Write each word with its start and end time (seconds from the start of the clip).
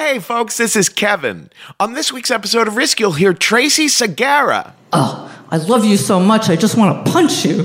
Hey 0.00 0.18
folks, 0.18 0.56
this 0.56 0.76
is 0.76 0.88
Kevin. 0.88 1.50
On 1.78 1.92
this 1.92 2.10
week's 2.10 2.30
episode 2.30 2.66
of 2.66 2.74
Risk, 2.74 2.98
you'll 2.98 3.12
hear 3.12 3.34
Tracey 3.34 3.84
Segarra. 3.84 4.72
Oh, 4.94 5.30
I 5.50 5.58
love 5.58 5.84
you 5.84 5.98
so 5.98 6.18
much, 6.18 6.48
I 6.48 6.56
just 6.56 6.74
want 6.74 7.04
to 7.04 7.12
punch 7.12 7.44
you. 7.44 7.64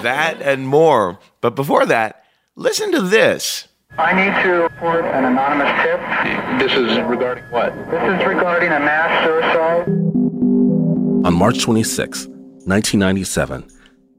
That 0.00 0.38
and 0.40 0.66
more. 0.66 1.18
But 1.42 1.56
before 1.56 1.84
that, 1.84 2.24
listen 2.56 2.90
to 2.92 3.02
this. 3.02 3.68
I 3.98 4.14
need 4.14 4.32
to 4.44 4.62
report 4.62 5.04
an 5.04 5.26
anonymous 5.26 5.68
tip. 5.82 6.00
This 6.58 6.72
is 6.72 7.06
regarding 7.06 7.44
what? 7.50 7.74
This 7.90 8.02
is 8.02 8.26
regarding 8.26 8.72
a 8.72 8.80
mass 8.80 9.26
suicide. 9.26 9.86
On 11.26 11.34
March 11.34 11.60
26, 11.60 12.28
1997, 12.28 13.68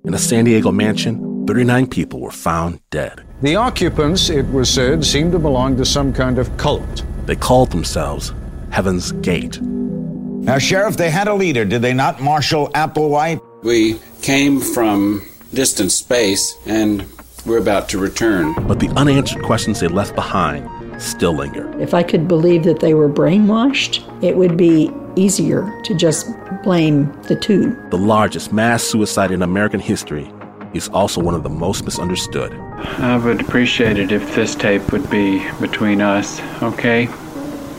in 0.03 0.13
a 0.13 0.19
San 0.19 0.45
Diego 0.45 0.71
mansion, 0.71 1.47
39 1.47 1.87
people 1.87 2.21
were 2.21 2.29
found 2.29 2.79
dead. 2.91 3.24
The 3.45 3.57
occupants, 3.57 4.31
it 4.31 4.47
was 4.47 4.71
said, 4.71 5.05
seemed 5.05 5.33
to 5.33 5.37
belong 5.37 5.77
to 5.77 5.85
some 5.85 6.11
kind 6.11 6.39
of 6.39 6.57
cult. 6.57 7.05
They 7.27 7.35
called 7.35 7.69
themselves 7.69 8.33
Heaven's 8.71 9.11
Gate. 9.11 9.61
Now, 9.61 10.57
Sheriff, 10.57 10.97
they 10.97 11.11
had 11.11 11.27
a 11.27 11.35
leader, 11.35 11.63
did 11.63 11.83
they 11.83 11.93
not, 11.93 12.19
Marshall 12.19 12.69
Applewhite? 12.69 13.39
We 13.61 13.99
came 14.23 14.59
from 14.59 15.27
distant 15.53 15.91
space 15.91 16.57
and 16.65 17.05
we're 17.45 17.59
about 17.59 17.87
to 17.89 17.99
return. 17.99 18.55
But 18.67 18.79
the 18.79 18.89
unanswered 18.95 19.43
questions 19.43 19.79
they 19.79 19.89
left 19.89 20.15
behind 20.15 20.67
still 20.99 21.33
linger. 21.33 21.71
If 21.79 21.93
I 21.93 22.01
could 22.01 22.27
believe 22.27 22.63
that 22.63 22.79
they 22.79 22.95
were 22.95 23.07
brainwashed, 23.07 24.01
it 24.23 24.35
would 24.35 24.57
be 24.57 24.91
easier 25.15 25.71
to 25.83 25.93
just 25.93 26.25
blame 26.63 27.13
the 27.27 27.35
two. 27.35 27.79
The 27.91 27.97
largest 27.99 28.51
mass 28.51 28.81
suicide 28.81 29.29
in 29.29 29.43
American 29.43 29.81
history 29.81 30.33
is 30.73 30.89
also 30.89 31.21
one 31.21 31.35
of 31.35 31.43
the 31.43 31.49
most 31.49 31.85
misunderstood. 31.85 32.59
I 32.77 33.17
would 33.17 33.41
appreciate 33.41 33.97
it 33.97 34.11
if 34.11 34.35
this 34.35 34.55
tape 34.55 34.91
would 34.91 35.09
be 35.09 35.45
between 35.59 36.01
us, 36.01 36.41
okay? 36.61 37.07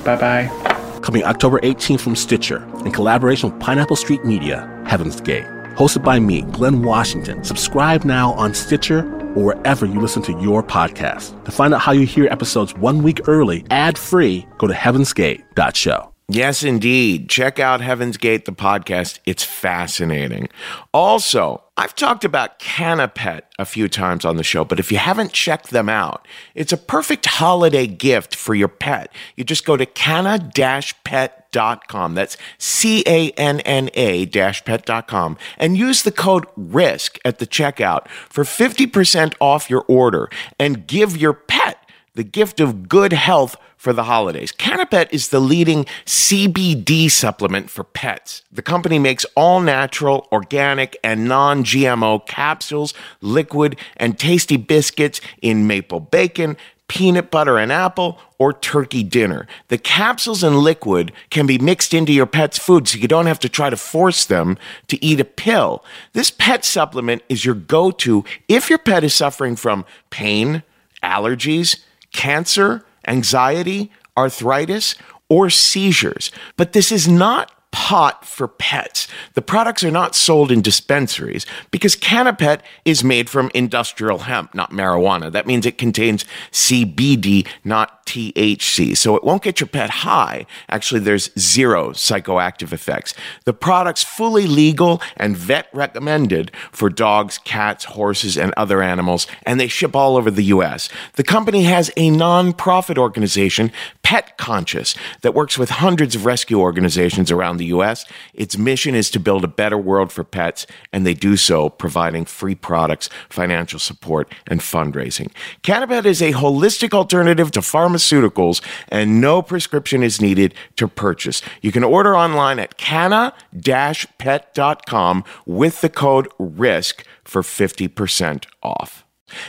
Bye 0.05 0.17
bye. 0.17 1.01
Coming 1.03 1.25
October 1.25 1.61
18th 1.61 2.01
from 2.01 2.17
Stitcher 2.17 2.65
in 2.85 2.93
collaboration 2.93 3.51
with 3.51 3.61
Pineapple 3.61 3.97
Street 3.97 4.25
Media, 4.25 4.69
Heaven's 4.87 5.21
Gate. 5.21 5.45
Hosted 5.77 6.03
by 6.03 6.19
me, 6.19 6.43
Glenn 6.43 6.83
Washington. 6.83 7.45
Subscribe 7.45 8.05
now 8.05 8.33
on 8.33 8.55
Stitcher 8.55 9.01
or 9.35 9.45
wherever 9.45 9.85
you 9.85 10.01
listen 10.01 10.23
to 10.23 10.33
your 10.41 10.63
podcast. 10.63 11.45
To 11.45 11.51
find 11.51 11.75
out 11.75 11.81
how 11.83 11.93
you 11.93 12.07
hear 12.07 12.27
episodes 12.27 12.75
one 12.75 13.03
week 13.03 13.29
early, 13.29 13.65
ad 13.71 13.99
free, 13.99 14.47
go 14.59 14.67
to 14.67 14.75
heavensgate.show. 14.75 16.13
Yes, 16.29 16.63
indeed. 16.65 17.29
Check 17.29 17.61
out 17.61 17.81
Heaven's 17.81 18.17
Gate, 18.17 18.47
the 18.47 18.53
podcast. 18.53 19.21
It's 19.27 19.45
fascinating. 19.45 20.49
Also, 20.93 21.63
I've 21.79 21.95
talked 21.95 22.25
about 22.25 22.59
Canna-Pet 22.59 23.53
a 23.59 23.67
few 23.67 23.87
times 23.89 24.25
on 24.25 24.37
the 24.37 24.43
show, 24.43 24.65
but 24.65 24.81
if 24.81 24.91
you 24.91 24.97
haven't 24.97 25.35
checked 25.35 25.69
them 25.71 25.91
out, 25.91 26.27
it's 26.55 26.73
a 26.73 26.79
perfect 26.79 27.27
holiday 27.27 27.87
gift 27.87 28.35
for 28.35 28.55
your 28.55 28.69
pet. 28.69 29.13
You 29.37 29.45
just 29.45 29.67
go 29.67 29.77
to 29.77 29.85
canna-pet.com. 29.85 32.15
That's 32.15 32.39
C-A-N-N-A 32.57 34.27
pet.com 34.27 35.37
and 35.59 35.77
use 35.77 36.03
the 36.03 36.13
code 36.13 36.47
RISK 36.57 37.19
at 37.27 37.41
the 37.41 37.47
checkout 37.47 38.09
for 38.09 38.45
50% 38.45 39.35
off 39.39 39.69
your 39.69 39.85
order 39.87 40.31
and 40.59 40.87
give 40.87 41.15
your 41.15 41.35
pet 41.35 41.76
the 42.17 42.25
gift 42.25 42.61
of 42.61 42.89
good 42.89 43.13
health 43.13 43.57
for 43.77 43.93
the 43.93 44.05
holidays. 44.05 44.51
Canna-Pet 44.51 45.13
is 45.13 45.29
the 45.29 45.39
leading 45.39 45.85
CBD 46.07 47.11
supplement 47.11 47.71
for 47.71 47.85
pets. 47.85 48.43
The 48.51 48.63
company 48.63 48.99
makes 48.99 49.27
all 49.37 49.61
natural, 49.61 50.27
organic, 50.33 50.97
and 51.05 51.29
non 51.29 51.63
GMO 51.63 52.27
capsules, 52.27 52.95
liquid, 53.21 53.79
and 53.99 54.19
tasty 54.19 54.57
biscuits 54.57 55.21
in 55.43 55.67
maple 55.67 56.01
bacon. 56.01 56.57
Peanut 56.89 57.33
butter 57.33 57.59
and 57.59 57.73
apple, 57.73 58.21
or 58.39 58.53
turkey 58.53 59.03
dinner. 59.03 59.49
The 59.69 59.77
capsules 59.77 60.45
and 60.45 60.61
liquid 60.61 61.11
can 61.31 61.45
be 61.45 61.59
mixed 61.59 61.93
into 61.93 62.13
your 62.13 62.27
pet's 62.27 62.59
food 62.59 62.87
so 62.87 62.99
you 62.99 63.09
don't 63.09 63.27
have 63.27 63.41
to 63.41 63.49
try 63.49 63.71
to 63.71 63.77
force 63.77 64.25
them 64.25 64.57
to 64.87 65.05
eat 65.05 65.19
a 65.19 65.25
pill. 65.25 65.85
This 66.13 66.31
pet 66.31 66.65
supplement 66.65 67.23
is 67.29 67.45
your 67.45 67.57
go 67.57 67.91
to 67.91 68.25
if 68.47 68.71
your 68.71 68.79
pet 68.79 69.03
is 69.03 69.15
suffering 69.15 69.57
from 69.57 69.85
pain, 70.11 70.63
allergies, 71.03 71.81
cancer, 72.13 72.85
anxiety, 73.07 73.91
arthritis, 74.17 74.95
or 75.29 75.51
seizures. 75.51 76.31
But 76.57 76.73
this 76.73 76.93
is 76.93 77.09
not 77.09 77.53
pot 77.73 78.25
for 78.25 78.49
pets. 78.49 79.07
The 79.35 79.43
products 79.43 79.85
are 79.85 79.91
not 79.91 80.15
sold 80.15 80.51
in 80.51 80.63
dispensaries 80.63 81.47
because 81.71 81.95
Canna-Pet 81.95 82.63
is 82.85 83.05
made 83.05 83.29
from 83.29 83.51
industrial 83.55 84.21
hemp, 84.21 84.55
not 84.55 84.71
marijuana. 84.71 85.31
That 85.31 85.47
means 85.47 85.67
it 85.67 85.79
contains 85.79 86.25
CBD, 86.53 87.47
not 87.65 88.07
THC. 88.07 88.97
So 88.97 89.17
it 89.17 89.25
won't 89.25 89.43
get 89.43 89.61
your 89.61 89.67
pet 89.67 89.91
high. 89.91 90.47
Actually, 90.69 91.01
there's 91.01 91.31
zero 91.39 91.91
psychoactive 91.91 92.73
effects. 92.73 93.15
The 93.45 93.53
product's 93.53 94.05
fully 94.05 94.47
legal 94.47 95.03
and 95.17 95.37
vet 95.37 95.69
recommended 95.73 96.53
for 96.73 96.89
dogs, 96.89 97.39
cats, 97.39 97.85
horses, 97.85 98.39
and 98.39 98.55
other 98.57 98.81
animals, 98.81 99.27
and 99.45 99.61
they 99.61 99.69
ship 99.69 99.95
all 99.95 100.17
over 100.17 100.31
the 100.31 100.45
US. 100.45 100.89
The 101.15 101.25
company 101.25 101.65
has 101.65 101.91
a 101.97 102.11
non-profit 102.11 102.97
organization, 102.97 103.73
Pet 104.03 104.39
Conscious, 104.39 104.95
that 105.23 105.35
works 105.35 105.59
with 105.59 105.71
hundreds 105.71 106.15
of 106.15 106.25
rescue 106.25 106.61
organizations 106.61 107.31
around 107.31 107.56
the 107.57 107.67
US. 107.67 108.05
Its 108.35 108.57
mission 108.57 108.95
is 108.95 109.11
to 109.11 109.21
build 109.21 109.45
a 109.45 109.49
better 109.49 109.79
world 109.79 110.13
for 110.13 110.25
pets, 110.25 110.67
and 110.93 111.07
they 111.07 111.15
do 111.15 111.37
so 111.37 111.69
providing 111.69 112.25
free 112.25 112.55
products, 112.55 113.09
financial 113.29 113.79
support, 113.79 114.33
and 114.47 114.61
fundraising. 114.61 115.31
Canna-Pet 115.63 116.07
is 116.07 116.23
a 116.23 116.33
holistic 116.33 116.95
alternative 116.95 117.51
to 117.53 117.61
pharmaceuticals, 117.61 118.63
and 118.89 119.21
no 119.21 119.43
prescription 119.43 120.03
is 120.03 120.21
needed 120.21 120.55
to 120.77 120.89
purchase. 120.89 121.43
You 121.63 121.73
can 121.73 121.85
order 121.85 122.17
online 122.17 122.59
at 122.59 122.77
canna-pet.com 122.77 125.25
with 125.47 125.81
the 125.81 125.89
code 125.89 126.29
RISK 126.39 127.05
for 127.25 127.43
50% 127.43 128.45
off. 128.63 129.05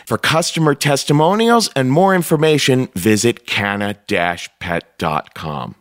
For 0.06 0.18
customer 0.18 0.74
testimonials 0.74 1.70
and 1.76 1.92
more 1.92 2.16
information, 2.16 2.88
visit 2.96 3.46
canna-pet.com. 3.46 5.76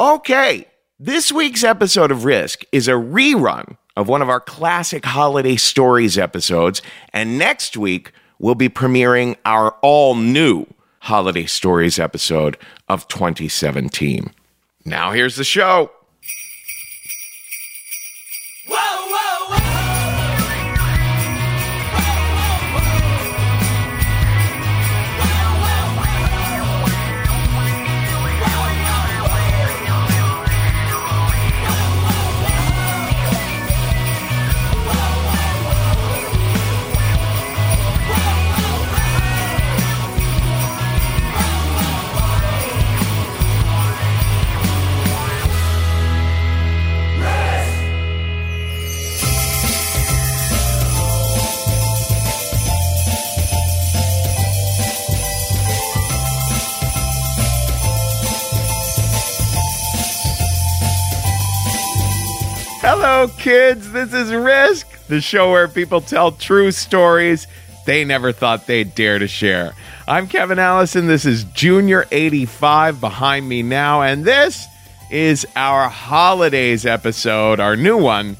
Okay, 0.00 0.66
this 1.00 1.30
week's 1.30 1.62
episode 1.62 2.10
of 2.10 2.24
Risk 2.24 2.64
is 2.72 2.88
a 2.88 2.92
rerun 2.92 3.76
of 3.96 4.08
one 4.08 4.22
of 4.22 4.28
our 4.28 4.40
classic 4.40 5.04
holiday 5.04 5.56
stories 5.56 6.18
episodes, 6.18 6.82
and 7.12 7.38
next 7.38 7.76
week 7.76 8.12
we'll 8.38 8.56
be 8.56 8.68
premiering 8.68 9.36
our 9.44 9.76
all 9.82 10.14
new 10.16 10.66
Holiday 11.02 11.46
Stories 11.46 11.98
episode 11.98 12.56
of 12.88 13.06
2017. 13.08 14.32
Now, 14.84 15.12
here's 15.12 15.36
the 15.36 15.44
show. 15.44 15.90
Kids. 63.26 63.90
This 63.90 64.14
is 64.14 64.32
Risk, 64.32 65.06
the 65.08 65.20
show 65.20 65.50
where 65.50 65.66
people 65.66 66.00
tell 66.00 66.30
true 66.30 66.70
stories 66.70 67.48
they 67.84 68.04
never 68.04 68.30
thought 68.30 68.68
they'd 68.68 68.94
dare 68.94 69.18
to 69.18 69.26
share. 69.26 69.74
I'm 70.06 70.28
Kevin 70.28 70.60
Allison. 70.60 71.08
This 71.08 71.24
is 71.24 71.42
Junior 71.42 72.06
85 72.12 73.00
behind 73.00 73.48
me 73.48 73.62
now, 73.64 74.02
and 74.02 74.24
this 74.24 74.66
is 75.10 75.44
our 75.56 75.88
holidays 75.88 76.86
episode, 76.86 77.58
our 77.58 77.74
new 77.74 77.96
one 77.96 78.36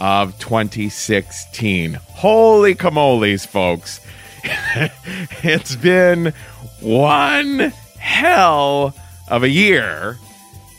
of 0.00 0.36
2016. 0.40 1.94
Holy 1.94 2.74
camoles, 2.74 3.46
folks. 3.46 4.00
it's 4.42 5.76
been 5.76 6.32
one 6.80 7.72
hell 7.98 8.92
of 9.28 9.44
a 9.44 9.48
year, 9.48 10.18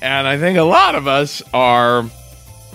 and 0.02 0.28
I 0.28 0.38
think 0.38 0.58
a 0.58 0.64
lot 0.64 0.96
of 0.96 1.08
us 1.08 1.42
are 1.54 2.10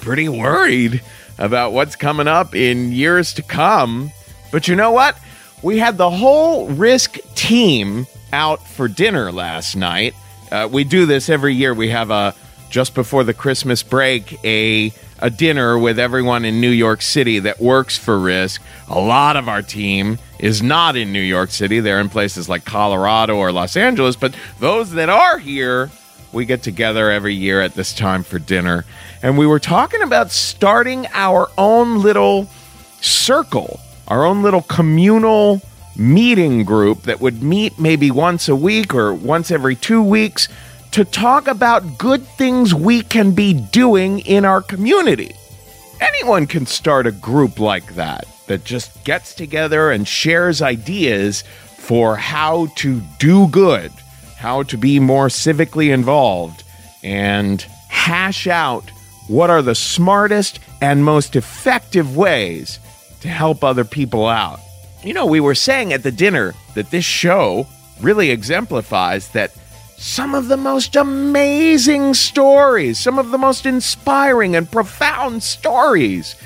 pretty 0.02 0.28
worried 0.28 1.00
about 1.38 1.72
what's 1.72 1.96
coming 1.96 2.28
up 2.28 2.54
in 2.54 2.92
years 2.92 3.32
to 3.34 3.42
come. 3.42 4.12
But 4.50 4.68
you 4.68 4.76
know 4.76 4.90
what? 4.90 5.16
We 5.62 5.78
had 5.78 5.96
the 5.96 6.10
whole 6.10 6.68
Risk 6.68 7.18
team 7.34 8.06
out 8.32 8.66
for 8.66 8.88
dinner 8.88 9.32
last 9.32 9.76
night. 9.76 10.14
Uh, 10.50 10.68
we 10.70 10.84
do 10.84 11.06
this 11.06 11.30
every 11.30 11.54
year. 11.54 11.72
We 11.72 11.88
have 11.90 12.10
a 12.10 12.34
just 12.68 12.94
before 12.94 13.22
the 13.22 13.32
Christmas 13.32 13.82
break 13.82 14.42
a 14.44 14.92
a 15.20 15.30
dinner 15.30 15.78
with 15.78 16.00
everyone 16.00 16.44
in 16.44 16.60
New 16.60 16.70
York 16.70 17.00
City 17.00 17.38
that 17.38 17.60
works 17.60 17.96
for 17.96 18.18
Risk. 18.18 18.60
A 18.88 18.98
lot 18.98 19.36
of 19.36 19.48
our 19.48 19.62
team 19.62 20.18
is 20.40 20.64
not 20.64 20.96
in 20.96 21.12
New 21.12 21.20
York 21.20 21.50
City. 21.50 21.78
They're 21.78 22.00
in 22.00 22.08
places 22.08 22.48
like 22.48 22.64
Colorado 22.64 23.36
or 23.36 23.52
Los 23.52 23.76
Angeles, 23.76 24.16
but 24.16 24.34
those 24.58 24.90
that 24.92 25.08
are 25.08 25.38
here 25.38 25.92
we 26.32 26.46
get 26.46 26.62
together 26.62 27.10
every 27.10 27.34
year 27.34 27.60
at 27.60 27.74
this 27.74 27.94
time 27.94 28.22
for 28.22 28.38
dinner. 28.38 28.84
And 29.22 29.38
we 29.38 29.46
were 29.46 29.60
talking 29.60 30.02
about 30.02 30.30
starting 30.30 31.06
our 31.12 31.48
own 31.56 32.02
little 32.02 32.48
circle, 33.00 33.80
our 34.08 34.24
own 34.24 34.42
little 34.42 34.62
communal 34.62 35.60
meeting 35.96 36.64
group 36.64 37.02
that 37.02 37.20
would 37.20 37.42
meet 37.42 37.78
maybe 37.78 38.10
once 38.10 38.48
a 38.48 38.56
week 38.56 38.94
or 38.94 39.14
once 39.14 39.50
every 39.50 39.76
two 39.76 40.02
weeks 40.02 40.48
to 40.92 41.04
talk 41.04 41.46
about 41.46 41.98
good 41.98 42.26
things 42.26 42.74
we 42.74 43.02
can 43.02 43.32
be 43.32 43.52
doing 43.52 44.20
in 44.20 44.44
our 44.44 44.60
community. 44.60 45.34
Anyone 46.00 46.46
can 46.46 46.66
start 46.66 47.06
a 47.06 47.12
group 47.12 47.60
like 47.60 47.94
that 47.94 48.26
that 48.48 48.64
just 48.64 49.04
gets 49.04 49.34
together 49.34 49.90
and 49.90 50.06
shares 50.06 50.60
ideas 50.60 51.44
for 51.78 52.16
how 52.16 52.66
to 52.76 53.00
do 53.18 53.46
good 53.48 53.92
how 54.42 54.64
to 54.64 54.76
be 54.76 54.98
more 54.98 55.28
civically 55.28 55.94
involved, 55.94 56.64
and 57.04 57.62
hash 57.88 58.48
out 58.48 58.90
what 59.32 59.48
are 59.48 59.62
the 59.62 59.74
smartest 59.74 60.60
and 60.82 61.02
most 61.02 61.36
effective 61.36 62.14
ways 62.14 62.78
to 63.22 63.28
help 63.28 63.64
other 63.64 63.84
people 63.84 64.26
out. 64.26 64.60
You 65.02 65.14
know, 65.14 65.24
we 65.24 65.40
were 65.40 65.54
saying 65.54 65.94
at 65.94 66.02
the 66.02 66.12
dinner 66.12 66.52
that 66.74 66.90
this 66.90 67.06
show 67.06 67.66
really 68.02 68.30
exemplifies 68.30 69.30
that 69.30 69.52
some 69.96 70.34
of 70.34 70.48
the 70.48 70.58
most 70.58 70.96
amazing 70.96 72.12
stories, 72.12 72.98
some 72.98 73.18
of 73.18 73.30
the 73.30 73.38
most 73.38 73.64
inspiring 73.64 74.54
and 74.54 74.70
profound 74.70 75.42
stories 75.42 76.36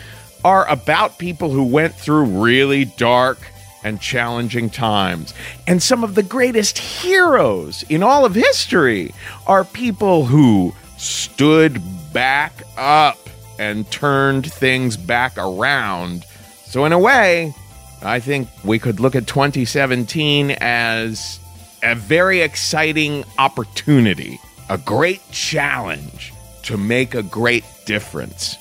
are 0.45 0.69
about 0.69 1.19
people 1.19 1.51
who 1.51 1.65
went 1.65 1.93
through 1.93 2.25
really 2.25 2.85
dark 2.85 3.39
and 3.83 4.01
challenging 4.01 4.71
times. 4.71 5.35
And 5.67 5.83
some 5.83 6.05
of 6.05 6.15
the 6.15 6.23
greatest 6.23 6.79
heroes 6.79 7.83
in 7.89 8.05
all 8.05 8.25
of 8.25 8.37
history 8.37 9.13
are 9.47 9.65
people 9.65 10.27
who 10.27 10.73
stood 10.99 11.83
back 12.17 12.63
up 12.79 13.19
and 13.59 13.91
turned 13.91 14.51
things 14.51 14.97
back 14.97 15.37
around. 15.37 16.25
So, 16.65 16.87
in 16.87 16.93
a 16.93 16.99
way, 16.99 17.55
I 18.01 18.21
think 18.21 18.49
we 18.65 18.79
could 18.79 19.01
look 19.01 19.15
at 19.15 19.27
2017 19.27 20.53
as 20.53 21.39
a 21.83 21.95
very 21.95 22.41
exciting 22.41 23.23
opportunity, 23.37 24.41
a 24.71 24.79
great 24.79 25.21
challenge 25.31 26.33
to 26.63 26.79
make 26.79 27.15
a 27.15 27.23
great 27.23 27.65
difference. 27.85 28.57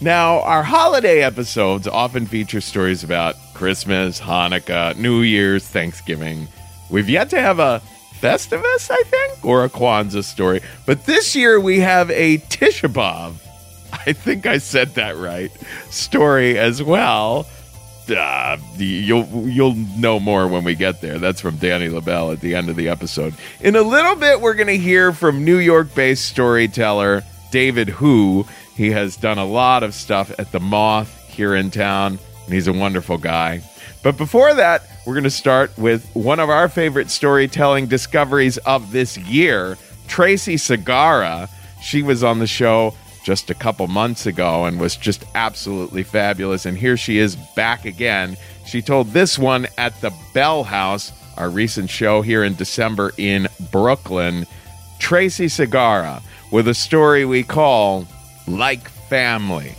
Now, 0.00 0.40
our 0.40 0.64
holiday 0.64 1.22
episodes 1.22 1.86
often 1.86 2.26
feature 2.26 2.60
stories 2.60 3.04
about 3.04 3.36
Christmas, 3.54 4.20
Hanukkah, 4.20 4.96
New 4.96 5.20
Year's, 5.20 5.64
Thanksgiving. 5.68 6.48
We've 6.90 7.08
yet 7.08 7.30
to 7.30 7.40
have 7.40 7.60
a 7.60 7.80
Festivus, 8.20 8.90
I 8.90 9.02
think, 9.04 9.44
or 9.44 9.64
a 9.64 9.68
Kwanzaa 9.68 10.24
story. 10.24 10.60
But 10.86 11.06
this 11.06 11.36
year 11.36 11.60
we 11.60 11.80
have 11.80 12.10
a 12.10 12.38
Tisha 12.38 12.92
B'Av, 12.92 13.34
I 13.92 14.12
think 14.12 14.46
I 14.46 14.58
said 14.58 14.94
that 14.94 15.16
right, 15.16 15.50
story 15.90 16.58
as 16.58 16.82
well. 16.82 17.46
Uh, 18.08 18.56
you'll 18.78 19.26
you'll 19.46 19.74
know 19.74 20.18
more 20.18 20.48
when 20.48 20.64
we 20.64 20.74
get 20.74 21.02
there. 21.02 21.18
That's 21.18 21.42
from 21.42 21.56
Danny 21.56 21.88
Lobell 21.88 22.32
at 22.32 22.40
the 22.40 22.54
end 22.54 22.70
of 22.70 22.76
the 22.76 22.88
episode. 22.88 23.34
In 23.60 23.76
a 23.76 23.82
little 23.82 24.16
bit, 24.16 24.40
we're 24.40 24.54
going 24.54 24.68
to 24.68 24.78
hear 24.78 25.12
from 25.12 25.44
New 25.44 25.58
York-based 25.58 26.24
storyteller 26.24 27.22
David 27.50 27.90
Hu. 27.90 28.46
He 28.74 28.92
has 28.92 29.16
done 29.16 29.36
a 29.36 29.44
lot 29.44 29.82
of 29.82 29.92
stuff 29.92 30.32
at 30.38 30.52
the 30.52 30.60
Moth 30.60 31.28
here 31.28 31.54
in 31.54 31.70
town 31.70 32.18
and 32.48 32.54
he's 32.54 32.66
a 32.66 32.72
wonderful 32.72 33.18
guy. 33.18 33.60
But 34.02 34.16
before 34.16 34.54
that, 34.54 34.82
we're 35.06 35.14
going 35.14 35.24
to 35.24 35.30
start 35.30 35.76
with 35.76 36.08
one 36.14 36.40
of 36.40 36.50
our 36.50 36.68
favorite 36.68 37.10
storytelling 37.10 37.86
discoveries 37.86 38.58
of 38.58 38.92
this 38.92 39.16
year, 39.18 39.76
Tracey 40.06 40.56
Segarra. 40.56 41.48
She 41.82 42.02
was 42.02 42.22
on 42.22 42.38
the 42.38 42.46
show 42.46 42.94
just 43.24 43.50
a 43.50 43.54
couple 43.54 43.86
months 43.88 44.26
ago 44.26 44.64
and 44.64 44.80
was 44.80 44.96
just 44.96 45.24
absolutely 45.34 46.02
fabulous. 46.02 46.64
And 46.64 46.78
here 46.78 46.96
she 46.96 47.18
is 47.18 47.36
back 47.56 47.84
again. 47.84 48.36
She 48.66 48.82
told 48.82 49.08
this 49.08 49.38
one 49.38 49.66
at 49.76 50.00
the 50.00 50.12
Bell 50.32 50.64
House, 50.64 51.12
our 51.36 51.50
recent 51.50 51.90
show 51.90 52.22
here 52.22 52.44
in 52.44 52.54
December 52.54 53.12
in 53.18 53.48
Brooklyn. 53.70 54.46
Tracey 54.98 55.46
Segarra 55.46 56.22
with 56.50 56.68
a 56.68 56.74
story 56.74 57.24
we 57.24 57.42
call 57.42 58.06
Like 58.46 58.88
Family. 58.88 59.74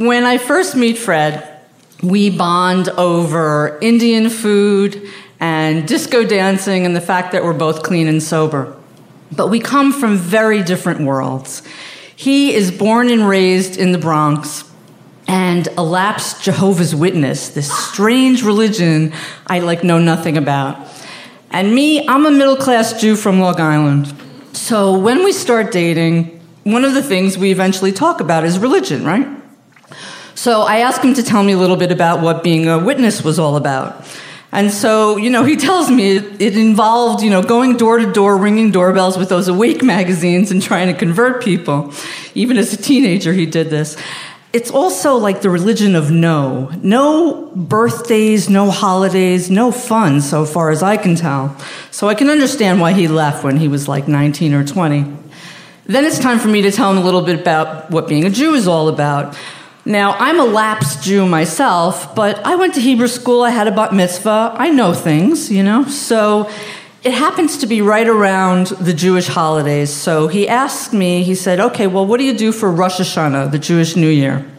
When 0.00 0.24
I 0.24 0.38
first 0.38 0.76
meet 0.76 0.98
Fred, 0.98 1.60
we 2.02 2.30
bond 2.30 2.88
over 2.90 3.78
Indian 3.80 4.28
food 4.28 5.08
and 5.40 5.86
disco 5.86 6.24
dancing 6.24 6.86
and 6.86 6.94
the 6.94 7.00
fact 7.00 7.32
that 7.32 7.44
we're 7.44 7.52
both 7.52 7.82
clean 7.82 8.06
and 8.06 8.22
sober. 8.22 8.76
But 9.32 9.48
we 9.48 9.60
come 9.60 9.92
from 9.92 10.16
very 10.16 10.62
different 10.62 11.00
worlds. 11.00 11.62
He 12.14 12.54
is 12.54 12.70
born 12.70 13.10
and 13.10 13.28
raised 13.28 13.76
in 13.76 13.92
the 13.92 13.98
Bronx 13.98 14.64
and 15.26 15.68
a 15.78 15.82
lapsed 15.82 16.42
Jehovah's 16.42 16.94
Witness, 16.94 17.48
this 17.50 17.72
strange 17.72 18.42
religion 18.42 19.12
I 19.46 19.60
like 19.60 19.82
know 19.82 19.98
nothing 19.98 20.36
about. 20.36 20.78
And 21.50 21.74
me, 21.74 22.06
I'm 22.06 22.26
a 22.26 22.30
middle 22.30 22.56
class 22.56 23.00
Jew 23.00 23.16
from 23.16 23.40
Long 23.40 23.60
Island. 23.60 24.12
So 24.52 24.98
when 24.98 25.24
we 25.24 25.32
start 25.32 25.72
dating, 25.72 26.40
one 26.64 26.84
of 26.84 26.94
the 26.94 27.02
things 27.02 27.38
we 27.38 27.50
eventually 27.50 27.92
talk 27.92 28.20
about 28.20 28.44
is 28.44 28.58
religion, 28.58 29.04
right? 29.04 29.26
So 30.44 30.60
I 30.60 30.80
asked 30.80 31.02
him 31.02 31.14
to 31.14 31.22
tell 31.22 31.42
me 31.42 31.54
a 31.54 31.56
little 31.56 31.74
bit 31.74 31.90
about 31.90 32.20
what 32.20 32.42
being 32.42 32.68
a 32.68 32.78
witness 32.78 33.24
was 33.24 33.38
all 33.38 33.56
about. 33.56 34.06
And 34.52 34.70
so, 34.70 35.16
you 35.16 35.30
know, 35.30 35.42
he 35.42 35.56
tells 35.56 35.90
me 35.90 36.16
it, 36.16 36.42
it, 36.42 36.58
involved, 36.58 37.24
you 37.24 37.30
know, 37.30 37.40
going 37.40 37.78
door 37.78 37.96
to 37.96 38.12
door, 38.12 38.36
ringing 38.36 38.70
doorbells 38.70 39.16
with 39.16 39.30
those 39.30 39.48
Awake 39.48 39.82
magazines 39.82 40.50
and 40.50 40.60
trying 40.62 40.88
to 40.88 40.92
convert 40.92 41.42
people. 41.42 41.94
Even 42.34 42.58
as 42.58 42.74
a 42.74 42.76
teenager, 42.76 43.32
he 43.32 43.46
did 43.46 43.70
this. 43.70 43.96
It's 44.52 44.70
also 44.70 45.16
like 45.16 45.40
the 45.40 45.48
religion 45.48 45.96
of 45.96 46.10
no. 46.10 46.70
No 46.82 47.50
birthdays, 47.56 48.50
no 48.50 48.70
holidays, 48.70 49.50
no 49.50 49.72
fun, 49.72 50.20
so 50.20 50.44
far 50.44 50.68
as 50.68 50.82
I 50.82 50.98
can 50.98 51.16
tell. 51.16 51.56
So 51.90 52.06
I 52.06 52.14
can 52.14 52.28
understand 52.28 52.82
why 52.82 52.92
he 52.92 53.08
left 53.08 53.44
when 53.44 53.56
he 53.56 53.68
was 53.68 53.88
like 53.88 54.08
19 54.08 54.52
or 54.52 54.62
20. 54.62 55.10
Then 55.86 56.04
it's 56.04 56.18
time 56.18 56.38
for 56.38 56.48
me 56.48 56.60
to 56.60 56.70
tell 56.70 56.90
him 56.90 56.98
a 56.98 57.02
little 57.02 57.22
bit 57.22 57.40
about 57.40 57.90
what 57.90 58.08
being 58.08 58.26
a 58.26 58.30
Jew 58.30 58.52
is 58.52 58.68
all 58.68 58.88
about. 58.88 59.38
Now, 59.86 60.12
I'm 60.12 60.40
a 60.40 60.44
lapsed 60.44 61.02
Jew 61.02 61.26
myself, 61.26 62.14
but 62.14 62.38
I 62.46 62.56
went 62.56 62.72
to 62.74 62.80
Hebrew 62.80 63.06
school, 63.06 63.42
I 63.42 63.50
had 63.50 63.66
a 63.66 63.70
bat 63.70 63.92
mitzvah, 63.92 64.54
I 64.56 64.70
know 64.70 64.94
things, 64.94 65.50
you 65.50 65.62
know? 65.62 65.84
So 65.84 66.50
it 67.02 67.12
happens 67.12 67.58
to 67.58 67.66
be 67.66 67.82
right 67.82 68.08
around 68.08 68.68
the 68.68 68.94
Jewish 68.94 69.26
holidays. 69.26 69.92
So 69.92 70.26
he 70.26 70.48
asked 70.48 70.94
me, 70.94 71.22
he 71.22 71.34
said, 71.34 71.60
okay, 71.60 71.86
well, 71.86 72.06
what 72.06 72.18
do 72.18 72.24
you 72.24 72.32
do 72.36 72.50
for 72.50 72.72
Rosh 72.72 72.98
Hashanah, 72.98 73.50
the 73.50 73.58
Jewish 73.58 73.94
New 73.94 74.08
Year? 74.08 74.50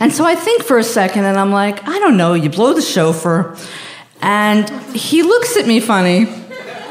And 0.00 0.10
so 0.10 0.24
I 0.24 0.36
think 0.36 0.62
for 0.62 0.78
a 0.78 0.84
second, 0.84 1.26
and 1.26 1.38
I'm 1.38 1.52
like, 1.52 1.86
I 1.86 1.98
don't 1.98 2.16
know, 2.16 2.32
you 2.32 2.48
blow 2.48 2.72
the 2.72 2.80
shofar. 2.80 3.54
And 4.22 4.70
he 4.96 5.22
looks 5.22 5.58
at 5.58 5.66
me 5.66 5.80
funny, 5.80 6.26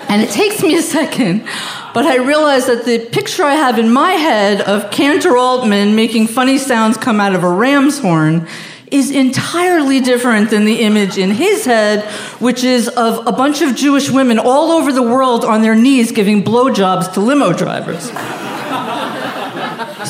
and 0.07 0.21
it 0.21 0.29
takes 0.29 0.61
me 0.61 0.75
a 0.75 0.83
second. 0.83 1.47
But 1.93 2.05
I 2.05 2.17
realize 2.17 2.67
that 2.67 2.85
the 2.85 2.99
picture 2.99 3.43
I 3.43 3.55
have 3.55 3.79
in 3.79 3.91
my 3.91 4.11
head 4.11 4.61
of 4.61 4.91
Cantor 4.91 5.37
Altman 5.37 5.95
making 5.95 6.27
funny 6.27 6.57
sounds 6.57 6.97
come 6.97 7.19
out 7.19 7.33
of 7.33 7.43
a 7.43 7.49
ram's 7.49 7.99
horn 7.99 8.47
is 8.91 9.11
entirely 9.11 9.99
different 9.99 10.49
than 10.49 10.65
the 10.65 10.81
image 10.81 11.17
in 11.17 11.31
his 11.31 11.65
head, 11.65 12.03
which 12.39 12.63
is 12.63 12.87
of 12.87 13.25
a 13.27 13.31
bunch 13.31 13.61
of 13.61 13.75
Jewish 13.75 14.09
women 14.09 14.39
all 14.39 14.71
over 14.71 14.91
the 14.91 15.03
world 15.03 15.45
on 15.45 15.61
their 15.61 15.75
knees 15.75 16.11
giving 16.11 16.43
blowjobs 16.43 17.13
to 17.13 17.19
limo 17.19 17.53
drivers. 17.53 18.11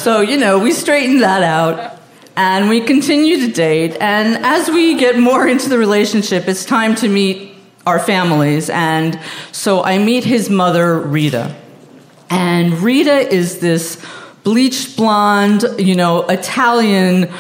so, 0.02 0.22
you 0.22 0.38
know, 0.38 0.60
we 0.60 0.72
straightened 0.72 1.22
that 1.22 1.44
out 1.44 2.00
and 2.36 2.70
we 2.70 2.82
continue 2.82 3.48
to 3.48 3.52
date. 3.52 3.98
And 4.00 4.46
as 4.46 4.70
we 4.70 4.98
get 4.98 5.20
more 5.20 5.46
into 5.48 5.68
the 5.68 5.78
relationship, 5.78 6.48
it's 6.48 6.64
time 6.64 6.96
to 6.96 7.10
meet 7.10 7.54
our 7.86 8.00
families. 8.00 8.70
And 8.70 9.20
so 9.52 9.84
I 9.84 9.98
meet 9.98 10.24
his 10.24 10.50
mother, 10.50 11.00
Rita. 11.00 11.56
And 12.30 12.74
Rita 12.82 13.34
is 13.34 13.60
this 13.60 14.04
bleached 14.44 14.98
blonde, 14.98 15.66
you 15.78 15.96
know, 15.96 16.28
Italian, 16.28 17.32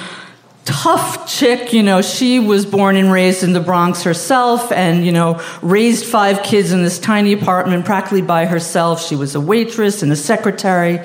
tough 0.65 1.27
chick. 1.27 1.73
You 1.73 1.83
know, 1.83 2.01
she 2.01 2.39
was 2.39 2.65
born 2.65 2.95
and 2.95 3.11
raised 3.11 3.43
in 3.43 3.53
the 3.53 3.59
Bronx 3.59 4.03
herself 4.03 4.71
and, 4.71 5.05
you 5.05 5.11
know, 5.11 5.41
raised 5.61 6.05
five 6.05 6.43
kids 6.43 6.71
in 6.71 6.83
this 6.83 6.99
tiny 6.99 7.33
apartment 7.33 7.85
practically 7.85 8.21
by 8.21 8.45
herself. 8.45 9.01
She 9.05 9.15
was 9.15 9.35
a 9.35 9.41
waitress 9.41 10.03
and 10.03 10.11
a 10.11 10.15
secretary 10.15 10.99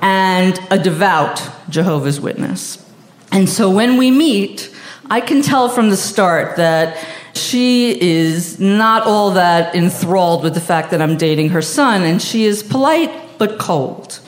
and 0.00 0.58
a 0.70 0.78
devout 0.78 1.42
Jehovah's 1.68 2.20
Witness. 2.20 2.84
And 3.32 3.48
so 3.48 3.70
when 3.70 3.96
we 3.96 4.10
meet, 4.10 4.74
I 5.08 5.20
can 5.20 5.42
tell 5.42 5.68
from 5.68 5.90
the 5.90 5.96
start 5.96 6.56
that 6.56 6.96
she 7.34 8.00
is 8.00 8.58
not 8.58 9.04
all 9.04 9.32
that 9.32 9.74
enthralled 9.74 10.42
with 10.42 10.54
the 10.54 10.60
fact 10.60 10.90
that 10.90 11.00
I'm 11.00 11.16
dating 11.16 11.50
her 11.50 11.62
son, 11.62 12.02
and 12.02 12.20
she 12.20 12.44
is 12.44 12.62
polite 12.62 13.10
but 13.38 13.58
cold. 13.58 14.20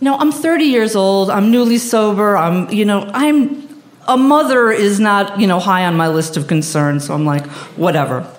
You 0.00 0.06
know, 0.06 0.16
I'm 0.16 0.32
30 0.32 0.64
years 0.64 0.94
old, 0.94 1.30
I'm 1.30 1.50
newly 1.50 1.78
sober, 1.78 2.36
I'm, 2.36 2.70
you 2.70 2.84
know, 2.84 3.10
I'm 3.14 3.66
a 4.08 4.16
mother 4.16 4.70
is 4.70 5.00
not, 5.00 5.40
you 5.40 5.46
know, 5.46 5.58
high 5.58 5.84
on 5.84 5.96
my 5.96 6.08
list 6.08 6.36
of 6.36 6.46
concerns, 6.46 7.06
so 7.06 7.14
I'm 7.14 7.24
like, 7.24 7.46
whatever. 7.76 8.30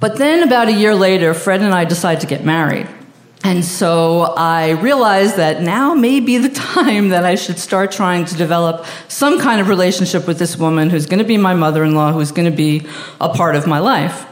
But 0.00 0.16
then 0.16 0.42
about 0.42 0.68
a 0.68 0.72
year 0.72 0.94
later, 0.94 1.34
Fred 1.34 1.62
and 1.62 1.74
I 1.74 1.84
decide 1.84 2.20
to 2.22 2.26
get 2.26 2.44
married. 2.44 2.88
And 3.44 3.64
so 3.64 4.34
I 4.36 4.70
realized 4.70 5.36
that 5.36 5.62
now 5.62 5.94
may 5.94 6.20
be 6.20 6.38
the 6.38 6.48
time 6.74 7.08
that 7.08 7.24
I 7.24 7.34
should 7.34 7.58
start 7.58 7.90
trying 7.90 8.24
to 8.26 8.36
develop 8.36 8.86
some 9.08 9.40
kind 9.40 9.60
of 9.60 9.68
relationship 9.68 10.26
with 10.26 10.38
this 10.38 10.56
woman 10.56 10.90
who's 10.90 11.06
going 11.06 11.18
to 11.18 11.24
be 11.24 11.36
my 11.36 11.54
mother 11.54 11.84
in 11.84 11.94
law, 11.94 12.12
who's 12.12 12.32
going 12.32 12.50
to 12.50 12.56
be 12.56 12.86
a 13.20 13.28
part 13.28 13.56
of 13.56 13.66
my 13.66 13.78
life. 13.78 14.26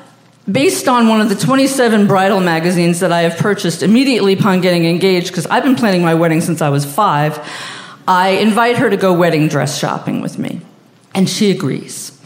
Based 0.51 0.89
on 0.89 1.09
one 1.09 1.21
of 1.21 1.29
the 1.29 1.35
27 1.35 2.07
bridal 2.07 2.41
magazines 2.41 3.01
that 3.01 3.13
I 3.13 3.23
have 3.23 3.37
purchased 3.37 3.83
immediately 3.83 4.33
upon 4.33 4.61
getting 4.61 4.85
engaged, 4.85 5.29
because 5.29 5.47
I've 5.47 5.63
been 5.63 5.77
planning 5.77 6.03
my 6.03 6.15
wedding 6.15 6.41
since 6.41 6.63
I 6.63 6.71
was 6.71 6.85
five, 6.85 7.39
I 8.09 8.31
invite 8.31 8.79
her 8.79 8.91
to 8.91 8.97
go 8.97 9.13
wedding 9.13 9.49
dress 9.49 9.79
shopping 9.79 10.21
with 10.21 10.39
me. 10.39 10.61
And 11.15 11.29
she 11.29 11.51
agrees. 11.51 12.20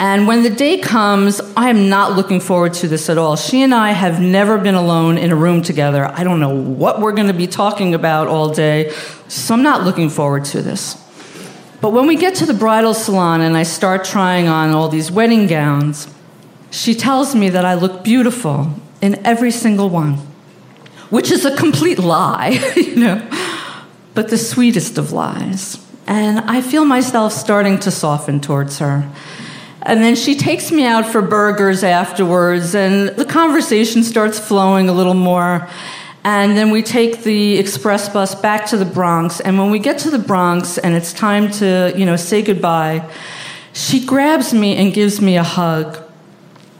And 0.00 0.28
when 0.28 0.44
the 0.44 0.50
day 0.50 0.78
comes, 0.78 1.40
I 1.56 1.70
am 1.70 1.88
not 1.88 2.12
looking 2.12 2.38
forward 2.38 2.74
to 2.74 2.88
this 2.88 3.10
at 3.10 3.18
all. 3.18 3.34
She 3.34 3.62
and 3.62 3.74
I 3.74 3.90
have 3.90 4.20
never 4.20 4.56
been 4.56 4.76
alone 4.76 5.18
in 5.18 5.32
a 5.32 5.36
room 5.36 5.60
together. 5.60 6.06
I 6.06 6.22
don't 6.22 6.38
know 6.38 6.54
what 6.54 7.00
we're 7.00 7.12
going 7.12 7.26
to 7.26 7.34
be 7.34 7.48
talking 7.48 7.94
about 7.94 8.28
all 8.28 8.50
day, 8.50 8.92
so 9.26 9.54
I'm 9.54 9.62
not 9.62 9.82
looking 9.82 10.08
forward 10.08 10.44
to 10.46 10.62
this. 10.62 10.96
But 11.80 11.92
when 11.92 12.06
we 12.06 12.16
get 12.16 12.36
to 12.36 12.46
the 12.46 12.54
bridal 12.54 12.94
salon 12.94 13.40
and 13.40 13.56
I 13.56 13.64
start 13.64 14.04
trying 14.04 14.46
on 14.46 14.70
all 14.70 14.88
these 14.88 15.10
wedding 15.10 15.48
gowns, 15.48 16.06
she 16.70 16.94
tells 16.94 17.34
me 17.34 17.48
that 17.50 17.64
I 17.64 17.74
look 17.74 18.04
beautiful 18.04 18.74
in 19.00 19.24
every 19.26 19.50
single 19.50 19.88
one, 19.88 20.14
which 21.10 21.30
is 21.30 21.44
a 21.44 21.56
complete 21.56 21.98
lie, 21.98 22.72
you 22.76 22.96
know, 22.96 23.28
but 24.14 24.28
the 24.28 24.38
sweetest 24.38 24.96
of 24.96 25.10
lies. 25.10 25.84
And 26.06 26.38
I 26.40 26.62
feel 26.62 26.84
myself 26.84 27.32
starting 27.32 27.78
to 27.80 27.90
soften 27.90 28.40
towards 28.40 28.78
her. 28.78 29.10
And 29.88 30.02
then 30.02 30.16
she 30.16 30.34
takes 30.34 30.70
me 30.70 30.84
out 30.84 31.06
for 31.06 31.22
burgers 31.22 31.82
afterwards, 31.82 32.74
and 32.74 33.08
the 33.08 33.24
conversation 33.24 34.04
starts 34.04 34.38
flowing 34.38 34.90
a 34.90 34.92
little 34.92 35.14
more. 35.14 35.66
And 36.24 36.58
then 36.58 36.70
we 36.70 36.82
take 36.82 37.22
the 37.22 37.56
express 37.56 38.06
bus 38.06 38.34
back 38.34 38.66
to 38.66 38.76
the 38.76 38.84
Bronx. 38.84 39.40
And 39.40 39.58
when 39.58 39.70
we 39.70 39.78
get 39.78 39.98
to 40.00 40.10
the 40.10 40.18
Bronx 40.18 40.76
and 40.76 40.94
it's 40.94 41.14
time 41.14 41.50
to, 41.52 41.94
you 41.96 42.04
know, 42.04 42.16
say 42.16 42.42
goodbye, 42.42 43.08
she 43.72 44.04
grabs 44.04 44.52
me 44.52 44.76
and 44.76 44.92
gives 44.92 45.22
me 45.22 45.38
a 45.38 45.42
hug. 45.42 45.98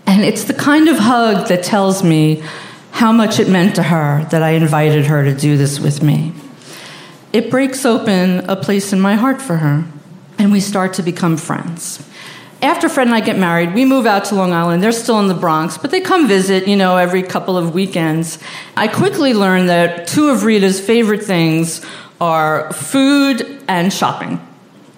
And 0.07 0.23
it's 0.23 0.45
the 0.45 0.53
kind 0.53 0.87
of 0.87 0.99
hug 0.99 1.49
that 1.49 1.65
tells 1.65 2.05
me 2.05 2.43
how 2.91 3.11
much 3.11 3.41
it 3.41 3.49
meant 3.49 3.77
to 3.77 3.85
her 3.85 4.27
that 4.31 4.43
I 4.43 4.51
invited 4.51 5.07
her 5.07 5.25
to 5.25 5.35
do 5.35 5.57
this 5.57 5.81
with 5.81 6.03
me. 6.03 6.35
It 7.33 7.51
breaks 7.51 7.87
open 7.87 8.41
a 8.51 8.57
place 8.57 8.93
in 8.93 9.01
my 9.01 9.15
heart 9.15 9.41
for 9.41 9.57
her, 9.57 9.87
and 10.37 10.53
we 10.53 10.61
start 10.61 10.93
to 10.95 11.03
become 11.03 11.39
friends 11.39 12.05
after 12.61 12.89
Fred 12.89 13.07
and 13.07 13.15
I 13.15 13.21
get 13.21 13.39
married, 13.39 13.75
we 13.75 13.85
move 13.85 14.07
out 14.07 14.25
to 14.27 14.35
Long 14.35 14.53
Island. 14.53 14.83
They're 14.83 14.93
still 14.93 15.21
in 15.21 15.29
the 15.29 15.35
Bronx, 15.35 15.79
but 15.79 15.91
they 15.91 16.01
come 16.01 16.27
visit, 16.27 16.67
you 16.67 16.77
know, 16.77 16.97
every 16.97 17.23
couple 17.23 17.57
of 17.57 17.75
weekends. 17.75 18.39
I 18.77 18.89
quickly 18.89 19.33
learned 19.35 19.69
that 19.69 20.09
two 20.09 20.31
of 20.31 20.45
Rita's 20.45 20.81
favorite 20.81 21.23
things 21.23 21.85
are 22.21 22.73
food 22.73 23.63
and 23.69 23.93
shopping. 23.93 24.48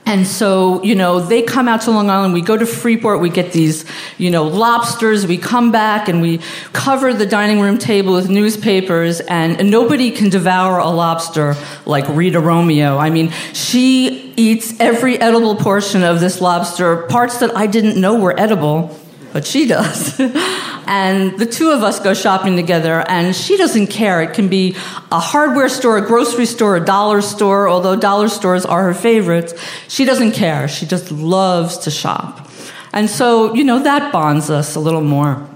And 0.07 0.26
so, 0.26 0.83
you 0.83 0.97
know, 0.97 1.21
they 1.21 1.42
come 1.42 1.69
out 1.69 1.83
to 1.83 1.92
Long 1.92 2.11
Island, 2.11 2.35
we 2.35 2.40
go 2.40 2.57
to 2.57 2.66
Freeport, 2.66 3.21
we 3.21 3.30
get 3.30 3.52
these, 3.52 3.85
you 4.19 4.30
know, 4.30 4.45
lobsters, 4.45 5.25
we 5.25 5.37
come 5.37 5.71
back 5.71 6.09
and 6.09 6.21
we 6.21 6.40
cover 6.73 7.14
the 7.14 7.26
dining 7.26 7.61
room 7.61 7.78
table 7.78 8.14
with 8.14 8.28
newspapers, 8.28 9.21
and 9.21 9.71
nobody 9.71 10.11
can 10.11 10.28
devour 10.28 10.78
a 10.78 10.88
lobster 10.88 11.54
like 11.87 12.09
Rita 12.09 12.40
Romeo. 12.40 12.99
I 12.99 13.11
mean, 13.11 13.30
she 13.52 14.33
eats 14.37 14.78
every 14.80 15.16
edible 15.21 15.54
portion 15.54 16.02
of 16.02 16.19
this 16.19 16.40
lobster, 16.40 17.07
parts 17.07 17.38
that 17.38 17.57
I 17.57 17.69
didn't 17.69 18.00
know 18.00 18.19
were 18.19 18.38
edible 18.38 19.00
but 19.32 19.46
she 19.46 19.66
does. 19.66 20.18
and 20.87 21.38
the 21.38 21.46
two 21.46 21.70
of 21.70 21.82
us 21.82 22.00
go 22.00 22.14
shopping 22.14 22.56
together, 22.56 23.04
and 23.08 23.34
she 23.34 23.56
doesn't 23.56 23.88
care. 23.88 24.22
It 24.22 24.34
can 24.34 24.49
be 24.49 24.76
a 25.12 25.20
hardware 25.20 25.68
store, 25.68 25.99
a 25.99 26.06
grocery 26.06 26.46
store, 26.46 26.76
a 26.76 26.84
dollar 26.84 27.20
store, 27.22 27.68
although 27.68 27.96
dollar 27.96 28.28
stores 28.28 28.64
are 28.64 28.84
her 28.84 28.94
favorites. 28.94 29.54
She 29.88 30.04
doesn't 30.04 30.32
care. 30.32 30.68
She 30.68 30.87
just 30.87 31.10
loves 31.10 31.78
to 31.78 31.90
shop. 31.90 32.49
And 32.92 33.08
so, 33.08 33.54
you 33.54 33.64
know, 33.64 33.82
that 33.82 34.12
bonds 34.12 34.50
us 34.50 34.75
a 34.75 34.80
little 34.80 35.02
more. 35.02 35.46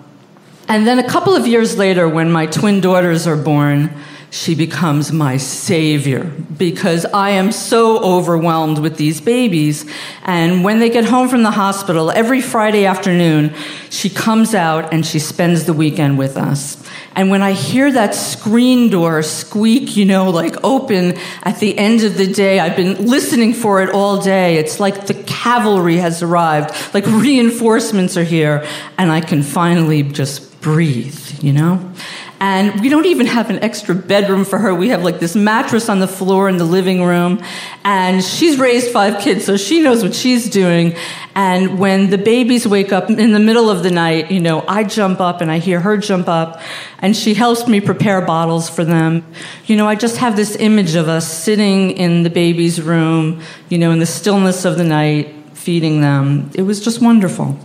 And 0.68 0.86
then 0.86 0.98
a 0.98 1.08
couple 1.08 1.34
of 1.34 1.46
years 1.46 1.76
later, 1.76 2.08
when 2.08 2.30
my 2.32 2.46
twin 2.46 2.80
daughters 2.80 3.26
are 3.26 3.36
born, 3.36 3.90
she 4.34 4.56
becomes 4.56 5.12
my 5.12 5.36
savior 5.36 6.24
because 6.58 7.04
I 7.04 7.30
am 7.30 7.52
so 7.52 8.02
overwhelmed 8.02 8.78
with 8.78 8.96
these 8.96 9.20
babies. 9.20 9.88
And 10.24 10.64
when 10.64 10.80
they 10.80 10.90
get 10.90 11.04
home 11.04 11.28
from 11.28 11.44
the 11.44 11.52
hospital, 11.52 12.10
every 12.10 12.40
Friday 12.40 12.84
afternoon, 12.84 13.54
she 13.90 14.10
comes 14.10 14.52
out 14.52 14.92
and 14.92 15.06
she 15.06 15.20
spends 15.20 15.66
the 15.66 15.72
weekend 15.72 16.18
with 16.18 16.36
us. 16.36 16.84
And 17.14 17.30
when 17.30 17.42
I 17.42 17.52
hear 17.52 17.92
that 17.92 18.16
screen 18.16 18.90
door 18.90 19.22
squeak, 19.22 19.96
you 19.96 20.04
know, 20.04 20.30
like 20.30 20.56
open 20.64 21.16
at 21.44 21.60
the 21.60 21.78
end 21.78 22.02
of 22.02 22.16
the 22.16 22.26
day, 22.26 22.58
I've 22.58 22.76
been 22.76 23.06
listening 23.06 23.54
for 23.54 23.82
it 23.84 23.90
all 23.90 24.20
day. 24.20 24.56
It's 24.56 24.80
like 24.80 25.06
the 25.06 25.14
cavalry 25.14 25.98
has 25.98 26.24
arrived, 26.24 26.74
like 26.92 27.06
reinforcements 27.06 28.16
are 28.16 28.24
here, 28.24 28.66
and 28.98 29.12
I 29.12 29.20
can 29.20 29.44
finally 29.44 30.02
just 30.02 30.60
breathe, 30.60 31.20
you 31.40 31.52
know? 31.52 31.92
And 32.40 32.80
we 32.80 32.88
don't 32.88 33.06
even 33.06 33.26
have 33.26 33.48
an 33.48 33.60
extra 33.60 33.94
bedroom 33.94 34.44
for 34.44 34.58
her. 34.58 34.74
We 34.74 34.88
have 34.88 35.02
like 35.02 35.20
this 35.20 35.34
mattress 35.34 35.88
on 35.88 36.00
the 36.00 36.08
floor 36.08 36.48
in 36.48 36.56
the 36.56 36.64
living 36.64 37.02
room. 37.02 37.42
And 37.84 38.22
she's 38.22 38.58
raised 38.58 38.90
five 38.90 39.20
kids, 39.22 39.44
so 39.44 39.56
she 39.56 39.80
knows 39.80 40.02
what 40.02 40.14
she's 40.14 40.50
doing. 40.50 40.94
And 41.34 41.78
when 41.78 42.10
the 42.10 42.18
babies 42.18 42.66
wake 42.66 42.92
up 42.92 43.08
in 43.10 43.32
the 43.32 43.40
middle 43.40 43.70
of 43.70 43.82
the 43.82 43.90
night, 43.90 44.30
you 44.30 44.40
know, 44.40 44.64
I 44.68 44.84
jump 44.84 45.20
up 45.20 45.40
and 45.40 45.50
I 45.50 45.58
hear 45.58 45.80
her 45.80 45.96
jump 45.96 46.28
up, 46.28 46.60
and 46.98 47.16
she 47.16 47.34
helps 47.34 47.66
me 47.66 47.80
prepare 47.80 48.20
bottles 48.20 48.68
for 48.68 48.84
them. 48.84 49.24
You 49.66 49.76
know, 49.76 49.88
I 49.88 49.94
just 49.94 50.18
have 50.18 50.36
this 50.36 50.56
image 50.56 50.94
of 50.94 51.08
us 51.08 51.26
sitting 51.26 51.92
in 51.92 52.22
the 52.22 52.30
baby's 52.30 52.80
room, 52.80 53.40
you 53.68 53.78
know, 53.78 53.90
in 53.90 53.98
the 53.98 54.06
stillness 54.06 54.64
of 54.64 54.76
the 54.76 54.84
night, 54.84 55.34
feeding 55.54 56.00
them. 56.00 56.50
It 56.54 56.62
was 56.62 56.84
just 56.84 57.00
wonderful. 57.00 57.58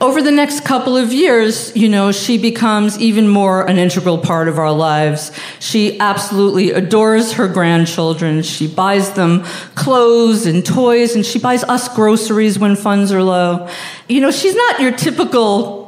Over 0.00 0.22
the 0.22 0.30
next 0.30 0.64
couple 0.64 0.96
of 0.96 1.12
years, 1.12 1.76
you 1.76 1.88
know, 1.88 2.10
she 2.10 2.38
becomes 2.38 2.98
even 2.98 3.28
more 3.28 3.68
an 3.68 3.76
integral 3.76 4.16
part 4.16 4.48
of 4.48 4.58
our 4.58 4.72
lives. 4.72 5.30
She 5.58 6.00
absolutely 6.00 6.70
adores 6.70 7.32
her 7.32 7.46
grandchildren. 7.46 8.42
She 8.42 8.66
buys 8.66 9.12
them 9.12 9.44
clothes 9.74 10.46
and 10.46 10.64
toys, 10.64 11.14
and 11.14 11.26
she 11.26 11.38
buys 11.38 11.64
us 11.64 11.94
groceries 11.94 12.58
when 12.58 12.76
funds 12.76 13.12
are 13.12 13.22
low. 13.22 13.68
You 14.08 14.22
know, 14.22 14.30
she's 14.30 14.54
not 14.54 14.80
your 14.80 14.92
typical 14.92 15.80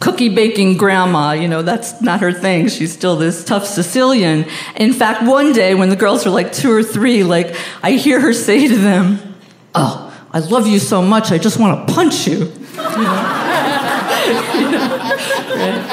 cookie 0.00 0.34
baking 0.34 0.76
grandma. 0.76 1.32
You 1.32 1.46
know, 1.46 1.62
that's 1.62 2.02
not 2.02 2.20
her 2.20 2.32
thing. 2.32 2.68
She's 2.68 2.92
still 2.92 3.16
this 3.16 3.44
tough 3.44 3.66
Sicilian. 3.66 4.46
In 4.74 4.92
fact, 4.92 5.22
one 5.22 5.52
day 5.52 5.74
when 5.76 5.90
the 5.90 5.96
girls 5.96 6.26
are 6.26 6.30
like 6.30 6.52
two 6.52 6.72
or 6.72 6.82
three, 6.82 7.22
like, 7.22 7.54
I 7.82 7.92
hear 7.92 8.18
her 8.18 8.32
say 8.32 8.66
to 8.66 8.76
them, 8.76 9.36
Oh, 9.74 10.12
I 10.32 10.40
love 10.40 10.66
you 10.66 10.78
so 10.78 11.02
much, 11.02 11.30
I 11.30 11.38
just 11.38 11.60
want 11.60 11.86
to 11.86 11.94
punch 11.94 12.26
you. 12.26 12.52
You 12.76 12.82
know? 14.70 15.90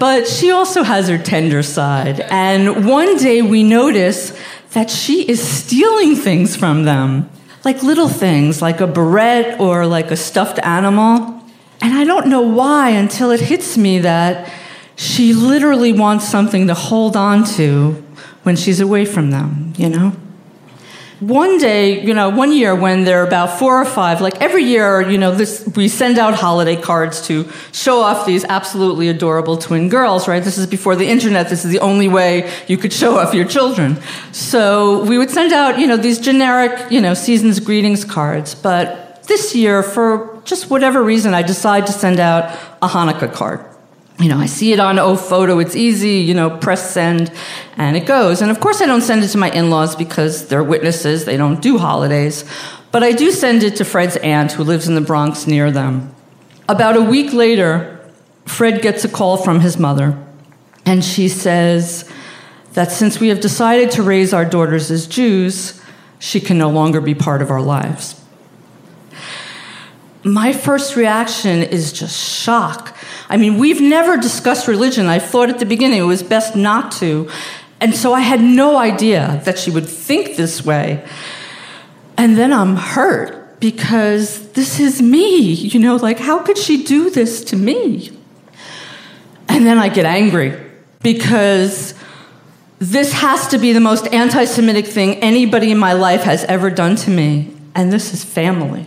But 0.00 0.26
she 0.26 0.50
also 0.50 0.82
has 0.82 1.08
her 1.10 1.18
tender 1.18 1.62
side. 1.62 2.20
And 2.20 2.86
one 2.86 3.18
day 3.18 3.42
we 3.42 3.62
notice 3.62 4.36
that 4.72 4.88
she 4.88 5.28
is 5.28 5.46
stealing 5.46 6.16
things 6.16 6.56
from 6.56 6.84
them, 6.84 7.28
like 7.66 7.82
little 7.82 8.08
things, 8.08 8.62
like 8.62 8.80
a 8.80 8.86
beret 8.86 9.60
or 9.60 9.86
like 9.86 10.10
a 10.10 10.16
stuffed 10.16 10.58
animal. 10.60 11.44
And 11.82 11.92
I 11.92 12.04
don't 12.04 12.28
know 12.28 12.40
why 12.40 12.90
until 12.90 13.30
it 13.30 13.40
hits 13.40 13.76
me 13.76 13.98
that 13.98 14.50
she 14.96 15.34
literally 15.34 15.92
wants 15.92 16.26
something 16.26 16.66
to 16.68 16.74
hold 16.74 17.14
on 17.14 17.44
to 17.56 18.02
when 18.42 18.56
she's 18.56 18.80
away 18.80 19.04
from 19.04 19.30
them, 19.30 19.74
you 19.76 19.90
know? 19.90 20.16
One 21.20 21.58
day, 21.58 22.02
you 22.02 22.14
know, 22.14 22.30
one 22.30 22.50
year 22.50 22.74
when 22.74 23.04
they're 23.04 23.26
about 23.26 23.58
four 23.58 23.80
or 23.80 23.84
five, 23.84 24.22
like 24.22 24.40
every 24.40 24.64
year, 24.64 25.02
you 25.02 25.18
know, 25.18 25.34
this, 25.34 25.66
we 25.76 25.86
send 25.86 26.18
out 26.18 26.34
holiday 26.34 26.80
cards 26.80 27.26
to 27.26 27.48
show 27.72 28.00
off 28.00 28.26
these 28.26 28.42
absolutely 28.44 29.08
adorable 29.08 29.58
twin 29.58 29.90
girls, 29.90 30.26
right? 30.26 30.42
This 30.42 30.56
is 30.56 30.66
before 30.66 30.96
the 30.96 31.06
internet. 31.06 31.50
This 31.50 31.64
is 31.64 31.70
the 31.70 31.80
only 31.80 32.08
way 32.08 32.50
you 32.68 32.78
could 32.78 32.92
show 32.92 33.18
off 33.18 33.34
your 33.34 33.44
children. 33.44 33.98
So 34.32 35.04
we 35.04 35.18
would 35.18 35.30
send 35.30 35.52
out, 35.52 35.78
you 35.78 35.86
know, 35.86 35.98
these 35.98 36.18
generic, 36.18 36.90
you 36.90 37.02
know, 37.02 37.12
season's 37.12 37.60
greetings 37.60 38.04
cards. 38.04 38.54
But 38.54 39.22
this 39.24 39.54
year, 39.54 39.82
for 39.82 40.40
just 40.44 40.70
whatever 40.70 41.02
reason, 41.02 41.34
I 41.34 41.42
decide 41.42 41.86
to 41.86 41.92
send 41.92 42.18
out 42.18 42.58
a 42.80 42.88
Hanukkah 42.88 43.32
card 43.32 43.69
you 44.20 44.28
know, 44.28 44.38
I 44.38 44.46
see 44.46 44.72
it 44.72 44.80
on 44.80 44.96
Ofoto, 44.96 45.62
it's 45.62 45.74
easy, 45.74 46.18
you 46.18 46.34
know, 46.34 46.50
press 46.50 46.90
send, 46.90 47.32
and 47.76 47.96
it 47.96 48.04
goes. 48.04 48.42
And 48.42 48.50
of 48.50 48.60
course, 48.60 48.82
I 48.82 48.86
don't 48.86 49.00
send 49.00 49.24
it 49.24 49.28
to 49.28 49.38
my 49.38 49.50
in 49.50 49.70
laws 49.70 49.96
because 49.96 50.48
they're 50.48 50.62
witnesses, 50.62 51.24
they 51.24 51.38
don't 51.38 51.62
do 51.62 51.78
holidays. 51.78 52.44
But 52.92 53.02
I 53.02 53.12
do 53.12 53.30
send 53.30 53.62
it 53.62 53.76
to 53.76 53.84
Fred's 53.84 54.16
aunt 54.18 54.52
who 54.52 54.64
lives 54.64 54.88
in 54.88 54.94
the 54.94 55.00
Bronx 55.00 55.46
near 55.46 55.70
them. 55.70 56.14
About 56.68 56.96
a 56.96 57.02
week 57.02 57.32
later, 57.32 57.98
Fred 58.44 58.82
gets 58.82 59.04
a 59.04 59.08
call 59.08 59.38
from 59.38 59.60
his 59.60 59.78
mother, 59.78 60.22
and 60.84 61.02
she 61.02 61.28
says 61.28 62.10
that 62.74 62.92
since 62.92 63.20
we 63.20 63.28
have 63.28 63.40
decided 63.40 63.90
to 63.92 64.02
raise 64.02 64.34
our 64.34 64.44
daughters 64.44 64.90
as 64.90 65.06
Jews, 65.06 65.80
she 66.18 66.40
can 66.40 66.58
no 66.58 66.68
longer 66.68 67.00
be 67.00 67.14
part 67.14 67.40
of 67.40 67.50
our 67.50 67.62
lives. 67.62 68.19
My 70.22 70.52
first 70.52 70.96
reaction 70.96 71.62
is 71.62 71.92
just 71.92 72.18
shock 72.18 72.96
I 73.30 73.36
mean, 73.36 73.58
we've 73.58 73.80
never 73.80 74.16
discussed 74.16 74.66
religion. 74.66 75.06
I 75.06 75.20
thought 75.20 75.50
at 75.50 75.60
the 75.60 75.64
beginning 75.64 76.00
it 76.00 76.02
was 76.02 76.24
best 76.24 76.56
not 76.56 76.90
to. 76.94 77.30
And 77.80 77.94
so 77.94 78.12
I 78.12 78.20
had 78.20 78.40
no 78.42 78.76
idea 78.76 79.40
that 79.44 79.56
she 79.56 79.70
would 79.70 79.88
think 79.88 80.36
this 80.36 80.64
way. 80.64 81.06
And 82.18 82.36
then 82.36 82.52
I'm 82.52 82.74
hurt 82.74 83.60
because 83.60 84.50
this 84.50 84.80
is 84.80 85.00
me. 85.00 85.52
You 85.52 85.78
know, 85.78 85.94
like, 85.94 86.18
how 86.18 86.40
could 86.40 86.58
she 86.58 86.82
do 86.82 87.08
this 87.08 87.44
to 87.44 87.56
me? 87.56 88.10
And 89.48 89.64
then 89.64 89.78
I 89.78 89.88
get 89.88 90.06
angry 90.06 90.60
because 91.02 91.94
this 92.80 93.12
has 93.12 93.46
to 93.48 93.58
be 93.58 93.72
the 93.72 93.80
most 93.80 94.08
anti 94.12 94.44
Semitic 94.44 94.86
thing 94.86 95.14
anybody 95.16 95.70
in 95.70 95.78
my 95.78 95.92
life 95.92 96.22
has 96.22 96.44
ever 96.44 96.68
done 96.68 96.96
to 96.96 97.10
me. 97.10 97.54
And 97.76 97.92
this 97.92 98.12
is 98.12 98.24
family. 98.24 98.86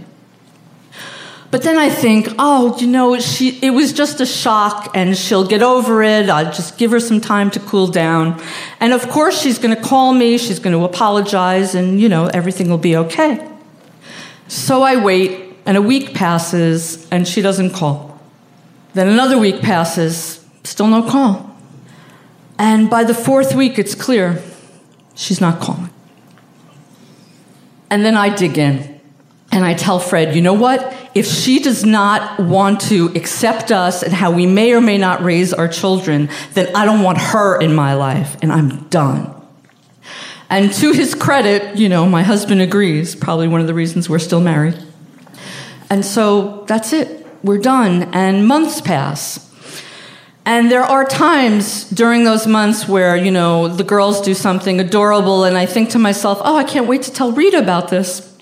But 1.53 1.61
then 1.61 1.77
I 1.77 1.87
think, 1.87 2.29
oh, 2.39 2.75
you 2.79 2.87
know, 2.87 3.19
she, 3.19 3.59
it 3.61 3.69
was 3.69 3.93
just 3.93 4.19
a 4.19 4.25
shock 4.25 4.89
and 4.95 5.15
she'll 5.15 5.45
get 5.45 5.61
over 5.61 6.01
it. 6.01 6.27
I'll 6.27 6.51
just 6.51 6.79
give 6.79 6.89
her 6.89 6.99
some 6.99 7.21
time 7.21 7.51
to 7.51 7.59
cool 7.59 7.85
down. 7.85 8.41
And 8.79 8.91
of 8.91 9.07
course, 9.09 9.39
she's 9.39 9.59
going 9.59 9.75
to 9.75 9.79
call 9.79 10.13
me, 10.13 10.39
she's 10.39 10.57
going 10.57 10.75
to 10.75 10.83
apologize, 10.83 11.75
and, 11.75 12.01
you 12.01 12.09
know, 12.09 12.25
everything 12.25 12.71
will 12.71 12.79
be 12.79 12.97
okay. 12.97 13.47
So 14.47 14.81
I 14.81 14.95
wait, 14.95 15.55
and 15.67 15.77
a 15.77 15.81
week 15.83 16.15
passes, 16.15 17.07
and 17.11 17.27
she 17.27 17.39
doesn't 17.43 17.69
call. 17.69 18.19
Then 18.95 19.07
another 19.07 19.37
week 19.37 19.61
passes, 19.61 20.43
still 20.63 20.87
no 20.87 21.07
call. 21.07 21.55
And 22.57 22.89
by 22.89 23.03
the 23.03 23.13
fourth 23.13 23.53
week, 23.53 23.77
it's 23.77 23.93
clear 23.93 24.41
she's 25.13 25.39
not 25.39 25.61
calling. 25.61 25.91
And 27.91 28.03
then 28.03 28.17
I 28.17 28.35
dig 28.35 28.57
in. 28.57 28.92
And 29.53 29.63
I 29.63 29.75
tell 29.75 29.99
Fred, 29.99 30.35
you 30.35 30.41
know 30.41 30.55
what? 30.55 31.11
If 31.13 31.27
she 31.27 31.59
does 31.59 31.85
not 31.85 32.39
want 32.39 32.81
to 32.81 33.09
accept 33.15 33.71
us 33.71 34.01
and 34.01 34.11
how 34.11 34.31
we 34.31 34.47
may 34.47 34.73
or 34.73 34.81
may 34.81 34.97
not 34.97 35.23
raise 35.23 35.53
our 35.53 35.67
children, 35.67 36.27
then 36.55 36.75
I 36.75 36.85
don't 36.85 37.03
want 37.03 37.19
her 37.19 37.61
in 37.61 37.75
my 37.75 37.93
life, 37.93 38.35
and 38.41 38.51
I'm 38.51 38.89
done. 38.89 39.31
And 40.49 40.73
to 40.73 40.91
his 40.91 41.13
credit, 41.13 41.77
you 41.77 41.87
know, 41.87 42.07
my 42.07 42.23
husband 42.23 42.61
agrees, 42.61 43.15
probably 43.15 43.47
one 43.47 43.61
of 43.61 43.67
the 43.67 43.75
reasons 43.75 44.09
we're 44.09 44.17
still 44.17 44.41
married. 44.41 44.75
And 45.87 46.03
so 46.03 46.63
that's 46.67 46.91
it. 46.91 47.23
We're 47.43 47.59
done. 47.59 48.09
And 48.11 48.47
months 48.47 48.81
pass. 48.81 49.51
And 50.47 50.71
there 50.71 50.81
are 50.81 51.05
times 51.05 51.87
during 51.91 52.23
those 52.23 52.47
months 52.47 52.87
where, 52.87 53.15
you 53.15 53.29
know, 53.29 53.67
the 53.67 53.83
girls 53.83 54.19
do 54.19 54.33
something 54.33 54.79
adorable, 54.79 55.43
and 55.43 55.59
I 55.59 55.67
think 55.67 55.91
to 55.91 55.99
myself, 55.99 56.41
oh, 56.43 56.57
I 56.57 56.63
can't 56.63 56.87
wait 56.87 57.03
to 57.03 57.11
tell 57.11 57.31
Rita 57.31 57.59
about 57.59 57.89
this. 57.89 58.32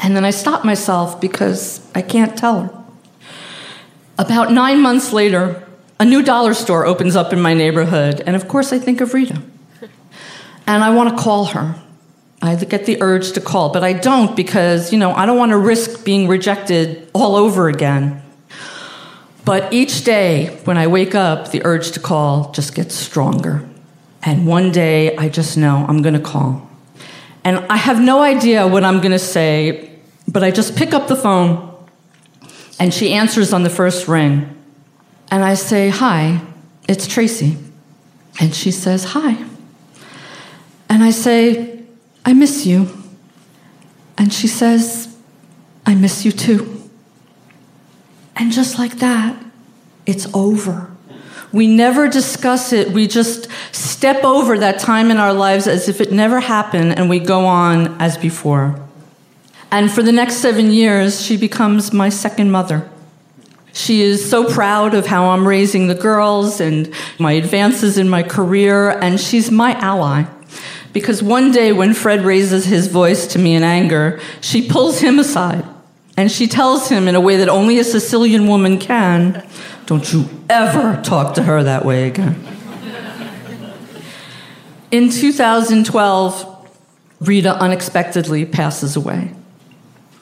And 0.00 0.16
then 0.16 0.24
I 0.24 0.30
stop 0.30 0.64
myself 0.64 1.20
because 1.20 1.86
I 1.94 2.02
can't 2.02 2.36
tell 2.36 2.62
her. 2.62 2.84
About 4.18 4.52
nine 4.52 4.80
months 4.80 5.12
later, 5.12 5.66
a 5.98 6.04
new 6.04 6.22
dollar 6.22 6.54
store 6.54 6.86
opens 6.86 7.16
up 7.16 7.32
in 7.32 7.40
my 7.40 7.54
neighborhood, 7.54 8.22
and 8.26 8.34
of 8.34 8.48
course 8.48 8.72
I 8.72 8.78
think 8.78 9.00
of 9.00 9.14
Rita. 9.14 9.42
And 10.66 10.84
I 10.84 10.90
want 10.90 11.10
to 11.10 11.22
call 11.22 11.46
her. 11.46 11.74
I 12.42 12.54
get 12.54 12.86
the 12.86 13.02
urge 13.02 13.32
to 13.32 13.40
call, 13.40 13.70
but 13.70 13.84
I 13.84 13.92
don't 13.92 14.34
because, 14.34 14.92
you 14.92 14.98
know, 14.98 15.12
I 15.12 15.26
don't 15.26 15.36
want 15.36 15.50
to 15.50 15.58
risk 15.58 16.04
being 16.04 16.28
rejected 16.28 17.10
all 17.12 17.36
over 17.36 17.68
again. 17.68 18.22
But 19.44 19.72
each 19.72 20.04
day 20.04 20.58
when 20.64 20.78
I 20.78 20.86
wake 20.86 21.14
up, 21.14 21.50
the 21.50 21.62
urge 21.64 21.92
to 21.92 22.00
call 22.00 22.52
just 22.52 22.74
gets 22.74 22.94
stronger. 22.94 23.68
And 24.22 24.46
one 24.46 24.70
day 24.70 25.16
I 25.16 25.28
just 25.28 25.58
know 25.58 25.84
I'm 25.88 26.02
going 26.02 26.14
to 26.14 26.20
call. 26.20 26.68
And 27.42 27.58
I 27.68 27.76
have 27.76 28.00
no 28.00 28.22
idea 28.22 28.66
what 28.66 28.84
I'm 28.84 29.00
going 29.00 29.12
to 29.12 29.18
say 29.18 29.89
but 30.30 30.44
I 30.44 30.50
just 30.50 30.76
pick 30.76 30.94
up 30.94 31.08
the 31.08 31.16
phone 31.16 31.66
and 32.78 32.94
she 32.94 33.12
answers 33.12 33.52
on 33.52 33.64
the 33.64 33.70
first 33.70 34.06
ring. 34.06 34.56
And 35.30 35.44
I 35.44 35.54
say, 35.54 35.88
Hi, 35.88 36.40
it's 36.88 37.06
Tracey. 37.06 37.58
And 38.40 38.54
she 38.54 38.70
says, 38.70 39.04
Hi. 39.08 39.44
And 40.88 41.02
I 41.02 41.10
say, 41.10 41.82
I 42.24 42.32
miss 42.32 42.64
you. 42.64 42.88
And 44.16 44.32
she 44.32 44.46
says, 44.46 45.16
I 45.86 45.94
miss 45.94 46.24
you 46.24 46.32
too. 46.32 46.88
And 48.36 48.52
just 48.52 48.78
like 48.78 48.98
that, 48.98 49.42
it's 50.06 50.32
over. 50.34 50.90
We 51.52 51.66
never 51.66 52.08
discuss 52.08 52.72
it. 52.72 52.90
We 52.90 53.08
just 53.08 53.48
step 53.72 54.22
over 54.22 54.58
that 54.58 54.78
time 54.78 55.10
in 55.10 55.16
our 55.16 55.32
lives 55.32 55.66
as 55.66 55.88
if 55.88 56.00
it 56.00 56.12
never 56.12 56.38
happened 56.38 56.96
and 56.96 57.10
we 57.10 57.18
go 57.18 57.44
on 57.46 58.00
as 58.00 58.16
before. 58.16 58.80
And 59.72 59.90
for 59.90 60.02
the 60.02 60.12
next 60.12 60.36
seven 60.36 60.72
years, 60.72 61.22
she 61.24 61.36
becomes 61.36 61.92
my 61.92 62.08
second 62.08 62.50
mother. 62.50 62.88
She 63.72 64.02
is 64.02 64.28
so 64.28 64.52
proud 64.52 64.94
of 64.94 65.06
how 65.06 65.30
I'm 65.30 65.46
raising 65.46 65.86
the 65.86 65.94
girls 65.94 66.60
and 66.60 66.92
my 67.18 67.32
advances 67.32 67.96
in 67.96 68.08
my 68.08 68.22
career, 68.22 68.90
and 68.90 69.20
she's 69.20 69.50
my 69.50 69.74
ally. 69.78 70.24
Because 70.92 71.22
one 71.22 71.52
day 71.52 71.72
when 71.72 71.94
Fred 71.94 72.22
raises 72.22 72.64
his 72.64 72.88
voice 72.88 73.28
to 73.28 73.38
me 73.38 73.54
in 73.54 73.62
anger, 73.62 74.20
she 74.40 74.68
pulls 74.68 74.98
him 75.00 75.20
aside 75.20 75.64
and 76.16 76.32
she 76.32 76.48
tells 76.48 76.88
him 76.88 77.06
in 77.06 77.14
a 77.14 77.20
way 77.20 77.36
that 77.36 77.48
only 77.48 77.78
a 77.78 77.84
Sicilian 77.84 78.46
woman 78.46 78.78
can 78.78 79.46
Don't 79.86 80.12
you 80.12 80.28
ever 80.48 81.00
talk 81.02 81.34
to 81.34 81.42
her 81.42 81.62
that 81.62 81.84
way 81.84 82.06
again. 82.06 82.36
In 84.90 85.10
2012, 85.10 86.68
Rita 87.20 87.54
unexpectedly 87.54 88.44
passes 88.44 88.96
away. 88.96 89.32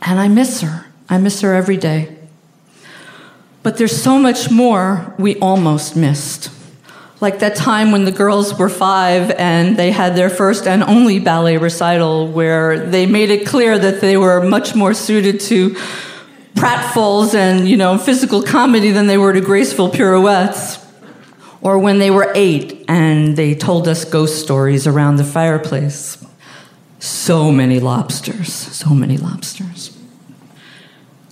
And 0.03 0.19
I 0.19 0.29
miss 0.29 0.61
her. 0.61 0.87
I 1.09 1.19
miss 1.19 1.41
her 1.41 1.55
every 1.55 1.77
day. 1.77 2.17
But 3.63 3.77
there's 3.77 4.01
so 4.01 4.19
much 4.19 4.51
more 4.51 5.15
we 5.19 5.39
almost 5.41 5.97
missed. 5.97 6.51
Like 7.21 7.41
that 7.41 7.57
time 7.57 7.91
when 7.91 8.05
the 8.05 8.13
girls 8.13 8.57
were 8.57 8.69
five 8.69 9.33
and 9.33 9.77
they 9.77 9.91
had 9.91 10.15
their 10.15 10.31
first 10.31 10.69
and 10.69 10.83
only 10.85 11.19
ballet 11.19 11.59
recital, 11.59 12.29
where 12.29 12.87
they 12.87 13.07
made 13.07 13.31
it 13.31 13.47
clear 13.47 13.77
that 13.77 14.01
they 14.01 14.17
were 14.17 14.41
much 14.41 14.75
more 14.77 14.95
suited 14.95 15.41
to 15.41 15.71
pratfalls 16.55 17.35
and 17.35 17.69
you 17.69 17.77
know 17.77 17.99
physical 17.99 18.43
comedy 18.43 18.91
than 18.91 19.07
they 19.07 19.19
were 19.19 19.33
to 19.33 19.41
graceful 19.41 19.89
pirouettes. 19.89 20.85
Or 21.61 21.81
when 21.81 21.99
they 21.99 22.13
were 22.13 22.31
eight 22.37 22.85
and 22.87 23.37
they 23.37 23.57
told 23.57 23.89
us 23.89 24.05
ghost 24.05 24.41
stories 24.41 24.87
around 24.87 25.17
the 25.17 25.25
fireplace. 25.25 26.25
So 26.99 27.53
many 27.53 27.81
lobsters, 27.81 28.53
so 28.53 28.91
many 28.91 29.17
lobsters. 29.17 29.97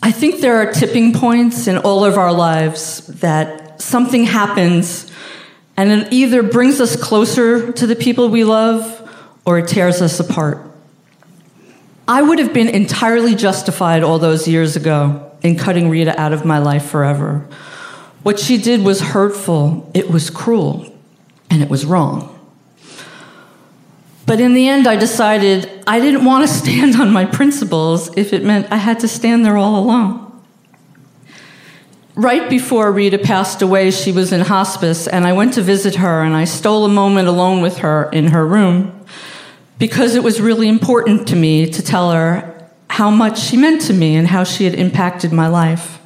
I 0.02 0.12
think 0.12 0.40
there 0.40 0.57
are 0.57 0.72
tipping 0.72 1.12
points 1.12 1.66
in 1.66 1.79
all 1.79 2.05
of 2.05 2.16
our 2.16 2.33
lives 2.33 3.07
that 3.07 3.81
something 3.81 4.24
happens 4.24 5.11
and 5.76 5.90
it 5.90 6.12
either 6.12 6.42
brings 6.42 6.81
us 6.81 6.96
closer 6.96 7.72
to 7.72 7.87
the 7.87 7.96
people 7.96 8.29
we 8.29 8.44
love 8.44 9.02
or 9.44 9.59
it 9.59 9.68
tears 9.68 10.00
us 10.00 10.20
apart. 10.20 10.59
I 12.09 12.22
would 12.22 12.38
have 12.38 12.55
been 12.55 12.68
entirely 12.68 13.35
justified 13.35 14.02
all 14.02 14.18
those 14.18 14.46
years 14.46 14.76
ago 14.76 15.33
in 15.42 15.59
cutting 15.59 15.90
Rita 15.90 16.18
out 16.18 16.33
of 16.33 16.44
my 16.44 16.59
life 16.59 16.87
forever. 16.87 17.46
What 18.22 18.38
she 18.38 18.59
did 18.59 18.83
was 18.83 19.00
hurtful, 19.00 19.90
it 19.92 20.11
was 20.11 20.31
cruel, 20.31 20.92
and 21.50 21.62
it 21.62 21.68
was 21.68 21.85
wrong. 21.85 22.36
But 24.27 24.41
in 24.41 24.55
the 24.55 24.69
end, 24.69 24.89
I 24.89 24.97
decided 24.97 25.71
I 25.87 26.01
didn't 26.01 26.25
want 26.25 26.47
to 26.47 26.53
stand 26.62 26.97
on 26.97 27.12
my 27.12 27.25
principles 27.25 28.15
if 28.17 28.33
it 28.33 28.45
meant 28.45 28.71
I 28.71 28.77
had 28.77 29.01
to 29.01 29.09
stand 29.09 29.45
there 29.45 29.57
all 29.57 29.79
alone. 29.79 30.23
Right 32.17 32.49
before 32.49 32.91
Rita 32.93 33.19
passed 33.19 33.62
away, 33.62 33.91
she 33.91 34.11
was 34.11 34.33
in 34.33 34.41
hospice, 34.41 35.07
and 35.07 35.27
I 35.27 35.35
went 35.35 35.55
to 35.55 35.62
visit 35.62 35.97
her, 35.97 36.23
and 36.23 36.35
I 36.35 36.45
stole 36.45 36.87
a 36.87 36.89
moment 36.89 37.29
alone 37.29 37.61
with 37.61 37.79
her 37.79 38.09
in 38.11 38.29
her 38.29 38.47
room 38.47 39.05
because 39.79 40.15
it 40.15 40.23
was 40.23 40.41
really 40.41 40.69
important 40.69 41.29
to 41.29 41.37
me 41.37 41.69
to 41.71 41.83
tell 41.83 42.11
her 42.12 42.71
how 42.89 43.11
much 43.11 43.39
she 43.39 43.59
meant 43.59 43.83
to 43.83 43.93
me 43.93 44.17
and 44.17 44.29
how 44.29 44.45
she 44.45 44.65
had 44.65 44.75
impacted 44.75 45.31
my 45.31 45.47
life. 45.47 46.01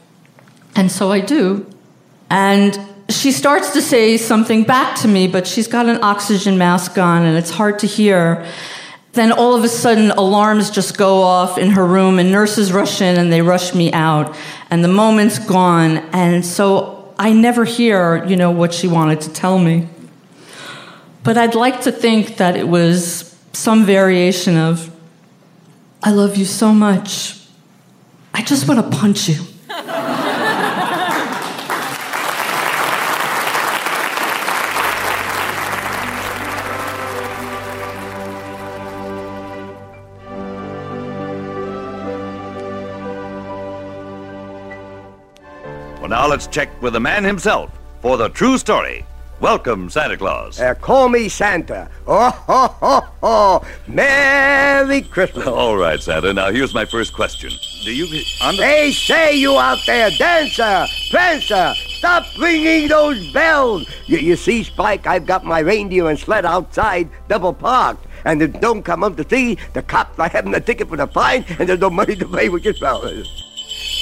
And 0.75 0.91
so 0.91 1.13
I 1.13 1.21
do. 1.21 1.65
And 2.29 2.77
she 3.13 3.33
starts 3.33 3.71
to 3.71 3.83
say 3.83 4.17
something 4.17 4.65
back 4.65 4.99
to 5.01 5.09
me, 5.09 5.29
but 5.29 5.47
she's 5.47 5.69
got 5.69 5.87
an 5.87 6.03
oxygen 6.03 6.59
mask 6.59 6.99
on, 6.99 7.23
and 7.23 7.37
it's 7.37 7.51
hard 7.51 7.79
to 7.81 7.87
hear. 7.87 8.47
Then 9.13 9.33
all 9.33 9.55
of 9.55 9.65
a 9.65 9.69
sudden, 9.69 10.11
alarms 10.13 10.71
just 10.71 10.97
go 10.97 11.23
off 11.23 11.59
in 11.59 11.71
her 11.71 11.87
room, 11.87 12.19
and 12.19 12.31
nurses 12.31 12.73
rush 12.73 13.01
in 13.01 13.19
and 13.19 13.33
they 13.33 13.43
rush 13.43 13.75
me 13.75 13.93
out, 13.93 14.37
and 14.71 14.85
the 14.85 14.89
moment's 14.89 15.39
gone. 15.39 15.99
And 16.13 16.45
so 16.45 17.13
I 17.19 17.33
never 17.33 17.65
hear, 17.65 18.25
you 18.25 18.37
know, 18.37 18.51
what 18.51 18.73
she 18.73 18.87
wanted 18.89 19.21
to 19.23 19.33
tell 19.33 19.59
me. 19.59 19.89
But 21.23 21.37
I'd 21.37 21.55
like 21.55 21.83
to 21.83 21.93
think 21.93 22.39
that 22.39 22.57
it 22.57 22.69
was 22.69 23.37
some 23.53 23.85
variation 23.85 24.57
of, 24.57 24.91
I 26.03 26.13
love 26.13 26.37
you 26.37 26.45
so 26.45 26.73
much. 26.73 27.39
I 28.33 28.43
just 28.43 28.69
want 28.69 28.81
to 28.81 28.97
punch 28.97 29.29
you. 29.29 29.43
Let's 46.31 46.47
check 46.47 46.71
with 46.81 46.93
the 46.93 47.01
man 47.01 47.25
himself 47.25 47.77
for 48.01 48.17
the 48.17 48.29
true 48.29 48.57
story. 48.57 49.05
Welcome, 49.41 49.91
Santa 49.91 50.17
Claus. 50.17 50.61
Uh, 50.61 50.75
call 50.75 51.09
me 51.09 51.29
Santa. 51.29 51.91
Oh, 52.07 52.31
ho, 52.31 52.69
ho, 52.69 53.01
ho. 53.21 53.67
Merry 53.89 55.03
Christmas. 55.03 55.45
All 55.49 55.77
right, 55.77 56.01
Santa. 56.01 56.33
Now, 56.33 56.53
here's 56.53 56.73
my 56.73 56.85
first 56.85 57.15
question. 57.15 57.51
Do 57.83 57.93
you 57.93 58.23
under- 58.43 58.63
Hey, 58.63 58.93
say 58.93 59.35
you 59.35 59.59
out 59.59 59.79
there, 59.87 60.09
dancer, 60.11 60.87
prancer, 61.11 61.75
stop 61.75 62.27
ringing 62.39 62.87
those 62.87 63.33
bells. 63.33 63.91
You, 64.07 64.19
you 64.19 64.37
see, 64.37 64.63
Spike, 64.63 65.09
I've 65.09 65.27
got 65.27 65.45
my 65.45 65.59
reindeer 65.59 66.09
and 66.09 66.19
sled 66.19 66.47
outside, 66.47 67.09
double 67.27 67.55
parked. 67.55 68.07
And 68.25 68.41
if 68.41 68.61
don't 68.61 68.85
come 68.85 69.03
up 69.03 69.17
to 69.17 69.29
see, 69.29 69.59
the 69.73 69.83
cops 69.83 70.17
are 70.21 70.29
having 70.29 70.55
a 70.55 70.61
ticket 70.61 70.89
for 70.91 70.97
the 70.97 71.09
fine, 71.09 71.45
and 71.59 71.69
there's 71.69 71.81
no 71.81 71.91
money 71.91 72.15
to 72.15 72.29
pay 72.29 72.51
with 72.51 72.65
your 72.65 72.75
fellas. 72.75 73.50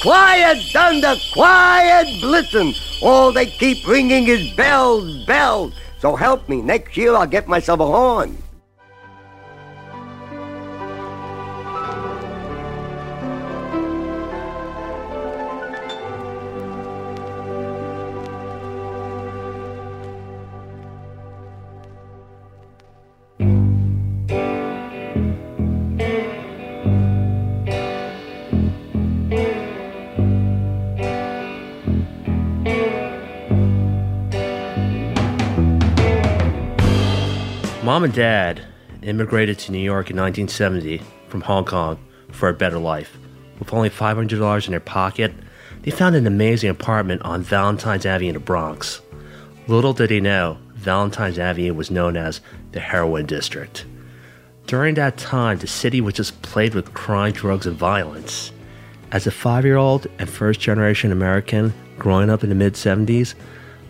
Quiet 0.00 0.62
thunder, 0.72 1.16
quiet 1.32 2.06
blitzen. 2.22 2.72
All 3.02 3.32
they 3.32 3.46
keep 3.46 3.84
ringing 3.86 4.28
is 4.28 4.50
bells, 4.54 5.24
bells. 5.24 5.74
So 5.98 6.14
help 6.14 6.48
me, 6.48 6.62
next 6.62 6.96
year 6.96 7.14
I'll 7.14 7.26
get 7.26 7.48
myself 7.48 7.80
a 7.80 7.86
horn. 7.86 8.36
Mom 37.98 38.04
and 38.04 38.14
Dad 38.14 38.64
immigrated 39.02 39.58
to 39.58 39.72
New 39.72 39.80
York 39.80 40.08
in 40.08 40.16
1970 40.16 41.02
from 41.26 41.40
Hong 41.40 41.64
Kong 41.64 41.98
for 42.30 42.48
a 42.48 42.54
better 42.54 42.78
life. 42.78 43.18
With 43.58 43.74
only 43.74 43.90
$500 43.90 44.66
in 44.66 44.70
their 44.70 44.78
pocket, 44.78 45.34
they 45.82 45.90
found 45.90 46.14
an 46.14 46.24
amazing 46.24 46.70
apartment 46.70 47.22
on 47.22 47.42
Valentine's 47.42 48.06
Avenue 48.06 48.28
in 48.28 48.34
the 48.34 48.38
Bronx. 48.38 49.00
Little 49.66 49.94
did 49.94 50.10
they 50.10 50.20
know, 50.20 50.58
Valentine's 50.74 51.40
Avenue 51.40 51.74
was 51.74 51.90
known 51.90 52.16
as 52.16 52.40
the 52.70 52.78
heroin 52.78 53.26
district. 53.26 53.84
During 54.68 54.94
that 54.94 55.16
time, 55.16 55.58
the 55.58 55.66
city 55.66 56.00
was 56.00 56.14
just 56.14 56.40
plagued 56.42 56.76
with 56.76 56.94
crime, 56.94 57.32
drugs, 57.32 57.66
and 57.66 57.76
violence. 57.76 58.52
As 59.10 59.26
a 59.26 59.32
five 59.32 59.64
year 59.64 59.76
old 59.76 60.06
and 60.20 60.30
first 60.30 60.60
generation 60.60 61.10
American 61.10 61.74
growing 61.98 62.30
up 62.30 62.44
in 62.44 62.48
the 62.48 62.54
mid 62.54 62.74
70s, 62.74 63.34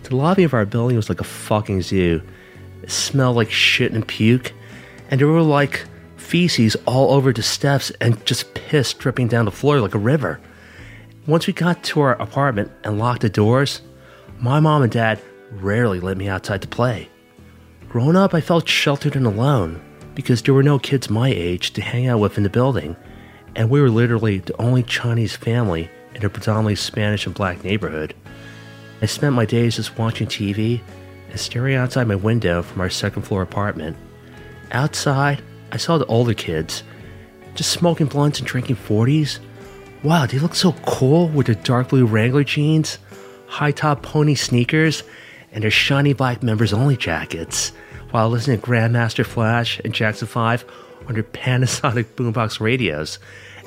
the 0.05 0.16
lobby 0.16 0.44
of 0.44 0.55
our 0.55 0.64
building 0.64 0.97
was 0.97 1.11
like 1.11 1.21
a 1.21 1.25
fucking 1.25 1.83
zoo. 1.83 2.23
It 2.88 2.92
smelled 2.92 3.37
like 3.37 3.51
shit 3.51 3.92
and 3.92 4.09
puke, 4.09 4.55
and 5.11 5.20
there 5.20 5.29
were 5.29 5.42
like 5.42 5.85
feces 6.16 6.74
all 6.87 7.12
over 7.12 7.35
the 7.35 7.42
steps 7.42 7.90
and 8.01 8.24
just 8.24 8.55
piss 8.55 8.94
dripping 8.94 9.29
down 9.29 9.44
the 9.44 9.51
floor 9.51 9.83
like 9.83 9.94
a 9.94 9.98
river. 9.98 10.40
Once 11.27 11.46
we 11.46 11.53
got 11.53 11.85
to 11.85 12.01
our 12.01 12.14
apartment 12.14 12.72
and 12.85 12.98
locked 12.98 13.20
the 13.20 13.29
doors, 13.29 13.83
my 14.40 14.59
mom 14.59 14.81
and 14.81 14.90
dad 14.90 15.20
rarely 15.51 16.01
let 16.01 16.16
me 16.16 16.29
outside 16.31 16.62
to 16.62 16.68
play. 16.68 17.11
Growing 17.90 18.16
up, 18.16 18.33
I 18.33 18.40
felt 18.40 18.66
sheltered 18.66 19.16
and 19.16 19.27
alone 19.27 19.83
because 20.14 20.40
there 20.40 20.55
were 20.55 20.62
no 20.62 20.79
kids 20.79 21.11
my 21.11 21.29
age 21.29 21.72
to 21.72 21.83
hang 21.83 22.07
out 22.07 22.20
with 22.20 22.38
in 22.38 22.42
the 22.42 22.48
building, 22.48 22.96
and 23.55 23.68
we 23.68 23.83
were 23.83 23.90
literally 23.90 24.38
the 24.38 24.59
only 24.59 24.83
Chinese 24.83 25.37
family 25.37 25.90
in 26.14 26.24
a 26.24 26.31
predominantly 26.31 26.77
Spanish 26.77 27.27
and 27.27 27.35
black 27.35 27.62
neighborhood. 27.62 28.14
I 29.03 29.05
spent 29.05 29.35
my 29.35 29.44
days 29.44 29.77
just 29.77 29.98
watching 29.98 30.27
TV 30.27 30.81
and 31.31 31.41
staring 31.41 31.77
outside 31.77 32.07
my 32.07 32.14
window 32.14 32.62
from 32.62 32.81
our 32.81 32.91
second 32.91 33.23
floor 33.23 33.43
apartment. 33.43 33.97
Outside, 34.73 35.43
I 35.73 35.77
saw 35.77 35.99
the 35.99 36.07
older 36.07 36.35
kids 36.35 36.83
just 37.55 37.71
smoking 37.71 38.07
blunts 38.07 38.38
and 38.38 38.47
drinking 38.47 38.77
40s. 38.77 39.41
Wow, 40.05 40.27
they 40.27 40.38
look 40.38 40.55
so 40.55 40.73
cool 40.87 41.29
with 41.29 41.47
their 41.47 41.57
dark 41.57 41.88
blue 41.88 42.07
Wrangler 42.07 42.45
jeans, 42.45 42.99
high 43.49 43.73
top 43.73 44.03
pony 44.03 44.37
sneakers, 44.37 45.03
and 45.53 45.64
their 45.64 45.71
shiny 45.71 46.12
black 46.12 46.43
members 46.43 46.73
only 46.73 46.97
jackets 46.97 47.73
while 48.11 48.31
listening 48.31 48.61
to 48.61 48.67
Grandmaster 48.67 49.27
Flash 49.27 49.81
and 49.85 49.93
Jackson 49.93 50.29
5 50.29 50.64
on 51.09 51.14
their 51.14 51.23
Panasonic 51.23 52.05
boombox 52.17 52.61
radios. 52.61 53.19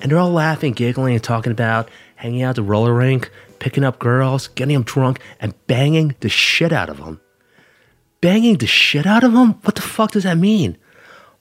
And 0.01 0.09
they're 0.09 0.19
all 0.19 0.31
laughing, 0.31 0.73
giggling, 0.73 1.15
and 1.15 1.23
talking 1.23 1.51
about 1.51 1.89
hanging 2.15 2.43
out 2.43 2.51
at 2.51 2.55
the 2.55 2.63
roller 2.63 2.93
rink, 2.93 3.29
picking 3.59 3.83
up 3.83 3.99
girls, 3.99 4.47
getting 4.49 4.73
them 4.73 4.83
drunk, 4.83 5.19
and 5.39 5.53
banging 5.67 6.15
the 6.21 6.29
shit 6.29 6.71
out 6.71 6.89
of 6.89 6.97
them. 6.97 7.19
Banging 8.21 8.57
the 8.57 8.67
shit 8.67 9.07
out 9.07 9.23
of 9.23 9.33
them? 9.33 9.53
What 9.63 9.73
the 9.73 9.81
fuck 9.81 10.11
does 10.11 10.25
that 10.25 10.37
mean? 10.37 10.77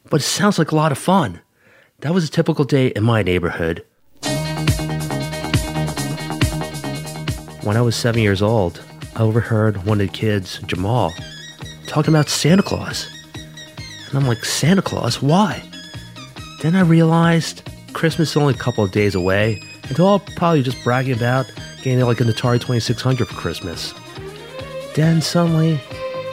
But 0.09 0.23
it 0.23 0.25
sounds 0.25 0.59
like 0.59 0.73
a 0.73 0.77
lot 0.77 0.93
of 0.93 0.97
fun. 0.97 1.43
That 1.99 2.15
was 2.15 2.27
a 2.27 2.31
typical 2.31 2.65
day 2.65 2.87
in 2.87 3.05
my 3.05 3.23
neighborhood. 3.23 3.85
When 7.63 7.77
I 7.77 7.83
was 7.83 7.95
seven 7.95 8.23
years 8.23 8.41
old, 8.41 8.83
I 9.15 9.21
overheard 9.21 9.85
one 9.85 10.01
of 10.01 10.07
the 10.07 10.13
kids, 10.13 10.59
Jamal, 10.67 11.13
talking 11.87 12.15
about 12.15 12.31
Santa 12.31 12.63
Claus. 12.63 13.07
And 14.09 14.19
I'm 14.19 14.27
like, 14.27 14.43
Santa 14.43 14.81
Claus? 14.81 15.21
Why? 15.21 15.63
Then 16.63 16.75
I 16.75 16.81
realized 16.81 17.63
Christmas 17.93 18.31
is 18.31 18.37
only 18.39 18.55
a 18.55 18.57
couple 18.57 18.83
of 18.83 18.91
days 18.91 19.15
away, 19.15 19.63
and 19.83 19.95
they're 19.97 20.07
all 20.07 20.21
probably 20.35 20.63
just 20.63 20.83
bragging 20.83 21.15
about 21.15 21.45
getting 21.83 22.01
like 22.01 22.23
an 22.23 22.29
Atari 22.29 22.59
2600 22.59 23.29
for 23.29 23.35
Christmas. 23.35 23.93
Then 24.95 25.21
suddenly, 25.21 25.79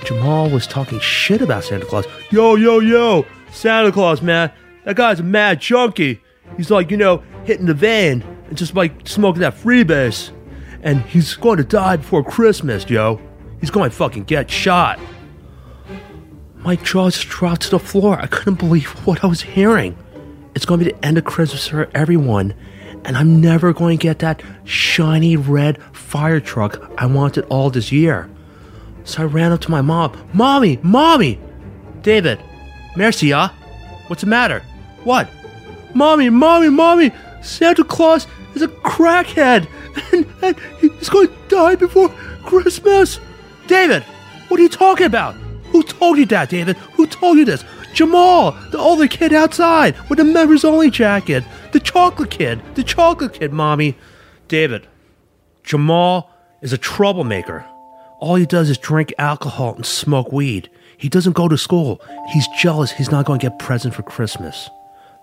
Jamal 0.05 0.49
was 0.49 0.67
talking 0.67 0.99
shit 0.99 1.41
about 1.41 1.63
Santa 1.63 1.86
Claus. 1.86 2.05
Yo, 2.29 2.55
yo, 2.55 2.79
yo, 2.79 3.25
Santa 3.51 3.91
Claus, 3.91 4.21
man. 4.21 4.51
That 4.86 4.95
guy's 4.95 5.19
a 5.19 5.23
mad 5.23 5.60
junkie. 5.60 6.21
He's 6.55 6.71
like, 6.71 6.91
you 6.91 6.97
know, 6.97 7.23
hitting 7.43 7.65
the 7.65 7.73
van 7.73 8.21
and 8.47 8.57
just 8.57 8.75
like 8.75 9.07
smoking 9.07 9.41
that 9.41 9.55
freebase. 9.55 10.31
And 10.81 11.01
he's 11.01 11.36
going 11.36 11.57
to 11.57 11.63
die 11.63 11.97
before 11.97 12.23
Christmas, 12.23 12.89
yo. 12.89 13.19
He's 13.60 13.71
going 13.71 13.89
to 13.89 13.95
fucking 13.95 14.25
get 14.25 14.49
shot. 14.49 14.99
My 16.55 16.75
jaws 16.75 17.19
dropped 17.19 17.63
to 17.63 17.71
the 17.71 17.79
floor. 17.79 18.19
I 18.19 18.27
couldn't 18.27 18.60
believe 18.60 18.88
what 19.05 19.23
I 19.23 19.27
was 19.27 19.41
hearing. 19.41 19.97
It's 20.55 20.65
going 20.65 20.79
to 20.79 20.86
be 20.86 20.91
the 20.91 21.05
end 21.05 21.17
of 21.17 21.23
Christmas 21.23 21.67
for 21.67 21.89
everyone, 21.93 22.53
and 23.05 23.15
I'm 23.15 23.39
never 23.39 23.73
going 23.73 23.97
to 23.97 24.01
get 24.01 24.19
that 24.19 24.41
shiny 24.63 25.36
red 25.36 25.81
fire 25.93 26.39
truck 26.39 26.91
I 26.97 27.05
wanted 27.05 27.45
all 27.45 27.69
this 27.69 27.91
year. 27.91 28.29
So 29.07 29.23
I 29.23 29.25
ran 29.25 29.53
up 29.53 29.61
to 29.61 29.71
my 29.71 29.81
mom. 29.81 30.11
Mommy, 30.33 30.79
mommy! 30.83 31.39
David, 32.01 32.43
Mercia, 32.97 33.33
ah. 33.33 33.55
what's 34.07 34.21
the 34.21 34.27
matter? 34.27 34.61
What? 35.05 35.29
Mommy, 35.93 36.29
mommy, 36.29 36.67
mommy! 36.67 37.11
Santa 37.41 37.85
Claus 37.85 38.27
is 38.53 38.61
a 38.61 38.67
crackhead, 38.67 39.65
and, 40.11 40.27
and 40.41 40.57
he's 40.81 41.07
going 41.07 41.29
to 41.29 41.37
die 41.47 41.75
before 41.75 42.09
Christmas. 42.43 43.21
David, 43.67 44.03
what 44.49 44.59
are 44.59 44.63
you 44.63 44.69
talking 44.69 45.05
about? 45.05 45.35
Who 45.71 45.83
told 45.83 46.17
you 46.17 46.25
that, 46.25 46.49
David? 46.49 46.75
Who 46.75 47.07
told 47.07 47.37
you 47.37 47.45
this? 47.45 47.63
Jamal, 47.93 48.51
the 48.71 48.77
older 48.77 49.07
kid 49.07 49.31
outside 49.31 49.95
with 50.09 50.17
the 50.17 50.25
members 50.25 50.65
only 50.65 50.91
jacket. 50.91 51.45
The 51.71 51.79
chocolate 51.79 52.29
kid. 52.29 52.61
The 52.75 52.83
chocolate 52.83 53.33
kid, 53.33 53.53
mommy. 53.53 53.97
David, 54.49 54.85
Jamal 55.63 56.29
is 56.61 56.73
a 56.73 56.77
troublemaker. 56.77 57.65
All 58.19 58.36
he 58.36 58.45
does 58.45 58.69
is 58.69 58.77
drink 58.77 59.13
alcohol 59.17 59.75
and 59.75 59.86
smoke 59.86 60.32
weed. 60.32 60.69
He 60.97 61.10
doesn't 61.10 61.34
go 61.34 61.47
to 61.47 61.58
school. 61.58 62.01
He's 62.34 62.47
jealous 62.60 62.91
he's 62.91 63.12
not 63.12 63.25
going 63.25 63.39
to 63.39 63.49
get 63.49 63.60
present 63.60 63.93
for 63.93 64.03
Christmas. 64.03 64.69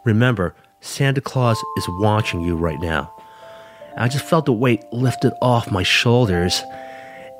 Remember, 0.05 0.55
Santa 0.81 1.21
Claus 1.21 1.63
is 1.77 1.89
watching 1.89 2.41
you 2.41 2.57
right 2.57 2.81
now. 2.81 3.13
I 3.97 4.09
just 4.09 4.25
felt 4.25 4.45
the 4.45 4.53
weight 4.53 4.85
lifted 4.93 5.33
off 5.41 5.71
my 5.71 5.83
shoulders, 5.83 6.63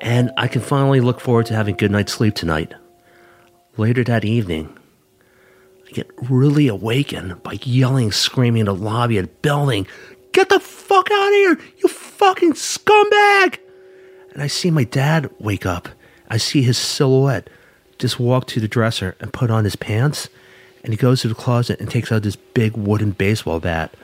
and 0.01 0.31
I 0.37 0.47
can 0.47 0.61
finally 0.61 0.99
look 0.99 1.19
forward 1.19 1.45
to 1.47 1.53
having 1.53 1.75
good 1.75 1.91
night's 1.91 2.13
sleep 2.13 2.35
tonight. 2.35 2.73
Later 3.77 4.03
that 4.05 4.25
evening, 4.25 4.75
I 5.87 5.91
get 5.91 6.09
really 6.29 6.67
awakened 6.67 7.43
by 7.43 7.59
yelling, 7.61 8.11
screaming 8.11 8.61
in 8.61 8.65
the 8.65 8.75
lobby 8.75 9.17
of 9.17 9.27
the 9.27 9.33
building, 9.41 9.87
Get 10.35 10.49
the 10.49 10.59
fuck 10.59 11.09
out 11.11 11.27
of 11.27 11.33
here, 11.33 11.59
you 11.77 11.87
fucking 11.87 12.53
scumbag! 12.55 13.59
And 14.35 14.43
I 14.43 14.47
see 14.47 14.69
my 14.69 14.83
dad 14.83 15.31
wake 15.39 15.65
up. 15.65 15.87
I 16.29 16.35
see 16.35 16.61
his 16.61 16.77
silhouette 16.77 17.49
just 17.97 18.19
walk 18.19 18.47
to 18.47 18.59
the 18.59 18.67
dresser 18.67 19.15
and 19.21 19.31
put 19.31 19.49
on 19.49 19.63
his 19.63 19.77
pants. 19.77 20.27
And 20.83 20.91
he 20.91 20.97
goes 20.97 21.21
to 21.21 21.29
the 21.29 21.33
closet 21.33 21.79
and 21.79 21.89
takes 21.89 22.11
out 22.11 22.23
this 22.23 22.35
big 22.35 22.75
wooden 22.75 23.11
baseball 23.11 23.61
bat. 23.61 23.95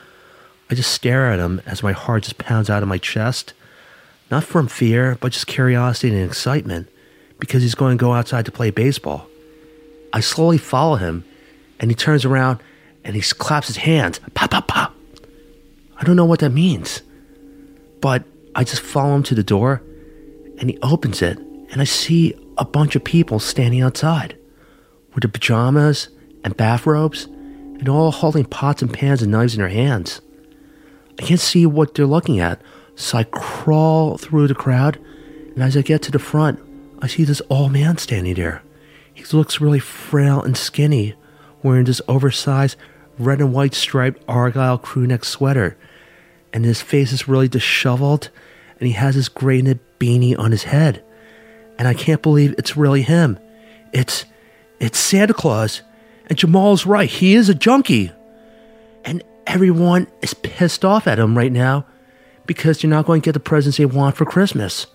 I 0.70 0.76
just 0.76 0.94
stare 0.94 1.30
at 1.30 1.40
him 1.40 1.62
as 1.66 1.84
my 1.84 1.92
heart 1.92 2.24
just 2.24 2.38
pounds 2.38 2.70
out 2.70 2.82
of 2.82 2.88
my 2.88 2.98
chest. 2.98 3.54
Not 4.32 4.46
from 4.46 4.70
fear, 4.70 5.18
but 5.20 5.34
just 5.34 5.48
curiosity 5.48 6.16
and 6.16 6.26
excitement 6.26 6.88
because 7.38 7.62
he's 7.62 7.76
going 7.76 7.98
to 7.98 8.02
go 8.02 8.14
outside 8.14 8.46
to 8.46 8.54
play 8.54 8.72
baseball. 8.72 9.28
I 10.14 10.22
slowly 10.22 10.58
follow 10.58 10.96
him 10.96 11.26
and 11.82 11.92
he 11.92 11.96
turns 11.96 12.24
around 12.24 12.62
and 13.04 13.18
he 13.18 13.22
claps 13.22 13.68
his 13.68 13.78
hands. 13.78 14.22
Pop, 14.34 14.52
pop, 14.52 14.68
pop. 14.70 14.96
I 15.98 16.06
don't 16.06 16.16
know 16.16 16.24
what 16.24 16.40
that 16.40 16.52
means. 16.52 17.02
But 18.00 18.24
I 18.56 18.64
just 18.64 18.82
follow 18.82 19.14
him 19.14 19.24
to 19.24 19.36
the 19.36 19.44
door 19.44 19.84
and 20.62 20.70
he 20.70 20.80
opens 20.82 21.22
it 21.22 21.38
and 21.72 21.82
I 21.82 21.84
see 21.84 22.34
a 22.58 22.64
bunch 22.64 22.96
of 22.96 23.04
people 23.04 23.40
standing 23.40 23.82
outside 23.82 24.38
with 25.14 25.24
their 25.24 25.32
pajamas 25.32 26.08
and 26.46 26.56
bathrobes 26.56 27.26
and 27.26 27.90
all 27.90 28.12
holding 28.12 28.46
pots 28.46 28.82
and 28.82 28.94
pans 28.94 29.22
and 29.22 29.32
knives 29.32 29.56
in 29.56 29.60
their 29.60 29.70
hands. 29.70 30.22
I 31.20 31.24
can't 31.24 31.40
see 31.40 31.66
what 31.66 31.96
they're 31.96 32.06
looking 32.06 32.40
at, 32.40 32.62
so 32.96 33.18
I 33.18 33.24
crawl 33.24 34.18
through 34.18 34.48
the 34.48 34.56
crowd 34.56 34.98
and 35.56 35.64
as 35.64 35.76
I 35.76 35.82
get 35.82 36.02
to 36.04 36.12
the 36.12 36.20
front, 36.20 36.60
I 37.02 37.08
see 37.08 37.24
this 37.24 37.42
old 37.50 37.74
man 37.74 37.98
standing 37.98 38.36
there. 38.36 38.64
He 39.14 39.24
looks 39.36 39.60
really 39.60 39.80
frail 39.80 40.42
and 40.42 40.56
skinny, 40.56 41.16
wearing 41.64 41.86
this 41.86 42.02
oversized 42.08 42.78
red 43.20 43.40
and 43.40 43.54
white 43.54 43.74
striped 43.74 44.24
Argyle 44.28 44.80
crewneck 44.80 45.26
sweater, 45.26 45.78
and 46.54 46.64
his 46.64 46.82
face 46.82 47.12
is 47.12 47.28
really 47.28 47.48
disheveled, 47.48 48.30
and 48.82 48.88
he 48.88 48.94
has 48.94 49.14
this 49.14 49.30
gray 49.30 49.62
knit 49.62 49.80
beanie 50.00 50.38
on 50.38 50.52
his 50.52 50.64
head. 50.64 51.04
And 51.78 51.88
I 51.88 51.94
can't 51.94 52.24
believe 52.24 52.56
it's 52.58 52.76
really 52.76 53.04
him. 53.04 53.38
It's 53.94 54.26
it's 54.80 54.98
Santa 54.98 55.36
Claus. 55.36 55.84
And 56.26 56.38
Jamal's 56.38 56.88
right, 56.88 57.10
he 57.10 57.36
is 57.36 57.48
a 57.48 57.54
junkie. 57.54 58.12
And 59.06 59.24
everyone 59.46 60.08
is 60.22 60.34
pissed 60.34 60.84
off 60.84 61.06
at 61.06 61.20
him 61.20 61.38
right 61.38 61.52
now 61.52 61.86
because 62.48 62.82
you're 62.82 62.90
not 62.90 63.06
going 63.06 63.22
to 63.22 63.26
get 63.26 63.34
the 63.34 63.40
presents 63.40 63.78
they 63.78 63.86
want 63.86 64.16
for 64.16 64.26
Christmas. 64.26 64.88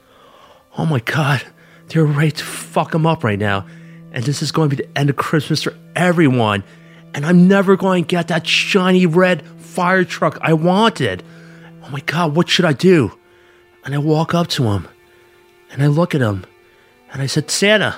Oh 0.77 0.85
my 0.85 0.99
god, 0.99 1.45
they're 1.89 2.05
ready 2.05 2.33
to 2.33 2.45
fuck 2.45 2.93
him 2.93 3.07
up 3.07 3.23
right 3.23 3.39
now. 3.39 3.67
And 4.11 4.25
this 4.25 4.43
is 4.43 4.51
going 4.51 4.69
to 4.71 4.77
be 4.77 4.83
the 4.83 4.99
end 4.99 5.11
of 5.11 5.17
Christmas 5.17 5.63
for 5.63 5.75
everyone. 5.95 6.65
And 7.15 7.25
I'm 7.25 7.47
never 7.47 7.77
going 7.77 8.05
to 8.05 8.09
get 8.09 8.29
that 8.29 8.49
shiny 8.49 9.07
red 9.07 9.47
fire 9.61 10.05
truck 10.05 10.39
I 10.41 10.55
wanted. 10.55 11.23
Oh 11.85 11.91
my 11.91 12.01
god, 12.01 12.35
what 12.35 12.49
should 12.49 12.65
I 12.65 12.73
do? 12.73 13.17
And 13.87 13.95
I 13.95 13.99
walk 13.99 14.35
up 14.35 14.49
to 14.49 14.65
him 14.65 14.89
and 15.71 15.81
I 15.81 15.87
look 15.87 16.13
at 16.13 16.21
him 16.21 16.45
and 17.13 17.23
I 17.23 17.27
said, 17.27 17.53
Santa, 17.53 17.97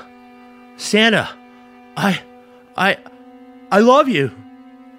Santa, 0.76 1.30
I, 1.96 2.20
I, 2.76 2.98
I 3.72 3.80
love 3.80 4.06
you. 4.06 4.30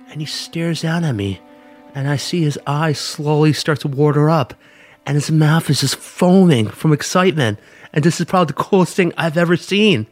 And 0.09 0.19
he 0.19 0.25
stares 0.25 0.81
down 0.81 1.03
at 1.03 1.13
me 1.13 1.41
and 1.93 2.09
I 2.09 2.15
see 2.15 2.41
his 2.41 2.57
eyes 2.65 2.97
slowly 2.97 3.53
start 3.53 3.81
to 3.81 3.87
water 3.87 4.31
up 4.31 4.55
and 5.05 5.13
his 5.13 5.29
mouth 5.29 5.69
is 5.69 5.81
just 5.81 5.95
foaming 5.95 6.67
from 6.67 6.91
excitement. 6.91 7.59
And 7.93 8.03
this 8.03 8.19
is 8.19 8.25
probably 8.25 8.47
the 8.47 8.53
coolest 8.53 8.95
thing 8.95 9.13
I've 9.15 9.37
ever 9.37 9.57
seen. 9.57 10.07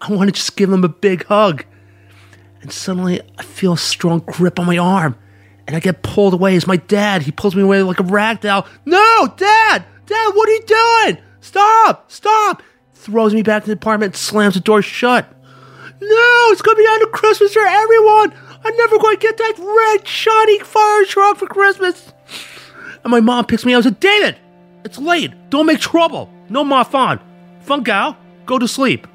I 0.00 0.12
want 0.12 0.26
to 0.26 0.32
just 0.32 0.56
give 0.56 0.72
him 0.72 0.82
a 0.82 0.88
big 0.88 1.24
hug. 1.26 1.64
And 2.62 2.72
suddenly 2.72 3.20
I 3.38 3.44
feel 3.44 3.74
a 3.74 3.78
strong 3.78 4.24
grip 4.26 4.58
on 4.58 4.66
my 4.66 4.76
arm 4.76 5.16
and 5.68 5.76
I 5.76 5.78
get 5.78 6.02
pulled 6.02 6.34
away 6.34 6.56
as 6.56 6.66
my 6.66 6.78
dad, 6.78 7.22
he 7.22 7.30
pulls 7.30 7.54
me 7.54 7.62
away 7.62 7.80
like 7.84 8.00
a 8.00 8.02
rag 8.02 8.40
doll. 8.40 8.66
No, 8.84 9.32
dad, 9.36 9.84
dad, 10.10 10.32
what 10.34 10.48
are 10.48 10.52
you 10.52 10.62
doing? 10.66 11.24
Stop, 11.40 12.10
stop. 12.10 12.62
Throws 12.94 13.32
me 13.32 13.42
back 13.42 13.62
to 13.62 13.68
the 13.68 13.74
apartment, 13.74 14.16
slams 14.16 14.54
the 14.54 14.60
door 14.60 14.82
shut. 14.82 15.32
No, 16.00 16.46
it's 16.50 16.62
to 16.62 16.74
be 16.76 17.04
of 17.04 17.12
Christmas 17.12 17.52
for 17.52 17.66
everyone. 17.66 18.32
I'm 18.64 18.76
never 18.76 18.98
going 18.98 19.16
to 19.16 19.22
get 19.22 19.36
that 19.38 19.54
red, 19.58 20.06
shiny 20.06 20.58
fire 20.60 21.04
truck 21.06 21.36
for 21.38 21.46
Christmas. 21.46 22.12
And 23.02 23.10
my 23.10 23.20
mom 23.20 23.46
picks 23.46 23.64
me 23.64 23.72
up 23.72 23.78
and 23.78 23.84
says, 23.84 24.00
David, 24.00 24.36
it's 24.84 24.98
late. 24.98 25.32
Don't 25.50 25.66
make 25.66 25.80
trouble. 25.80 26.30
No 26.48 26.64
ma 26.64 26.84
Fun 26.84 27.82
gal. 27.82 28.16
go 28.46 28.58
to 28.58 28.68
sleep. 28.68 29.06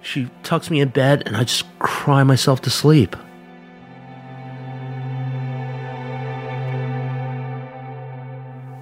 She 0.00 0.28
tucks 0.42 0.70
me 0.70 0.80
in 0.80 0.88
bed 0.88 1.22
and 1.26 1.36
I 1.36 1.44
just 1.44 1.64
cry 1.78 2.24
myself 2.24 2.60
to 2.62 2.70
sleep. 2.70 3.14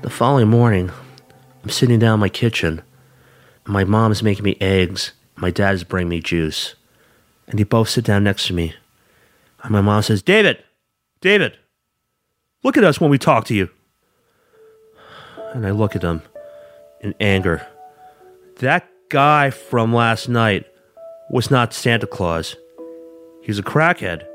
The 0.03 0.09
following 0.09 0.49
morning, 0.49 0.91
I'm 1.63 1.69
sitting 1.69 1.99
down 1.99 2.15
in 2.15 2.21
my 2.21 2.31
kitchen. 2.31 2.81
My 3.67 3.85
mom's 3.85 4.23
making 4.23 4.45
me 4.45 4.57
eggs. 4.59 5.13
My 5.37 5.51
dad's 5.51 5.85
bringing 5.85 6.09
me 6.09 6.21
juice. 6.21 6.75
And 7.47 7.59
they 7.59 7.65
both 7.65 7.91
sit 7.91 8.07
down 8.07 8.25
next 8.25 8.47
to 8.47 8.55
me. 8.55 8.75
And 9.63 9.73
my 9.73 9.83
mom 9.83 10.01
says, 10.03 10.23
David, 10.23 10.65
David, 11.21 11.59
look 12.65 12.79
at 12.79 12.85
us 12.85 12.99
when 12.99 13.11
we 13.11 13.19
talk 13.19 13.45
to 13.47 13.55
you. 13.55 13.69
And 15.53 15.67
I 15.67 15.71
look 15.71 15.95
at 15.95 16.01
them 16.01 16.23
in 17.03 17.15
anger. 17.21 17.67
That 18.61 18.89
guy 19.11 19.51
from 19.51 19.93
last 19.93 20.31
night 20.31 20.65
was 21.29 21.51
not 21.51 21.75
Santa 21.75 22.07
Claus. 22.07 22.57
He's 23.43 23.59
a 23.59 23.63
crackhead. 23.63 24.27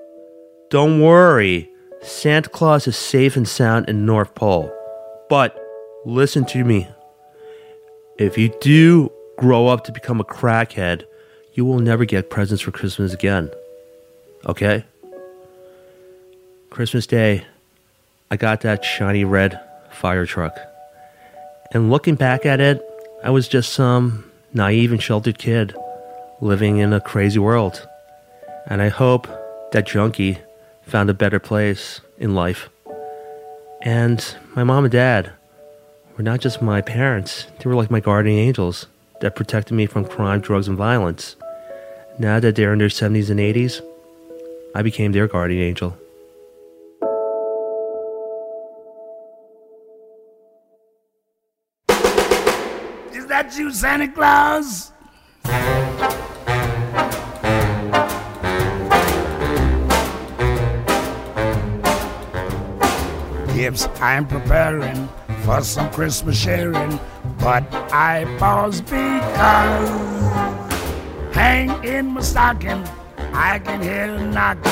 Don't 0.69 1.01
worry, 1.01 1.71
Santa 2.03 2.49
Claus 2.49 2.87
is 2.87 2.95
safe 2.95 3.35
and 3.35 3.47
sound 3.47 3.89
in 3.89 4.05
North 4.05 4.35
Pole. 4.35 4.71
But 5.29 5.59
listen 6.05 6.45
to 6.45 6.63
me. 6.63 6.87
If 8.17 8.37
you 8.37 8.53
do 8.61 9.11
grow 9.37 9.67
up 9.67 9.83
to 9.85 9.91
become 9.91 10.19
a 10.19 10.23
crackhead, 10.23 11.03
you 11.53 11.65
will 11.65 11.79
never 11.79 12.05
get 12.05 12.29
presents 12.29 12.61
for 12.61 12.71
Christmas 12.71 13.13
again. 13.13 13.51
Okay? 14.45 14.85
Christmas 16.69 17.07
Day, 17.07 17.45
I 18.29 18.37
got 18.37 18.61
that 18.61 18.83
shiny 18.83 19.23
red 19.23 19.59
fire 19.91 20.25
truck. 20.25 20.57
And 21.73 21.89
looking 21.89 22.15
back 22.15 22.45
at 22.45 22.59
it, 22.59 22.81
I 23.23 23.29
was 23.29 23.47
just 23.47 23.73
some 23.73 24.29
naive 24.53 24.91
and 24.91 25.01
sheltered 25.01 25.37
kid 25.37 25.75
living 26.41 26.77
in 26.77 26.93
a 26.93 27.01
crazy 27.01 27.39
world. 27.39 27.87
And 28.67 28.81
I 28.81 28.89
hope 28.89 29.27
that 29.71 29.87
junkie 29.87 30.37
found 30.83 31.09
a 31.09 31.13
better 31.13 31.39
place 31.39 32.01
in 32.17 32.35
life. 32.35 32.69
And 33.85 34.35
my 34.55 34.63
mom 34.63 34.85
and 34.85 34.91
dad 34.91 35.31
were 36.17 36.23
not 36.23 36.39
just 36.39 36.59
my 36.59 36.81
parents, 36.81 37.45
they 37.59 37.69
were 37.69 37.75
like 37.75 37.91
my 37.91 37.99
guardian 37.99 38.39
angels 38.39 38.87
that 39.21 39.35
protected 39.35 39.77
me 39.77 39.85
from 39.85 40.05
crime, 40.05 40.41
drugs, 40.41 40.67
and 40.67 40.75
violence. 40.75 41.35
Now 42.17 42.39
that 42.39 42.55
they're 42.55 42.73
in 42.73 42.79
their 42.79 42.87
70s 42.87 43.29
and 43.29 43.39
80s, 43.39 43.81
I 44.73 44.81
became 44.81 45.11
their 45.11 45.27
guardian 45.27 45.61
angel. 45.61 45.95
Is 53.13 53.27
that 53.27 53.53
you, 53.55 53.71
Santa 53.71 54.07
Claus? 54.07 54.91
Gifts 63.55 63.87
I'm 64.01 64.27
preparing 64.27 65.07
for 65.45 65.61
some 65.61 65.89
Christmas 65.89 66.37
sharing, 66.37 66.99
but 67.39 67.63
I 67.89 68.25
pause 68.37 68.81
because 68.81 69.89
hang 71.33 71.81
in 71.85 72.07
my 72.07 72.19
stocking, 72.19 72.83
I 73.17 73.59
can 73.59 73.81
hear 73.81 74.13
a 74.13 74.27
knocking. 74.27 74.65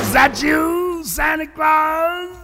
Is 0.00 0.14
that 0.14 0.40
you, 0.42 1.02
Santa 1.04 1.46
Claus? 1.46 2.34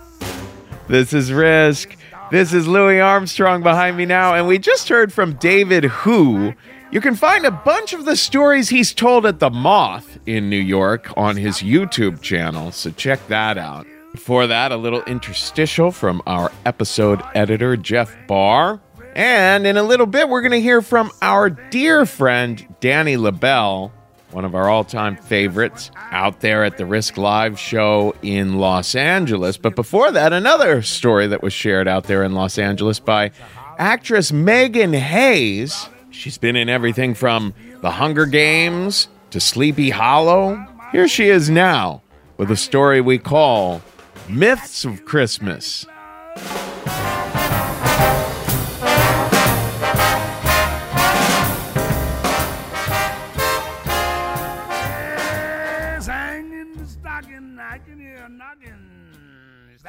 This 0.88 1.14
is 1.14 1.32
Risk. 1.32 1.96
This 2.30 2.52
is 2.52 2.68
Louis 2.68 3.00
Armstrong 3.00 3.62
behind 3.62 3.96
me 3.96 4.04
now, 4.04 4.34
and 4.34 4.46
we 4.46 4.58
just 4.58 4.90
heard 4.90 5.10
from 5.10 5.36
David 5.36 5.84
Hu. 5.84 6.52
You 6.90 7.00
can 7.00 7.14
find 7.14 7.46
a 7.46 7.50
bunch 7.50 7.94
of 7.94 8.04
the 8.04 8.16
stories 8.16 8.68
he's 8.68 8.92
told 8.92 9.24
at 9.24 9.38
the 9.38 9.48
Moth 9.48 10.18
in 10.26 10.50
New 10.50 10.58
York 10.58 11.10
on 11.16 11.38
his 11.38 11.60
YouTube 11.60 12.20
channel, 12.20 12.72
so 12.72 12.90
check 12.90 13.26
that 13.28 13.56
out. 13.56 13.86
Before 14.12 14.46
that, 14.46 14.72
a 14.72 14.76
little 14.76 15.02
interstitial 15.04 15.90
from 15.90 16.22
our 16.26 16.52
episode 16.66 17.22
editor, 17.34 17.78
Jeff 17.78 18.14
Barr. 18.26 18.80
And 19.14 19.66
in 19.66 19.78
a 19.78 19.82
little 19.82 20.06
bit, 20.06 20.28
we're 20.28 20.42
going 20.42 20.52
to 20.52 20.60
hear 20.60 20.82
from 20.82 21.10
our 21.22 21.48
dear 21.48 22.04
friend, 22.04 22.74
Danny 22.80 23.16
Lobell, 23.16 23.90
one 24.30 24.44
of 24.44 24.54
our 24.54 24.68
all 24.68 24.84
time 24.84 25.16
favorites 25.16 25.90
out 26.10 26.40
there 26.40 26.62
at 26.62 26.76
the 26.76 26.84
Risk 26.84 27.16
Live 27.16 27.58
show 27.58 28.14
in 28.22 28.58
Los 28.58 28.94
Angeles. 28.94 29.56
But 29.56 29.76
before 29.76 30.10
that, 30.12 30.32
another 30.34 30.82
story 30.82 31.26
that 31.28 31.42
was 31.42 31.54
shared 31.54 31.88
out 31.88 32.04
there 32.04 32.22
in 32.22 32.32
Los 32.32 32.58
Angeles 32.58 33.00
by 33.00 33.30
actress 33.78 34.30
Megan 34.30 34.92
Hayes. 34.92 35.88
She's 36.10 36.36
been 36.36 36.56
in 36.56 36.68
everything 36.68 37.14
from 37.14 37.54
The 37.80 37.92
Hunger 37.92 38.26
Games 38.26 39.08
to 39.30 39.40
Sleepy 39.40 39.88
Hollow. 39.90 40.66
Here 40.92 41.08
she 41.08 41.28
is 41.28 41.48
now 41.48 42.02
with 42.36 42.50
a 42.50 42.56
story 42.56 43.00
we 43.00 43.18
call 43.18 43.80
Myths 44.28 44.84
of 44.84 45.04
Christmas. 45.04 45.86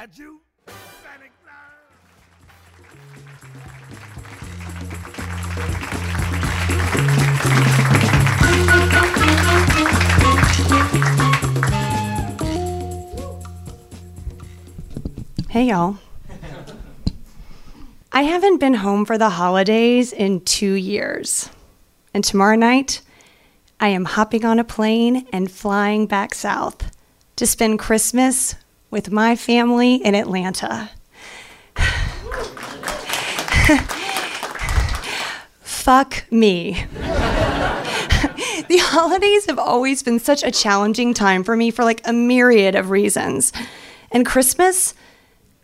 That 0.03 0.17
you, 0.17 0.41
Santa 0.67 1.29
Claus? 5.15 5.22
Hey, 15.53 15.65
y'all. 15.65 15.97
I 18.11 18.23
haven't 18.23 18.57
been 18.57 18.73
home 18.73 19.05
for 19.05 19.19
the 19.19 19.29
holidays 19.29 20.11
in 20.11 20.41
two 20.41 20.73
years. 20.73 21.47
And 22.11 22.23
tomorrow 22.23 22.55
night, 22.55 23.01
I 23.79 23.89
am 23.89 24.05
hopping 24.05 24.45
on 24.45 24.57
a 24.57 24.63
plane 24.63 25.27
and 25.31 25.51
flying 25.51 26.07
back 26.07 26.33
south 26.33 26.89
to 27.35 27.45
spend 27.45 27.77
Christmas 27.77 28.55
with 28.89 29.11
my 29.11 29.35
family 29.35 29.97
in 29.97 30.15
Atlanta. 30.15 30.89
Fuck 35.61 36.25
me. 36.31 36.83
the 36.95 38.79
holidays 38.81 39.45
have 39.45 39.59
always 39.59 40.01
been 40.01 40.17
such 40.17 40.41
a 40.41 40.49
challenging 40.49 41.13
time 41.13 41.43
for 41.43 41.55
me 41.55 41.69
for 41.69 41.83
like 41.83 42.01
a 42.05 42.11
myriad 42.11 42.73
of 42.73 42.89
reasons. 42.89 43.53
And 44.09 44.25
Christmas, 44.25 44.95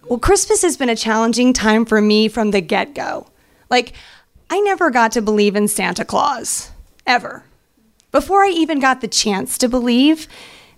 well, 0.10 0.18
Christmas 0.20 0.64
has 0.64 0.76
been 0.76 0.90
a 0.90 0.96
challenging 0.96 1.54
time 1.54 1.86
for 1.86 2.02
me 2.02 2.28
from 2.28 2.50
the 2.50 2.62
get 2.62 2.96
go. 2.96 3.28
Like, 3.70 3.94
I 4.50 4.60
never 4.60 4.90
got 4.90 5.12
to 5.12 5.22
believe 5.22 5.56
in 5.56 5.68
Santa 5.68 6.04
Claus, 6.04 6.72
ever. 7.06 7.44
Before 8.12 8.44
I 8.44 8.50
even 8.50 8.80
got 8.80 9.02
the 9.02 9.08
chance 9.08 9.56
to 9.60 9.70
believe, 9.70 10.28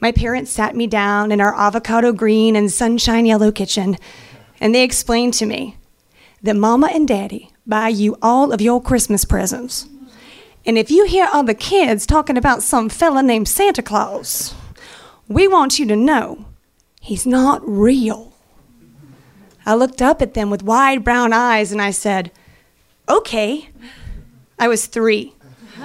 my 0.01 0.11
parents 0.11 0.51
sat 0.51 0.75
me 0.75 0.85
down 0.85 1.31
in 1.31 1.39
our 1.39 1.55
avocado 1.55 2.11
green 2.11 2.57
and 2.57 2.69
sunshine 2.69 3.25
yellow 3.25 3.53
kitchen, 3.53 3.97
and 4.59 4.75
they 4.75 4.83
explained 4.83 5.33
to 5.35 5.45
me 5.45 5.77
that 6.43 6.57
Mama 6.57 6.89
and 6.93 7.07
Daddy 7.07 7.53
buy 7.65 7.87
you 7.87 8.17
all 8.21 8.51
of 8.51 8.59
your 8.59 8.81
Christmas 8.81 9.23
presents. 9.23 9.87
And 10.65 10.77
if 10.77 10.91
you 10.91 11.05
hear 11.05 11.29
other 11.31 11.53
kids 11.53 12.05
talking 12.05 12.37
about 12.37 12.63
some 12.63 12.89
fella 12.89 13.23
named 13.23 13.47
Santa 13.47 13.81
Claus, 13.81 14.53
we 15.29 15.47
want 15.47 15.79
you 15.79 15.85
to 15.85 15.95
know 15.95 16.43
he's 16.99 17.25
not 17.25 17.61
real. 17.65 18.30
I 19.65 19.75
looked 19.75 20.01
up 20.01 20.21
at 20.21 20.33
them 20.33 20.49
with 20.49 20.63
wide 20.63 21.03
brown 21.03 21.33
eyes 21.33 21.71
and 21.71 21.81
I 21.81 21.91
said, 21.91 22.31
Okay. 23.07 23.69
I 24.59 24.67
was 24.67 24.85
three. 24.85 25.33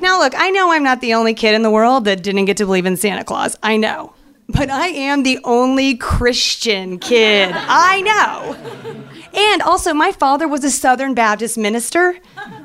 now, 0.00 0.18
look, 0.18 0.32
I 0.36 0.50
know 0.50 0.72
I'm 0.72 0.82
not 0.82 1.00
the 1.00 1.14
only 1.14 1.34
kid 1.34 1.54
in 1.54 1.62
the 1.62 1.70
world 1.70 2.06
that 2.06 2.22
didn't 2.22 2.46
get 2.46 2.56
to 2.56 2.66
believe 2.66 2.86
in 2.86 2.96
Santa 2.96 3.24
Claus. 3.24 3.56
I 3.62 3.76
know. 3.76 4.14
But 4.48 4.68
I 4.68 4.88
am 4.88 5.22
the 5.22 5.38
only 5.44 5.96
Christian 5.96 6.98
kid. 6.98 7.54
I 7.54 8.00
know. 8.02 9.04
And 9.32 9.62
also, 9.62 9.94
my 9.94 10.12
father 10.12 10.46
was 10.46 10.62
a 10.64 10.70
Southern 10.70 11.14
Baptist 11.14 11.56
minister. 11.56 12.18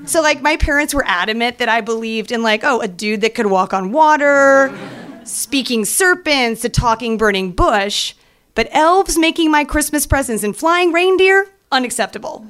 So, 0.06 0.22
like, 0.22 0.42
my 0.42 0.58
parents 0.58 0.94
were 0.94 1.06
adamant 1.06 1.58
that 1.60 1.70
I 1.70 1.82
believed 1.82 2.32
in, 2.32 2.44
like, 2.44 2.64
oh, 2.64 2.82
a 2.82 2.88
dude 2.88 3.22
that 3.22 3.34
could 3.34 3.48
walk 3.48 3.74
on 3.74 3.92
water, 3.92 4.78
speaking 5.24 5.86
serpents, 5.86 6.66
a 6.66 6.70
talking 6.70 7.18
burning 7.18 7.52
bush. 7.52 8.14
But 8.56 8.68
elves 8.72 9.18
making 9.18 9.52
my 9.52 9.64
Christmas 9.64 10.06
presents 10.06 10.44
and 10.44 10.56
flying 10.56 10.92
reindeer, 10.92 11.48
unacceptable. 11.72 12.46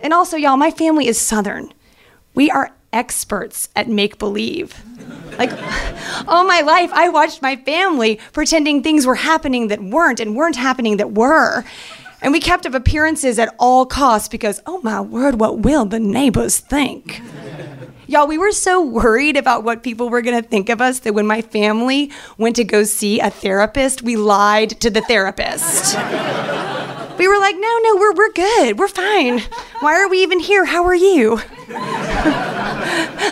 And 0.00 0.12
also, 0.12 0.36
y'all, 0.36 0.56
my 0.56 0.70
family 0.70 1.06
is 1.06 1.20
Southern. 1.20 1.72
We 2.34 2.50
are 2.50 2.72
experts 2.92 3.68
at 3.74 3.88
make 3.88 4.18
believe. 4.18 4.74
Like, 5.38 5.50
all 6.28 6.44
my 6.44 6.60
life, 6.60 6.90
I 6.92 7.08
watched 7.08 7.42
my 7.42 7.56
family 7.56 8.18
pretending 8.32 8.82
things 8.82 9.06
were 9.06 9.16
happening 9.16 9.68
that 9.68 9.82
weren't 9.82 10.20
and 10.20 10.36
weren't 10.36 10.56
happening 10.56 10.96
that 10.98 11.12
were. 11.12 11.64
And 12.22 12.32
we 12.32 12.40
kept 12.40 12.66
up 12.66 12.74
appearances 12.74 13.38
at 13.38 13.54
all 13.58 13.84
costs 13.86 14.28
because, 14.28 14.62
oh 14.66 14.80
my 14.82 15.00
word, 15.00 15.38
what 15.38 15.58
will 15.58 15.84
the 15.84 16.00
neighbors 16.00 16.58
think? 16.58 17.20
Y'all, 18.08 18.28
we 18.28 18.38
were 18.38 18.52
so 18.52 18.80
worried 18.80 19.36
about 19.36 19.64
what 19.64 19.82
people 19.82 20.08
were 20.08 20.22
gonna 20.22 20.40
think 20.40 20.68
of 20.68 20.80
us 20.80 21.00
that 21.00 21.12
when 21.12 21.26
my 21.26 21.42
family 21.42 22.12
went 22.38 22.54
to 22.54 22.62
go 22.62 22.84
see 22.84 23.18
a 23.18 23.30
therapist, 23.30 24.00
we 24.00 24.14
lied 24.14 24.70
to 24.80 24.88
the 24.90 25.00
therapist. 25.00 25.96
We 27.18 27.26
were 27.26 27.38
like, 27.38 27.56
no, 27.58 27.78
no, 27.82 27.96
we're, 27.96 28.14
we're 28.14 28.32
good. 28.32 28.78
We're 28.78 28.86
fine. 28.86 29.40
Why 29.80 30.00
are 30.00 30.08
we 30.08 30.22
even 30.22 30.38
here? 30.38 30.66
How 30.66 30.84
are 30.84 30.94
you? 30.94 31.40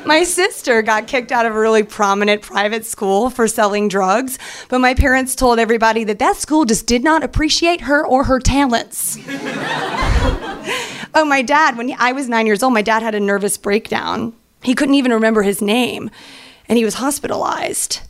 my 0.05 0.25
sister 0.27 0.83
got 0.83 1.07
kicked 1.07 1.31
out 1.31 1.47
of 1.47 1.55
a 1.55 1.59
really 1.59 1.85
prominent 1.85 2.43
private 2.43 2.85
school 2.85 3.31
for 3.31 3.47
selling 3.47 3.87
drugs, 3.87 4.41
but 4.69 4.81
my 4.81 4.95
parents 4.95 5.37
told 5.37 5.61
everybody 5.61 6.03
that 6.05 6.19
that 6.19 6.37
school 6.37 6.65
just 6.65 6.87
did 6.87 7.05
not 7.05 7.23
appreciate 7.23 7.83
her 7.83 8.05
or 8.05 8.25
her 8.25 8.41
talents. 8.41 9.19
oh, 11.15 11.25
my 11.25 11.43
dad, 11.43 11.77
when 11.77 11.95
I 11.97 12.11
was 12.11 12.29
nine 12.29 12.47
years 12.47 12.63
old, 12.63 12.73
my 12.73 12.83
dad 12.83 13.05
had 13.05 13.15
a 13.15 13.21
nervous 13.21 13.57
breakdown. 13.57 14.35
He 14.65 14.75
couldn't 14.75 14.95
even 14.95 15.13
remember 15.13 15.43
his 15.43 15.63
name, 15.63 16.11
and 16.69 16.79
he 16.79 16.85
was 16.85 16.95
hospitalized. 16.95 18.01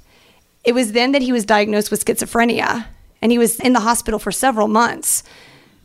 It 0.64 0.72
was 0.72 0.92
then 0.92 1.12
that 1.12 1.22
he 1.22 1.32
was 1.32 1.44
diagnosed 1.44 1.90
with 1.90 2.04
schizophrenia, 2.04 2.86
and 3.20 3.32
he 3.32 3.38
was 3.38 3.58
in 3.60 3.72
the 3.72 3.80
hospital 3.80 4.18
for 4.18 4.32
several 4.32 4.68
months. 4.68 5.22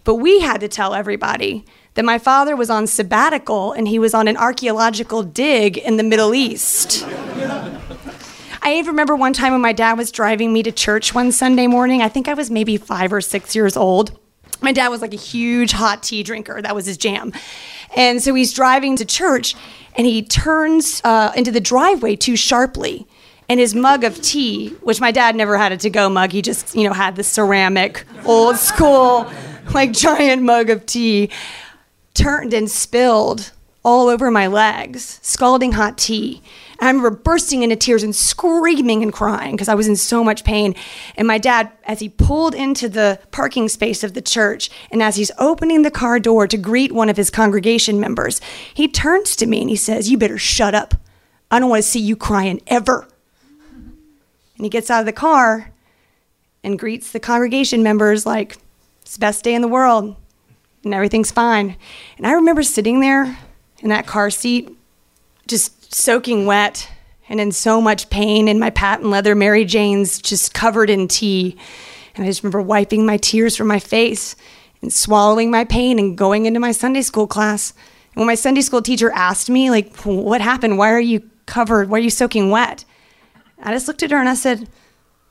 But 0.03 0.15
we 0.15 0.39
had 0.41 0.61
to 0.61 0.67
tell 0.67 0.93
everybody 0.93 1.65
that 1.95 2.05
my 2.05 2.17
father 2.17 2.55
was 2.55 2.69
on 2.69 2.87
sabbatical 2.87 3.73
and 3.73 3.87
he 3.87 3.99
was 3.99 4.13
on 4.13 4.27
an 4.27 4.37
archaeological 4.37 5.23
dig 5.23 5.77
in 5.77 5.97
the 5.97 6.03
Middle 6.03 6.33
East. 6.33 7.05
I 8.61 8.73
even 8.75 8.87
remember 8.91 9.15
one 9.15 9.33
time 9.33 9.53
when 9.53 9.61
my 9.61 9.73
dad 9.73 9.97
was 9.97 10.11
driving 10.11 10.53
me 10.53 10.63
to 10.63 10.71
church 10.71 11.13
one 11.15 11.31
Sunday 11.31 11.67
morning. 11.67 12.01
I 12.01 12.09
think 12.09 12.27
I 12.27 12.33
was 12.33 12.51
maybe 12.51 12.77
five 12.77 13.11
or 13.11 13.21
six 13.21 13.55
years 13.55 13.75
old. 13.75 14.18
My 14.61 14.71
dad 14.71 14.89
was 14.89 15.01
like 15.01 15.13
a 15.13 15.17
huge 15.17 15.71
hot 15.71 16.03
tea 16.03 16.23
drinker. 16.23 16.61
That 16.61 16.75
was 16.75 16.85
his 16.85 16.97
jam. 16.97 17.33
And 17.95 18.21
so 18.21 18.33
he's 18.33 18.53
driving 18.53 18.95
to 18.97 19.05
church 19.05 19.55
and 19.95 20.05
he 20.05 20.21
turns 20.21 21.01
uh, 21.03 21.31
into 21.35 21.51
the 21.51 21.59
driveway 21.59 22.15
too 22.15 22.35
sharply. 22.35 23.07
And 23.47 23.59
his 23.59 23.73
mug 23.73 24.03
of 24.03 24.21
tea, 24.21 24.69
which 24.81 25.01
my 25.01 25.11
dad 25.11 25.35
never 25.35 25.57
had 25.57 25.71
a 25.71 25.77
to 25.77 25.89
go 25.89 26.07
mug, 26.07 26.31
he 26.31 26.41
just, 26.41 26.75
you 26.75 26.83
know, 26.83 26.93
had 26.93 27.15
the 27.15 27.23
ceramic, 27.23 28.05
old 28.25 28.57
school, 28.57 29.27
like 29.73 29.91
giant 29.91 30.43
mug 30.43 30.69
of 30.69 30.85
tea, 30.85 31.31
turned 32.13 32.53
and 32.53 32.69
spilled 32.69 33.51
all 33.83 34.07
over 34.07 34.29
my 34.29 34.45
legs, 34.45 35.19
scalding 35.23 35.71
hot 35.71 35.97
tea. 35.97 36.43
And 36.79 36.87
I 36.87 36.91
remember 36.91 37.11
bursting 37.11 37.61
into 37.61 37.75
tears 37.75 38.03
and 38.03 38.15
screaming 38.15 39.03
and 39.03 39.11
crying 39.11 39.51
because 39.51 39.67
I 39.67 39.75
was 39.75 39.87
in 39.87 39.95
so 39.97 40.23
much 40.23 40.43
pain. 40.43 40.75
And 41.15 41.27
my 41.27 41.37
dad, 41.37 41.71
as 41.83 41.99
he 41.99 42.07
pulled 42.09 42.55
into 42.55 42.87
the 42.87 43.19
parking 43.31 43.67
space 43.67 44.03
of 44.03 44.13
the 44.13 44.21
church, 44.21 44.69
and 44.91 45.03
as 45.03 45.17
he's 45.17 45.31
opening 45.37 45.81
the 45.81 45.91
car 45.91 46.19
door 46.19 46.47
to 46.47 46.57
greet 46.57 46.91
one 46.91 47.09
of 47.09 47.17
his 47.17 47.29
congregation 47.29 47.99
members, 47.99 48.39
he 48.73 48.87
turns 48.87 49.35
to 49.37 49.45
me 49.45 49.61
and 49.61 49.69
he 49.69 49.75
says, 49.75 50.09
You 50.09 50.17
better 50.17 50.37
shut 50.37 50.73
up. 50.73 50.95
I 51.51 51.59
don't 51.59 51.69
want 51.69 51.83
to 51.83 51.89
see 51.89 51.99
you 51.99 52.15
crying 52.15 52.61
ever. 52.67 53.07
And 53.73 54.65
he 54.65 54.69
gets 54.69 54.89
out 54.89 55.01
of 55.01 55.05
the 55.05 55.13
car 55.13 55.71
and 56.63 56.77
greets 56.77 57.11
the 57.11 57.19
congregation 57.19 57.83
members 57.83 58.25
like, 58.25 58.57
It's 59.01 59.15
the 59.15 59.19
best 59.19 59.43
day 59.43 59.53
in 59.53 59.61
the 59.61 59.67
world 59.67 60.15
and 60.83 60.93
everything's 60.93 61.31
fine. 61.31 61.75
And 62.17 62.25
I 62.25 62.33
remember 62.33 62.63
sitting 62.63 62.99
there 62.99 63.37
in 63.79 63.89
that 63.89 64.07
car 64.07 64.29
seat, 64.29 64.69
just 65.47 65.78
soaking 65.89 66.45
wet 66.45 66.89
and 67.27 67.39
in 67.39 67.51
so 67.51 67.81
much 67.81 68.09
pain 68.09 68.47
in 68.47 68.59
my 68.59 68.69
patent 68.69 69.09
leather 69.09 69.35
Mary 69.35 69.65
Jane's 69.65 70.19
just 70.19 70.53
covered 70.53 70.89
in 70.89 71.07
tea. 71.07 71.57
And 72.15 72.23
I 72.25 72.27
just 72.27 72.43
remember 72.43 72.61
wiping 72.61 73.05
my 73.05 73.17
tears 73.17 73.55
from 73.55 73.67
my 73.67 73.79
face 73.79 74.35
and 74.81 74.91
swallowing 74.93 75.51
my 75.51 75.65
pain 75.65 75.99
and 75.99 76.17
going 76.17 76.45
into 76.45 76.59
my 76.59 76.71
Sunday 76.71 77.01
school 77.01 77.27
class. 77.27 77.73
And 78.13 78.21
when 78.21 78.27
my 78.27 78.35
Sunday 78.35 78.61
school 78.61 78.81
teacher 78.81 79.11
asked 79.11 79.49
me, 79.49 79.69
like, 79.69 79.95
what 80.03 80.41
happened? 80.41 80.77
Why 80.77 80.91
are 80.91 80.99
you 80.99 81.29
covered? 81.45 81.89
Why 81.89 81.97
are 81.97 82.01
you 82.01 82.09
soaking 82.09 82.49
wet? 82.49 82.85
I 83.61 83.71
just 83.73 83.87
looked 83.87 84.03
at 84.03 84.11
her 84.11 84.17
and 84.17 84.29
I 84.29 84.35
said, 84.35 84.69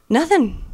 nothing. 0.08 0.64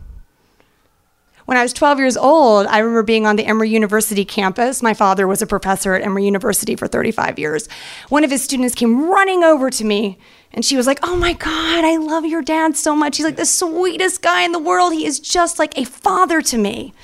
When 1.46 1.58
I 1.58 1.62
was 1.62 1.74
12 1.74 1.98
years 1.98 2.16
old, 2.16 2.66
I 2.66 2.78
remember 2.78 3.02
being 3.02 3.26
on 3.26 3.36
the 3.36 3.44
Emory 3.44 3.68
University 3.68 4.24
campus. 4.24 4.82
My 4.82 4.94
father 4.94 5.26
was 5.26 5.42
a 5.42 5.46
professor 5.46 5.94
at 5.94 6.02
Emory 6.02 6.24
University 6.24 6.74
for 6.74 6.86
35 6.86 7.38
years. 7.38 7.68
One 8.08 8.24
of 8.24 8.30
his 8.30 8.42
students 8.42 8.74
came 8.74 9.10
running 9.10 9.44
over 9.44 9.68
to 9.68 9.84
me 9.84 10.18
and 10.52 10.64
she 10.64 10.76
was 10.76 10.86
like, 10.86 11.00
Oh 11.02 11.16
my 11.16 11.34
God, 11.34 11.84
I 11.84 11.96
love 11.96 12.24
your 12.24 12.42
dad 12.42 12.76
so 12.76 12.96
much. 12.96 13.18
He's 13.18 13.26
like 13.26 13.36
the 13.36 13.44
sweetest 13.44 14.22
guy 14.22 14.42
in 14.42 14.52
the 14.52 14.58
world. 14.58 14.94
He 14.94 15.04
is 15.04 15.20
just 15.20 15.58
like 15.58 15.76
a 15.76 15.84
father 15.84 16.40
to 16.40 16.56
me. 16.56 16.94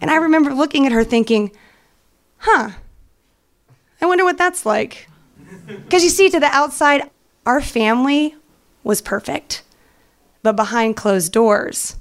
And 0.00 0.10
I 0.10 0.16
remember 0.16 0.54
looking 0.54 0.86
at 0.86 0.92
her 0.92 1.02
thinking, 1.02 1.50
Huh, 2.38 2.70
I 4.00 4.06
wonder 4.06 4.24
what 4.24 4.38
that's 4.38 4.64
like. 4.64 5.08
Because 5.66 6.04
you 6.04 6.10
see, 6.10 6.30
to 6.30 6.38
the 6.38 6.46
outside, 6.46 7.10
our 7.44 7.60
family 7.60 8.36
was 8.84 9.00
perfect. 9.00 9.64
But 10.42 10.54
behind 10.54 10.96
closed 10.96 11.32
doors, 11.32 11.96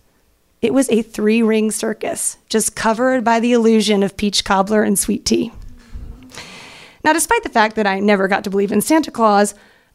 it 0.61 0.73
was 0.73 0.89
a 0.89 1.01
three 1.01 1.41
ring 1.41 1.71
circus, 1.71 2.37
just 2.49 2.75
covered 2.75 3.23
by 3.23 3.39
the 3.39 3.53
illusion 3.53 4.03
of 4.03 4.17
peach 4.17 4.43
cobbler 4.43 4.83
and 4.83 4.97
sweet 4.97 5.25
tea. 5.25 5.51
Now, 7.03 7.13
despite 7.13 7.43
the 7.43 7.49
fact 7.49 7.75
that 7.75 7.87
I 7.87 7.99
never 7.99 8.27
got 8.27 8.43
to 8.43 8.49
believe 8.49 8.71
in 8.71 8.81
Santa 8.81 9.11
Claus, 9.11 9.53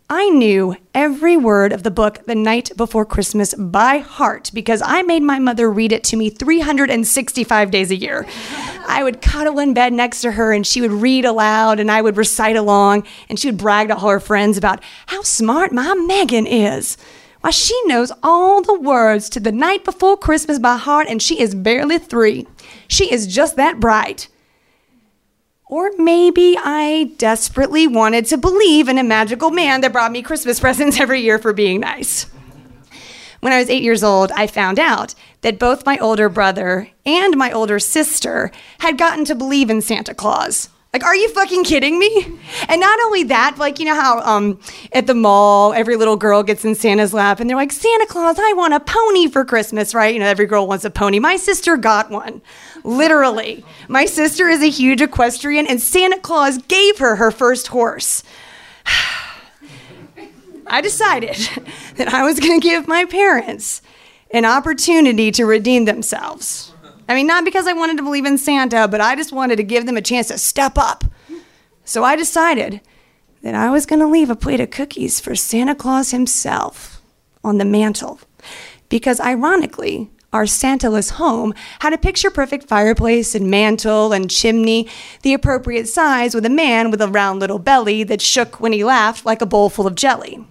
I 0.08 0.28
knew 0.28 0.76
every 0.94 1.36
word 1.36 1.72
of 1.72 1.84
the 1.84 1.90
book 1.90 2.26
The 2.26 2.34
Night 2.34 2.70
Before 2.76 3.06
Christmas 3.06 3.54
by 3.54 3.98
heart 3.98 4.50
because 4.52 4.82
I 4.84 5.02
made 5.02 5.22
my 5.22 5.38
mother 5.38 5.70
read 5.70 5.90
it 5.90 6.04
to 6.04 6.16
me 6.16 6.28
365 6.28 7.70
days 7.70 7.90
a 7.90 7.96
year. 7.96 8.26
I 8.86 9.02
would 9.02 9.22
cuddle 9.22 9.58
in 9.58 9.72
bed 9.72 9.92
next 9.92 10.20
to 10.20 10.32
her 10.32 10.52
and 10.52 10.66
she 10.66 10.82
would 10.82 10.92
read 10.92 11.24
aloud 11.24 11.80
and 11.80 11.90
I 11.90 12.02
would 12.02 12.16
recite 12.18 12.56
along 12.56 13.04
and 13.28 13.38
she 13.38 13.48
would 13.48 13.56
brag 13.56 13.88
to 13.88 13.94
all 13.94 14.10
her 14.10 14.20
friends 14.20 14.58
about 14.58 14.82
how 15.06 15.22
smart 15.22 15.72
my 15.72 15.94
Megan 15.94 16.46
is. 16.46 16.98
Why, 17.42 17.50
she 17.50 17.78
knows 17.86 18.12
all 18.22 18.62
the 18.62 18.78
words 18.78 19.28
to 19.30 19.40
the 19.40 19.50
night 19.50 19.84
before 19.84 20.16
Christmas 20.16 20.60
by 20.60 20.76
heart, 20.76 21.08
and 21.08 21.20
she 21.20 21.40
is 21.40 21.56
barely 21.56 21.98
three. 21.98 22.46
She 22.86 23.12
is 23.12 23.26
just 23.26 23.56
that 23.56 23.80
bright. 23.80 24.28
Or 25.66 25.90
maybe 25.98 26.56
I 26.56 27.12
desperately 27.18 27.88
wanted 27.88 28.26
to 28.26 28.36
believe 28.36 28.88
in 28.88 28.96
a 28.96 29.02
magical 29.02 29.50
man 29.50 29.80
that 29.80 29.92
brought 29.92 30.12
me 30.12 30.22
Christmas 30.22 30.60
presents 30.60 31.00
every 31.00 31.20
year 31.20 31.38
for 31.38 31.52
being 31.52 31.80
nice. 31.80 32.26
When 33.40 33.52
I 33.52 33.58
was 33.58 33.70
eight 33.70 33.82
years 33.82 34.04
old, 34.04 34.30
I 34.32 34.46
found 34.46 34.78
out 34.78 35.16
that 35.40 35.58
both 35.58 35.84
my 35.84 35.98
older 35.98 36.28
brother 36.28 36.90
and 37.04 37.36
my 37.36 37.50
older 37.50 37.80
sister 37.80 38.52
had 38.78 38.96
gotten 38.96 39.24
to 39.24 39.34
believe 39.34 39.68
in 39.68 39.80
Santa 39.80 40.14
Claus. 40.14 40.68
Like, 40.92 41.04
are 41.04 41.16
you 41.16 41.30
fucking 41.30 41.64
kidding 41.64 41.98
me? 41.98 42.38
And 42.68 42.78
not 42.78 43.00
only 43.04 43.22
that, 43.24 43.56
like, 43.56 43.78
you 43.78 43.86
know 43.86 43.94
how 43.94 44.20
um, 44.20 44.60
at 44.92 45.06
the 45.06 45.14
mall, 45.14 45.72
every 45.72 45.96
little 45.96 46.18
girl 46.18 46.42
gets 46.42 46.66
in 46.66 46.74
Santa's 46.74 47.14
lap 47.14 47.40
and 47.40 47.48
they're 47.48 47.56
like, 47.56 47.72
Santa 47.72 48.04
Claus, 48.04 48.36
I 48.38 48.52
want 48.52 48.74
a 48.74 48.80
pony 48.80 49.26
for 49.26 49.42
Christmas, 49.42 49.94
right? 49.94 50.12
You 50.12 50.20
know, 50.20 50.26
every 50.26 50.44
girl 50.44 50.66
wants 50.66 50.84
a 50.84 50.90
pony. 50.90 51.18
My 51.18 51.36
sister 51.36 51.78
got 51.78 52.10
one, 52.10 52.42
literally. 52.84 53.64
My 53.88 54.04
sister 54.04 54.48
is 54.48 54.62
a 54.62 54.68
huge 54.68 55.00
equestrian, 55.00 55.66
and 55.66 55.80
Santa 55.80 56.20
Claus 56.20 56.58
gave 56.58 56.98
her 56.98 57.16
her 57.16 57.30
first 57.30 57.68
horse. 57.68 58.22
I 60.66 60.82
decided 60.82 61.36
that 61.96 62.12
I 62.12 62.22
was 62.22 62.38
going 62.38 62.60
to 62.60 62.68
give 62.68 62.86
my 62.86 63.06
parents 63.06 63.80
an 64.30 64.44
opportunity 64.44 65.30
to 65.32 65.46
redeem 65.46 65.86
themselves. 65.86 66.71
I 67.08 67.14
mean, 67.14 67.26
not 67.26 67.44
because 67.44 67.66
I 67.66 67.72
wanted 67.72 67.96
to 67.96 68.02
believe 68.02 68.26
in 68.26 68.38
Santa, 68.38 68.88
but 68.88 69.00
I 69.00 69.16
just 69.16 69.32
wanted 69.32 69.56
to 69.56 69.62
give 69.62 69.86
them 69.86 69.96
a 69.96 70.02
chance 70.02 70.28
to 70.28 70.38
step 70.38 70.78
up. 70.78 71.04
So 71.84 72.04
I 72.04 72.16
decided 72.16 72.80
that 73.42 73.54
I 73.54 73.70
was 73.70 73.86
going 73.86 74.00
to 74.00 74.06
leave 74.06 74.30
a 74.30 74.36
plate 74.36 74.60
of 74.60 74.70
cookies 74.70 75.20
for 75.20 75.34
Santa 75.34 75.74
Claus 75.74 76.12
himself 76.12 77.02
on 77.42 77.58
the 77.58 77.64
mantle. 77.64 78.20
Because 78.88 79.20
ironically, 79.20 80.10
our 80.32 80.44
Santaless 80.44 81.12
home 81.12 81.52
had 81.80 81.92
a 81.92 81.98
picture 81.98 82.30
perfect 82.30 82.68
fireplace 82.68 83.34
and 83.34 83.50
mantle 83.50 84.12
and 84.12 84.30
chimney, 84.30 84.88
the 85.22 85.34
appropriate 85.34 85.88
size, 85.88 86.34
with 86.34 86.46
a 86.46 86.50
man 86.50 86.90
with 86.90 87.02
a 87.02 87.08
round 87.08 87.40
little 87.40 87.58
belly 87.58 88.02
that 88.04 88.22
shook 88.22 88.60
when 88.60 88.72
he 88.72 88.84
laughed 88.84 89.26
like 89.26 89.42
a 89.42 89.46
bowl 89.46 89.68
full 89.68 89.86
of 89.86 89.94
jelly. 89.94 90.46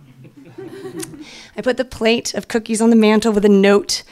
I 1.57 1.61
put 1.61 1.77
the 1.77 1.85
plate 1.85 2.33
of 2.33 2.47
cookies 2.47 2.81
on 2.81 2.89
the 2.91 2.95
mantle 2.95 3.33
with 3.33 3.45
a 3.45 3.49
note 3.49 4.03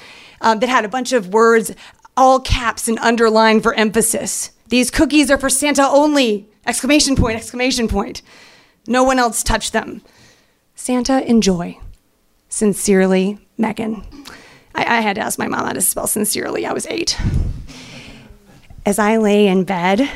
um, 0.41 0.59
that 0.59 0.69
had 0.69 0.85
a 0.85 0.89
bunch 0.89 1.11
of 1.11 1.33
words 1.33 1.71
all 2.19 2.41
caps 2.41 2.89
and 2.89 2.99
underlined 2.99 3.63
for 3.63 3.73
emphasis. 3.73 4.51
These 4.67 4.91
cookies 4.91 5.31
are 5.31 5.37
for 5.37 5.49
Santa 5.49 5.87
only! 5.87 6.49
Exclamation 6.67 7.15
point, 7.15 7.37
exclamation 7.37 7.87
point. 7.87 8.21
No 8.85 9.05
one 9.05 9.19
else 9.19 9.41
touched 9.41 9.71
them. 9.71 10.01
Santa, 10.75 11.25
enjoy. 11.27 11.79
Sincerely, 12.49 13.39
Megan. 13.57 14.05
I, 14.75 14.97
I 14.97 15.01
had 15.01 15.15
to 15.15 15.21
ask 15.21 15.39
my 15.39 15.47
mom 15.47 15.65
how 15.65 15.71
to 15.71 15.81
spell 15.81 16.07
sincerely. 16.07 16.65
I 16.65 16.73
was 16.73 16.85
eight. 16.87 17.17
As 18.85 18.99
I 18.99 19.15
lay 19.15 19.47
in 19.47 19.63
bed 19.63 20.11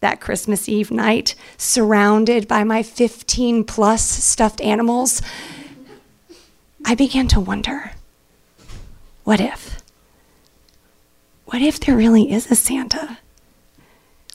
that 0.00 0.20
Christmas 0.20 0.68
Eve 0.68 0.92
night, 0.92 1.34
surrounded 1.58 2.46
by 2.46 2.62
my 2.62 2.84
15 2.84 3.64
plus 3.64 4.08
stuffed 4.08 4.60
animals, 4.60 5.20
I 6.84 6.94
began 6.94 7.26
to 7.28 7.40
wonder 7.40 7.90
what 9.24 9.40
if? 9.40 9.83
What 11.46 11.62
if 11.62 11.80
there 11.80 11.96
really 11.96 12.32
is 12.32 12.50
a 12.50 12.54
Santa? 12.54 13.18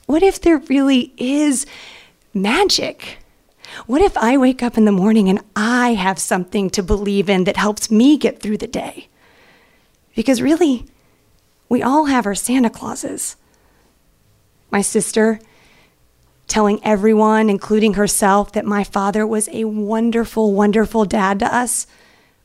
What 0.06 0.24
if 0.24 0.42
there 0.42 0.58
really 0.58 1.14
is 1.18 1.66
magic? 2.34 3.20
What 3.86 4.02
if 4.02 4.18
I 4.18 4.38
wake 4.38 4.64
up 4.64 4.78
in 4.78 4.86
the 4.86 4.92
morning 4.92 5.30
and 5.30 5.40
I 5.56 5.94
have 5.94 6.20
something 6.20 6.70
to 6.72 6.84
believe 6.84 7.30
in 7.30 7.44
that 7.44 7.58
helps 7.58 7.92
me 7.92 8.18
get 8.18 8.42
through 8.42 8.58
the 8.58 8.68
day? 8.68 9.08
Because 10.16 10.42
really, 10.42 10.86
we 11.68 11.84
all 11.84 12.06
have 12.06 12.26
our 12.26 12.36
Santa 12.36 12.70
Clauses. 12.70 13.36
My 14.72 14.82
sister 14.82 15.40
telling 16.48 16.84
everyone, 16.84 17.50
including 17.50 17.94
herself, 17.94 18.52
that 18.54 18.66
my 18.66 18.84
father 18.84 19.26
was 19.26 19.48
a 19.50 19.66
wonderful, 19.66 20.54
wonderful 20.54 21.06
dad 21.06 21.40
to 21.40 21.56
us, 21.56 21.86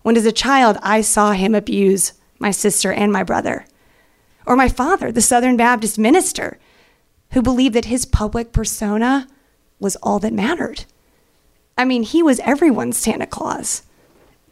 when 0.03 0.17
as 0.17 0.27
a 0.27 0.33
child 0.33 0.77
I 0.83 1.01
saw 1.01 1.33
him 1.33 1.55
abuse 1.55 2.13
my 2.39 2.51
sister 2.51 2.93
and 2.93 3.11
my 3.11 3.23
brother. 3.23 3.65
Or 4.47 4.57
my 4.57 4.69
father, 4.69 5.11
the 5.11 5.23
Southern 5.23 5.57
Baptist 5.57 5.99
minister, 5.99 6.59
who 7.33 7.43
believed 7.43 7.75
that 7.75 7.87
his 7.87 8.05
public 8.05 8.53
persona 8.53 9.27
was 9.81 9.97
all 9.97 10.19
that 10.21 10.33
mattered. 10.33 10.85
I 11.77 11.85
mean, 11.85 12.03
he 12.03 12.23
was 12.23 12.41
everyone's 12.41 12.97
Santa 12.97 13.27
Claus. 13.27 13.83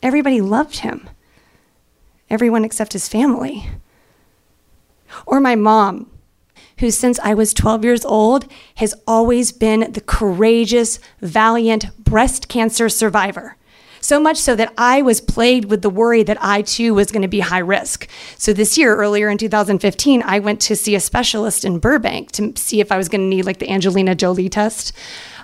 Everybody 0.03 0.41
loved 0.41 0.79
him, 0.79 1.09
everyone 2.29 2.65
except 2.65 2.93
his 2.93 3.09
family. 3.09 3.71
Or 5.27 5.41
my 5.41 5.55
mom, 5.55 6.11
who 6.79 6.91
since 6.91 7.21
I 7.21 7.35
was 7.35 7.55
12 7.55 7.85
years 7.85 8.05
old 8.05 8.51
has 8.77 8.95
always 9.07 9.53
been 9.53 9.93
the 9.93 10.01
courageous, 10.01 10.99
valiant 11.21 11.97
breast 12.03 12.49
cancer 12.49 12.89
survivor 12.89 13.57
So 14.03 14.19
much 14.19 14.37
so 14.37 14.57
that 14.57 14.75
I 14.77 15.01
was 15.01 15.21
plagued 15.21 15.71
with 15.71 15.83
the 15.83 15.89
worry 15.89 16.25
that 16.25 16.37
I 16.41 16.63
too 16.63 16.93
was 16.93 17.13
going 17.13 17.23
to 17.23 17.29
be 17.29 17.39
high 17.39 17.61
risk. 17.61 18.09
So 18.37 18.53
this 18.53 18.77
year, 18.77 18.97
earlier 18.97 19.29
in 19.29 19.39
2015, 19.39 20.23
I 20.25 20.41
went 20.41 20.61
to 20.63 20.75
see 20.75 20.97
a 20.97 21.01
specialist 21.01 21.65
in 21.65 21.79
Burbank 21.79 22.33
to 22.33 22.53
see 22.57 22.81
if 22.81 22.91
I 22.91 22.97
was 22.97 23.09
going 23.09 23.21
to 23.21 23.27
need 23.29 23.47
like 23.47 23.61
the 23.61 23.71
Angelina 23.71 24.17
Jolie 24.17 24.49
test. 24.49 24.93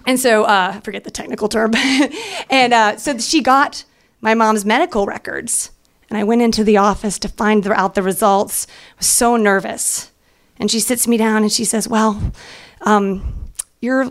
And 0.06 0.18
so, 0.18 0.42
uh, 0.42 0.72
I 0.74 0.80
forget 0.80 1.04
the 1.04 1.10
technical 1.12 1.48
term. 1.48 1.72
and 2.50 2.74
uh, 2.74 2.96
so 2.96 3.16
she 3.18 3.42
got 3.42 3.84
my 4.20 4.34
mom's 4.34 4.64
medical 4.64 5.06
records. 5.06 5.70
And 6.10 6.18
I 6.18 6.24
went 6.24 6.42
into 6.42 6.64
the 6.64 6.78
office 6.78 7.18
to 7.20 7.28
find 7.28 7.64
out 7.68 7.94
the 7.94 8.02
results. 8.02 8.66
I 8.68 8.98
was 8.98 9.06
so 9.06 9.36
nervous. 9.36 10.10
And 10.58 10.68
she 10.68 10.80
sits 10.80 11.06
me 11.06 11.16
down 11.16 11.42
and 11.42 11.52
she 11.52 11.64
says, 11.64 11.86
Well, 11.86 12.32
um, 12.80 13.50
you're 13.80 14.10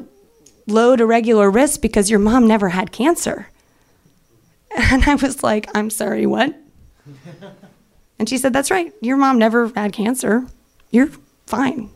low 0.68 0.96
to 0.96 1.06
regular 1.06 1.52
risk 1.52 1.82
because 1.82 2.10
your 2.10 2.20
mom 2.20 2.48
never 2.48 2.70
had 2.70 2.94
cancer. 2.94 3.48
And 4.92 5.04
I 5.06 5.16
was 5.16 5.44
like, 5.44 5.70
I'm 5.76 5.90
sorry, 5.90 6.26
what? 6.26 6.56
And 8.20 8.28
she 8.28 8.38
said, 8.38 8.54
That's 8.54 8.72
right. 8.72 8.94
Your 9.02 9.18
mom 9.18 9.38
never 9.38 9.70
had 9.70 9.94
cancer. 9.94 10.46
You're 10.92 11.10
fine. 11.46 11.90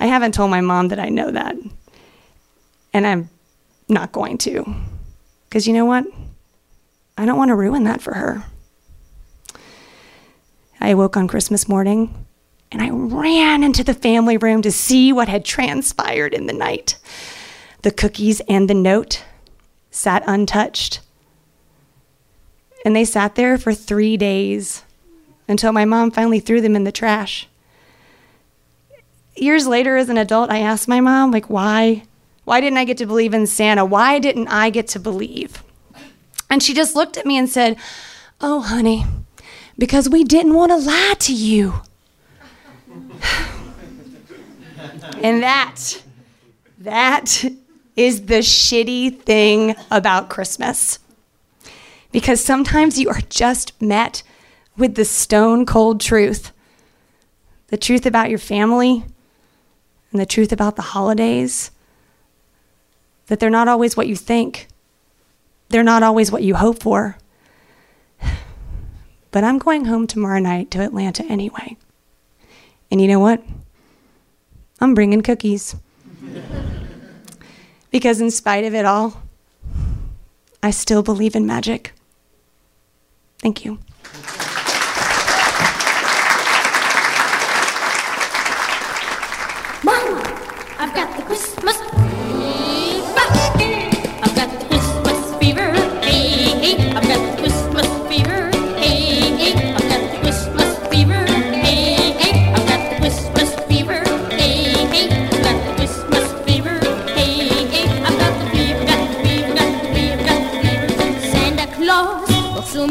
I 0.00 0.06
haven't 0.06 0.32
told 0.32 0.50
my 0.50 0.60
mom 0.60 0.88
that 0.88 0.98
I 0.98 1.08
know 1.08 1.30
that. 1.30 1.56
And 2.92 3.06
I'm 3.06 3.30
not 3.88 4.12
going 4.12 4.38
to. 4.38 4.74
Because 5.48 5.66
you 5.66 5.72
know 5.72 5.84
what? 5.84 6.06
I 7.16 7.24
don't 7.26 7.38
want 7.38 7.48
to 7.48 7.56
ruin 7.56 7.84
that 7.84 8.00
for 8.00 8.14
her. 8.14 8.44
I 10.80 10.90
awoke 10.90 11.16
on 11.16 11.26
Christmas 11.26 11.68
morning 11.68 12.26
and 12.70 12.80
I 12.80 12.90
ran 12.90 13.64
into 13.64 13.82
the 13.82 13.94
family 13.94 14.36
room 14.36 14.62
to 14.62 14.70
see 14.70 15.12
what 15.12 15.28
had 15.28 15.44
transpired 15.44 16.34
in 16.34 16.46
the 16.46 16.52
night. 16.52 16.96
The 17.82 17.90
cookies 17.90 18.40
and 18.48 18.70
the 18.70 18.74
note 18.74 19.24
sat 19.98 20.22
untouched. 20.26 21.00
And 22.84 22.94
they 22.94 23.04
sat 23.04 23.34
there 23.34 23.58
for 23.58 23.74
three 23.74 24.16
days 24.16 24.84
until 25.48 25.72
my 25.72 25.84
mom 25.84 26.12
finally 26.12 26.38
threw 26.38 26.60
them 26.60 26.76
in 26.76 26.84
the 26.84 26.92
trash. 26.92 27.48
Years 29.34 29.66
later, 29.66 29.96
as 29.96 30.08
an 30.08 30.16
adult, 30.16 30.50
I 30.50 30.60
asked 30.60 30.86
my 30.86 31.00
mom, 31.00 31.32
like, 31.32 31.50
why? 31.50 32.04
Why 32.44 32.60
didn't 32.60 32.78
I 32.78 32.84
get 32.84 32.98
to 32.98 33.06
believe 33.06 33.34
in 33.34 33.46
Santa? 33.46 33.84
Why 33.84 34.20
didn't 34.20 34.48
I 34.48 34.70
get 34.70 34.86
to 34.88 35.00
believe? 35.00 35.62
And 36.48 36.62
she 36.62 36.74
just 36.74 36.94
looked 36.94 37.16
at 37.16 37.26
me 37.26 37.36
and 37.36 37.48
said, 37.48 37.76
Oh, 38.40 38.60
honey, 38.60 39.04
because 39.76 40.08
we 40.08 40.22
didn't 40.22 40.54
want 40.54 40.70
to 40.70 40.76
lie 40.76 41.14
to 41.18 41.34
you. 41.34 41.74
and 45.22 45.42
that, 45.42 46.02
that 46.78 47.44
is 47.98 48.26
the 48.26 48.38
shitty 48.38 49.20
thing 49.22 49.74
about 49.90 50.30
Christmas. 50.30 51.00
Because 52.12 52.42
sometimes 52.42 52.98
you 52.98 53.08
are 53.08 53.20
just 53.28 53.80
met 53.82 54.22
with 54.76 54.94
the 54.94 55.04
stone 55.04 55.66
cold 55.66 56.00
truth 56.00 56.52
the 57.68 57.76
truth 57.76 58.06
about 58.06 58.30
your 58.30 58.38
family 58.38 59.04
and 60.10 60.18
the 60.18 60.24
truth 60.24 60.52
about 60.52 60.76
the 60.76 60.82
holidays 60.82 61.70
that 63.26 63.38
they're 63.40 63.50
not 63.50 63.68
always 63.68 63.94
what 63.94 64.08
you 64.08 64.16
think, 64.16 64.68
they're 65.68 65.82
not 65.82 66.02
always 66.02 66.32
what 66.32 66.42
you 66.42 66.54
hope 66.54 66.82
for. 66.82 67.18
But 69.30 69.44
I'm 69.44 69.58
going 69.58 69.84
home 69.84 70.06
tomorrow 70.06 70.38
night 70.38 70.70
to 70.70 70.80
Atlanta 70.80 71.22
anyway. 71.26 71.76
And 72.90 73.02
you 73.02 73.06
know 73.06 73.20
what? 73.20 73.42
I'm 74.80 74.94
bringing 74.94 75.20
cookies. 75.20 75.76
because 77.90 78.20
in 78.20 78.30
spite 78.30 78.64
of 78.64 78.74
it 78.74 78.84
all, 78.84 79.22
I 80.62 80.70
still 80.70 81.02
believe 81.02 81.36
in 81.36 81.46
magic. 81.46 81.92
Thank 83.38 83.64
you. 83.64 83.78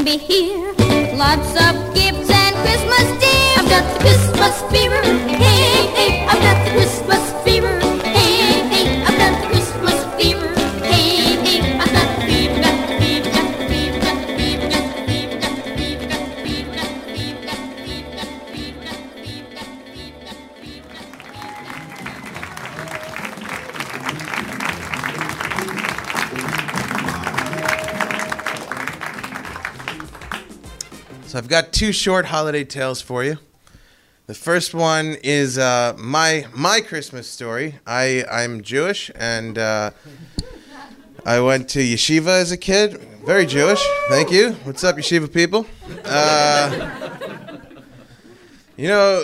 Be 0.07 0.17
here. 0.17 0.73
Lots 1.17 1.51
of 1.65 1.73
gifts 1.93 2.29
and 2.29 2.55
Christmas 2.63 3.07
deer. 3.21 3.55
I've 3.59 3.69
got 3.75 3.83
the 3.91 3.99
Christmas 3.99 4.55
fever. 4.71 5.01
Hey, 5.35 5.87
hey, 5.97 6.25
I've 6.25 6.41
got 6.47 6.57
the 6.63 6.71
Christmas 6.71 7.16
I've 31.47 31.51
got 31.51 31.71
two 31.71 31.93
short 31.93 32.25
holiday 32.25 32.65
tales 32.65 33.01
for 33.01 33.23
you. 33.23 33.37
The 34.25 34.33
first 34.33 34.73
one 34.73 35.15
is 35.23 35.57
uh, 35.57 35.93
my 35.97 36.45
my 36.53 36.81
Christmas 36.81 37.25
story. 37.25 37.75
I 37.87 38.25
I'm 38.29 38.63
Jewish 38.63 39.09
and 39.15 39.57
uh, 39.57 39.91
I 41.25 41.39
went 41.39 41.69
to 41.69 41.79
yeshiva 41.79 42.41
as 42.41 42.51
a 42.51 42.57
kid. 42.57 42.97
Very 43.25 43.45
Jewish. 43.45 43.81
Thank 44.09 44.29
you. 44.29 44.57
What's 44.65 44.83
up, 44.83 44.97
yeshiva 44.97 45.31
people? 45.31 45.65
Uh, 46.03 46.99
you 48.75 48.89
know, 48.89 49.23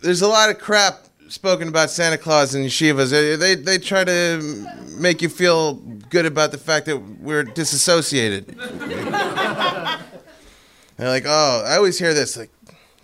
there's 0.00 0.22
a 0.22 0.28
lot 0.28 0.50
of 0.50 0.60
crap 0.60 1.08
spoken 1.26 1.66
about 1.66 1.90
Santa 1.90 2.18
Claus 2.18 2.54
in 2.54 2.62
yeshivas. 2.62 3.10
They, 3.10 3.34
they 3.34 3.56
they 3.56 3.78
try 3.78 4.04
to 4.04 4.64
make 4.96 5.20
you 5.20 5.28
feel 5.28 5.74
good 6.08 6.24
about 6.24 6.52
the 6.52 6.58
fact 6.58 6.86
that 6.86 6.98
we're 6.98 7.42
disassociated. 7.42 8.56
They're 10.96 11.08
like, 11.08 11.24
oh, 11.26 11.64
I 11.66 11.76
always 11.76 11.98
hear 11.98 12.14
this, 12.14 12.36
like, 12.36 12.50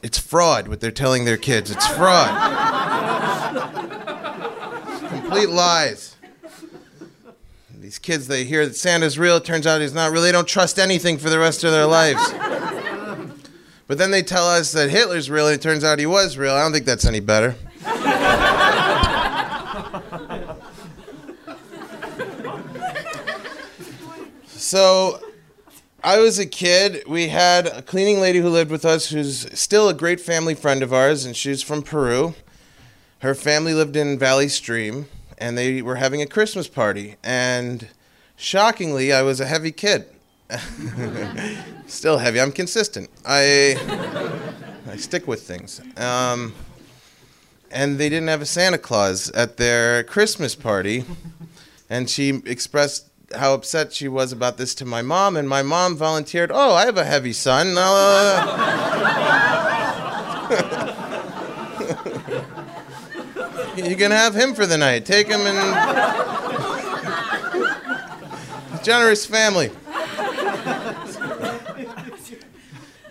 it's 0.02 0.18
fraud 0.18 0.68
what 0.68 0.80
they're 0.80 0.90
telling 0.90 1.24
their 1.24 1.36
kids. 1.36 1.70
It's 1.70 1.86
fraud. 1.88 2.30
Complete 5.08 5.50
lies. 5.50 6.16
These 7.74 7.98
kids, 7.98 8.28
they 8.28 8.44
hear 8.44 8.64
that 8.66 8.76
Santa's 8.76 9.18
real. 9.18 9.36
It 9.36 9.44
turns 9.44 9.66
out 9.66 9.80
he's 9.80 9.92
not 9.92 10.12
real. 10.12 10.22
They 10.22 10.32
don't 10.32 10.46
trust 10.46 10.78
anything 10.78 11.18
for 11.18 11.28
the 11.28 11.38
rest 11.38 11.64
of 11.64 11.72
their 11.72 11.86
lives. 11.86 12.32
But 13.88 13.98
then 13.98 14.12
they 14.12 14.22
tell 14.22 14.48
us 14.48 14.70
that 14.72 14.88
Hitler's 14.90 15.28
real, 15.28 15.48
and 15.48 15.56
it 15.56 15.62
turns 15.62 15.82
out 15.82 15.98
he 15.98 16.06
was 16.06 16.38
real. 16.38 16.52
I 16.52 16.62
don't 16.62 16.72
think 16.72 16.86
that's 16.86 17.04
any 17.04 17.18
better. 17.18 17.56
So, 24.46 25.20
I 26.02 26.18
was 26.18 26.38
a 26.38 26.46
kid. 26.46 27.02
We 27.06 27.28
had 27.28 27.66
a 27.66 27.82
cleaning 27.82 28.20
lady 28.20 28.38
who 28.38 28.48
lived 28.48 28.70
with 28.70 28.86
us 28.86 29.10
who's 29.10 29.46
still 29.58 29.88
a 29.88 29.94
great 29.94 30.18
family 30.18 30.54
friend 30.54 30.82
of 30.82 30.94
ours, 30.94 31.26
and 31.26 31.36
she's 31.36 31.62
from 31.62 31.82
Peru. 31.82 32.34
Her 33.18 33.34
family 33.34 33.74
lived 33.74 33.96
in 33.96 34.18
Valley 34.18 34.48
Stream, 34.48 35.08
and 35.36 35.58
they 35.58 35.82
were 35.82 35.96
having 35.96 36.22
a 36.22 36.26
Christmas 36.26 36.68
party. 36.68 37.16
And 37.22 37.88
shockingly, 38.34 39.12
I 39.12 39.20
was 39.20 39.40
a 39.40 39.46
heavy 39.46 39.72
kid. 39.72 40.06
still 41.86 42.16
heavy. 42.16 42.40
I'm 42.40 42.52
consistent. 42.52 43.10
I 43.26 43.76
I 44.90 44.96
stick 44.96 45.28
with 45.28 45.42
things. 45.42 45.82
Um, 45.98 46.54
and 47.70 47.98
they 47.98 48.08
didn't 48.08 48.28
have 48.28 48.40
a 48.40 48.46
Santa 48.46 48.78
Claus 48.78 49.30
at 49.32 49.58
their 49.58 50.02
Christmas 50.04 50.54
party, 50.54 51.04
and 51.90 52.08
she 52.08 52.40
expressed 52.46 53.09
how 53.36 53.54
upset 53.54 53.92
she 53.92 54.08
was 54.08 54.32
about 54.32 54.56
this 54.56 54.74
to 54.76 54.84
my 54.84 55.02
mom, 55.02 55.36
and 55.36 55.48
my 55.48 55.62
mom 55.62 55.96
volunteered, 55.96 56.50
"Oh, 56.52 56.74
I 56.74 56.84
have 56.86 56.96
a 56.96 57.04
heavy 57.04 57.32
son. 57.32 57.74
Uh, 57.76 58.56
you 63.76 63.94
can 63.96 64.10
have 64.10 64.34
him 64.34 64.54
for 64.54 64.66
the 64.66 64.76
night. 64.76 65.06
Take 65.06 65.28
him 65.28 65.40
and 65.42 65.58
generous 68.84 69.24
family." 69.26 69.70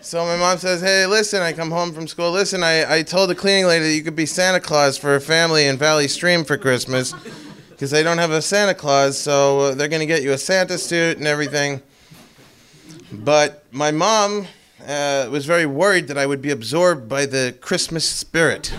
So 0.02 0.26
my 0.26 0.36
mom 0.38 0.58
says, 0.58 0.82
"Hey, 0.82 1.06
listen, 1.06 1.42
I 1.42 1.54
come 1.54 1.72
home 1.72 1.94
from 1.94 2.08
school. 2.08 2.32
Listen, 2.32 2.64
I, 2.64 2.98
I 2.98 3.04
told 3.04 3.30
the 3.30 3.36
cleaning 3.36 3.68
lady 3.68 3.86
that 3.86 3.94
you 3.94 4.04
could 4.04 4.16
be 4.16 4.26
Santa 4.26 4.60
Claus 4.60 4.98
for 4.98 5.16
a 5.16 5.22
family 5.22 5.66
in 5.66 5.78
Valley 5.78 6.08
Stream 6.08 6.44
for 6.44 6.58
Christmas. 6.58 7.14
Because 7.80 7.92
they 7.92 8.04
don't 8.04 8.18
have 8.18 8.32
a 8.32 8.42
Santa 8.42 8.74
Claus, 8.74 9.18
so 9.18 9.60
uh, 9.60 9.74
they're 9.74 9.88
going 9.88 10.02
to 10.02 10.06
get 10.06 10.22
you 10.22 10.34
a 10.34 10.38
Santa 10.38 10.78
suit 10.78 11.18
and 11.18 11.26
everything. 11.26 11.82
But 13.10 13.64
my 13.72 13.90
mom 13.90 14.48
uh, 14.86 15.30
was 15.32 15.46
very 15.46 15.66
worried 15.66 16.10
that 16.10 16.18
I 16.18 16.26
would 16.26 16.42
be 16.42 16.52
absorbed 16.52 17.08
by 17.08 17.26
the 17.26 17.56
Christmas 17.62 18.04
spirit. 18.04 18.74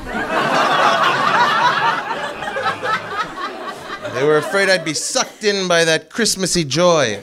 they 4.13 4.23
were 4.23 4.37
afraid 4.37 4.69
I'd 4.69 4.85
be 4.85 4.93
sucked 4.93 5.45
in 5.45 5.67
by 5.67 5.87
that 5.87 6.11
Christmassy 6.11 6.65
joy. 6.65 7.23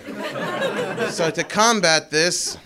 So, 1.11 1.29
to 1.29 1.43
combat 1.43 2.09
this, 2.09 2.57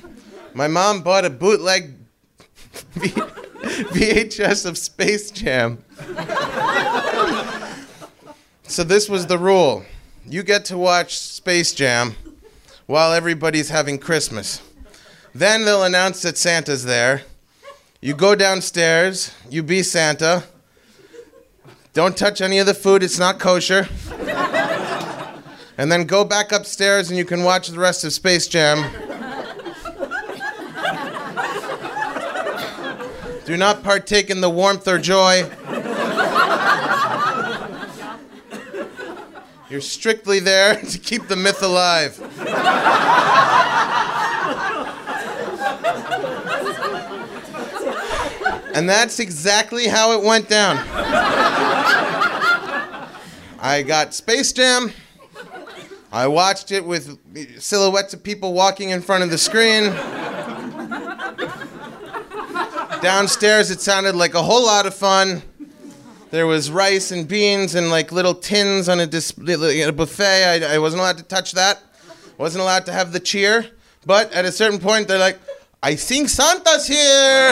my 0.53 0.69
mom 0.69 1.01
bought 1.01 1.25
a 1.25 1.29
bootleg 1.29 1.95
V- 2.93 3.09
VHS 3.09 4.65
of 4.65 4.77
Space 4.77 5.31
Jam. 5.31 5.83
So 8.71 8.85
this 8.85 9.09
was 9.09 9.27
the 9.27 9.37
rule. 9.37 9.83
You 10.25 10.43
get 10.43 10.63
to 10.65 10.77
watch 10.77 11.19
Space 11.19 11.73
Jam 11.73 12.15
while 12.85 13.11
everybody's 13.11 13.67
having 13.67 13.99
Christmas. 13.99 14.61
Then 15.35 15.65
they'll 15.65 15.83
announce 15.83 16.21
that 16.21 16.37
Santa's 16.37 16.85
there. 16.85 17.23
You 17.99 18.13
go 18.13 18.33
downstairs, 18.33 19.35
you 19.49 19.61
be 19.61 19.83
Santa. 19.83 20.45
Don't 21.91 22.15
touch 22.15 22.39
any 22.39 22.59
of 22.59 22.65
the 22.65 22.73
food, 22.73 23.03
it's 23.03 23.19
not 23.19 23.39
kosher. 23.39 23.89
And 25.77 25.91
then 25.91 26.05
go 26.05 26.23
back 26.23 26.53
upstairs 26.53 27.09
and 27.09 27.17
you 27.17 27.25
can 27.25 27.43
watch 27.43 27.67
the 27.67 27.77
rest 27.77 28.05
of 28.05 28.13
Space 28.13 28.47
Jam. 28.47 28.89
Do 33.43 33.57
not 33.57 33.83
partake 33.83 34.29
in 34.29 34.39
the 34.39 34.49
warmth 34.49 34.87
or 34.87 34.97
joy. 34.97 35.51
You're 39.71 39.79
strictly 39.79 40.41
there 40.41 40.75
to 40.81 40.99
keep 40.99 41.29
the 41.29 41.37
myth 41.37 41.63
alive. 41.63 42.19
And 48.75 48.89
that's 48.89 49.21
exactly 49.21 49.87
how 49.87 50.11
it 50.11 50.25
went 50.25 50.49
down. 50.49 50.77
I 53.61 53.81
got 53.87 54.13
Space 54.13 54.51
Jam. 54.51 54.91
I 56.11 56.27
watched 56.27 56.73
it 56.73 56.83
with 56.83 57.17
silhouettes 57.61 58.13
of 58.13 58.21
people 58.21 58.51
walking 58.51 58.89
in 58.89 59.01
front 59.01 59.23
of 59.23 59.29
the 59.29 59.37
screen. 59.37 59.83
Downstairs, 63.01 63.71
it 63.71 63.79
sounded 63.79 64.15
like 64.15 64.33
a 64.33 64.43
whole 64.43 64.65
lot 64.65 64.85
of 64.85 64.93
fun. 64.93 65.43
There 66.31 66.47
was 66.47 66.71
rice 66.71 67.11
and 67.11 67.27
beans 67.27 67.75
and 67.75 67.89
like 67.89 68.11
little 68.13 68.33
tins 68.33 68.87
on 68.87 69.01
a, 69.01 69.05
dis- 69.05 69.33
a 69.37 69.91
buffet. 69.91 70.63
I, 70.63 70.75
I 70.75 70.77
wasn't 70.79 71.01
allowed 71.01 71.17
to 71.17 71.23
touch 71.23 71.51
that. 71.51 71.83
Wasn't 72.37 72.61
allowed 72.61 72.85
to 72.85 72.93
have 72.93 73.11
the 73.11 73.19
cheer. 73.19 73.67
But 74.05 74.31
at 74.31 74.45
a 74.45 74.51
certain 74.51 74.79
point, 74.79 75.09
they're 75.09 75.19
like, 75.19 75.37
I 75.83 75.95
think 75.95 76.29
Santa's 76.29 76.87
here. 76.87 76.97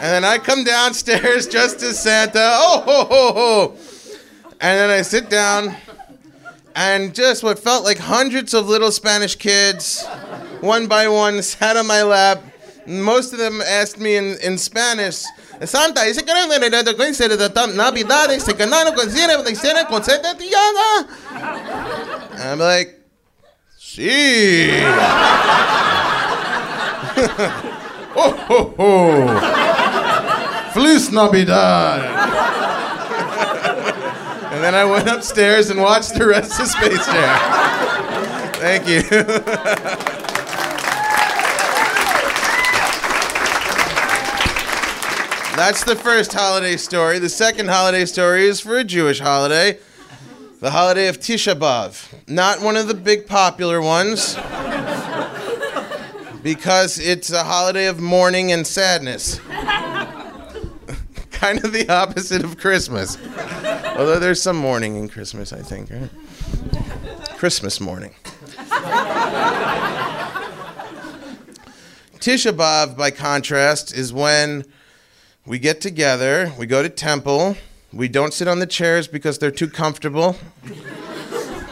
then 0.00 0.24
I 0.24 0.38
come 0.38 0.64
downstairs 0.64 1.46
just 1.58 1.82
as 1.82 2.02
Santa. 2.02 2.38
Oh, 2.40 2.82
ho, 2.86 3.04
ho, 3.04 3.32
ho. 3.34 3.76
And 4.62 4.78
then 4.78 4.90
I 4.90 5.02
sit 5.02 5.30
down, 5.30 5.76
and 6.74 7.14
just 7.14 7.42
what 7.42 7.58
felt 7.58 7.84
like 7.84 7.98
hundreds 7.98 8.54
of 8.54 8.66
little 8.68 8.92
Spanish 8.92 9.36
kids, 9.36 10.06
one 10.60 10.86
by 10.86 11.08
one, 11.08 11.42
sat 11.42 11.76
on 11.76 11.86
my 11.86 12.02
lap. 12.02 12.42
Most 12.90 13.32
of 13.32 13.38
them 13.38 13.62
asked 13.62 13.98
me 13.98 14.16
in, 14.16 14.36
in 14.42 14.58
Spanish, 14.58 15.24
Santa, 15.64 16.04
dice 16.04 16.24
que 16.24 16.34
no 16.34 16.48
coincide 16.96 17.36
de 17.36 17.48
tan- 17.50 17.76
Navidad, 17.76 18.28
dice 18.28 18.56
que 18.56 18.66
no 18.66 18.92
coincide 18.94 19.44
de 19.44 19.54
cena 19.54 19.86
con 19.86 20.02
sete 20.02 20.34
tiana. 20.34 21.06
I'm 22.38 22.58
like, 22.58 22.98
sí. 23.78 24.70
oh, 28.16 28.32
ho, 28.48 28.74
ho. 28.76 29.28
Feliz 30.72 31.12
Navidad. 31.12 32.00
and 34.52 34.64
then 34.64 34.74
I 34.74 34.84
went 34.84 35.06
upstairs 35.08 35.70
and 35.70 35.80
watched 35.80 36.14
the 36.14 36.26
rest 36.26 36.58
of 36.60 36.66
Space 36.66 37.06
Jam. 37.06 37.38
Thank 38.54 38.88
you. 38.88 39.02
That's 45.60 45.84
the 45.84 45.94
first 45.94 46.32
holiday 46.32 46.78
story. 46.78 47.18
The 47.18 47.28
second 47.28 47.68
holiday 47.68 48.06
story 48.06 48.46
is 48.46 48.62
for 48.62 48.78
a 48.78 48.82
Jewish 48.82 49.20
holiday, 49.20 49.78
the 50.58 50.70
holiday 50.70 51.06
of 51.08 51.20
Tisha 51.20 51.54
B'Av. 51.54 52.14
Not 52.26 52.62
one 52.62 52.78
of 52.78 52.88
the 52.88 52.94
big 52.94 53.26
popular 53.26 53.82
ones, 53.82 54.36
because 56.42 56.98
it's 56.98 57.30
a 57.30 57.44
holiday 57.44 57.88
of 57.88 58.00
mourning 58.00 58.52
and 58.52 58.66
sadness. 58.66 59.38
kind 61.30 61.62
of 61.62 61.74
the 61.74 61.86
opposite 61.90 62.42
of 62.42 62.56
Christmas. 62.56 63.18
Although 63.98 64.18
there's 64.18 64.40
some 64.40 64.56
mourning 64.56 64.96
in 64.96 65.10
Christmas, 65.10 65.52
I 65.52 65.60
think, 65.60 65.90
right? 65.90 66.08
Christmas 67.36 67.82
morning. 67.82 68.14
Tisha 72.18 72.50
B'Av, 72.50 72.96
by 72.96 73.10
contrast, 73.10 73.94
is 73.94 74.10
when 74.10 74.64
we 75.50 75.58
get 75.58 75.80
together, 75.80 76.52
we 76.56 76.64
go 76.64 76.80
to 76.80 76.88
temple, 76.88 77.56
we 77.92 78.06
don't 78.06 78.32
sit 78.32 78.46
on 78.46 78.60
the 78.60 78.66
chairs 78.68 79.08
because 79.08 79.36
they're 79.40 79.50
too 79.50 79.68
comfortable. 79.68 80.36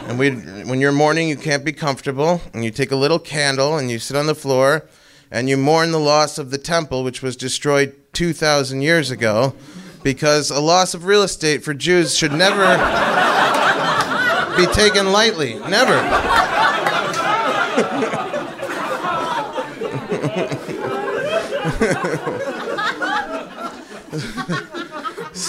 and 0.05 0.19
we, 0.19 0.31
when 0.65 0.81
you're 0.81 0.91
mourning, 0.91 1.29
you 1.29 1.37
can't 1.37 1.63
be 1.63 1.71
comfortable. 1.71 2.41
And 2.53 2.65
you 2.65 2.71
take 2.71 2.91
a 2.91 2.97
little 2.97 3.19
candle 3.19 3.77
and 3.77 3.89
you 3.89 3.97
sit 3.97 4.17
on 4.17 4.25
the 4.25 4.35
floor 4.35 4.85
and 5.31 5.47
you 5.47 5.55
mourn 5.55 5.93
the 5.93 5.99
loss 5.99 6.37
of 6.37 6.51
the 6.51 6.57
temple, 6.57 7.05
which 7.05 7.21
was 7.21 7.37
destroyed 7.37 7.95
2,000 8.11 8.81
years 8.81 9.11
ago, 9.11 9.55
because 10.03 10.51
a 10.51 10.59
loss 10.59 10.93
of 10.93 11.05
real 11.05 11.23
estate 11.23 11.63
for 11.63 11.73
Jews 11.73 12.17
should 12.17 12.33
never 12.33 12.75
be 14.57 14.65
taken 14.73 15.13
lightly. 15.13 15.53
Never. 15.69 16.58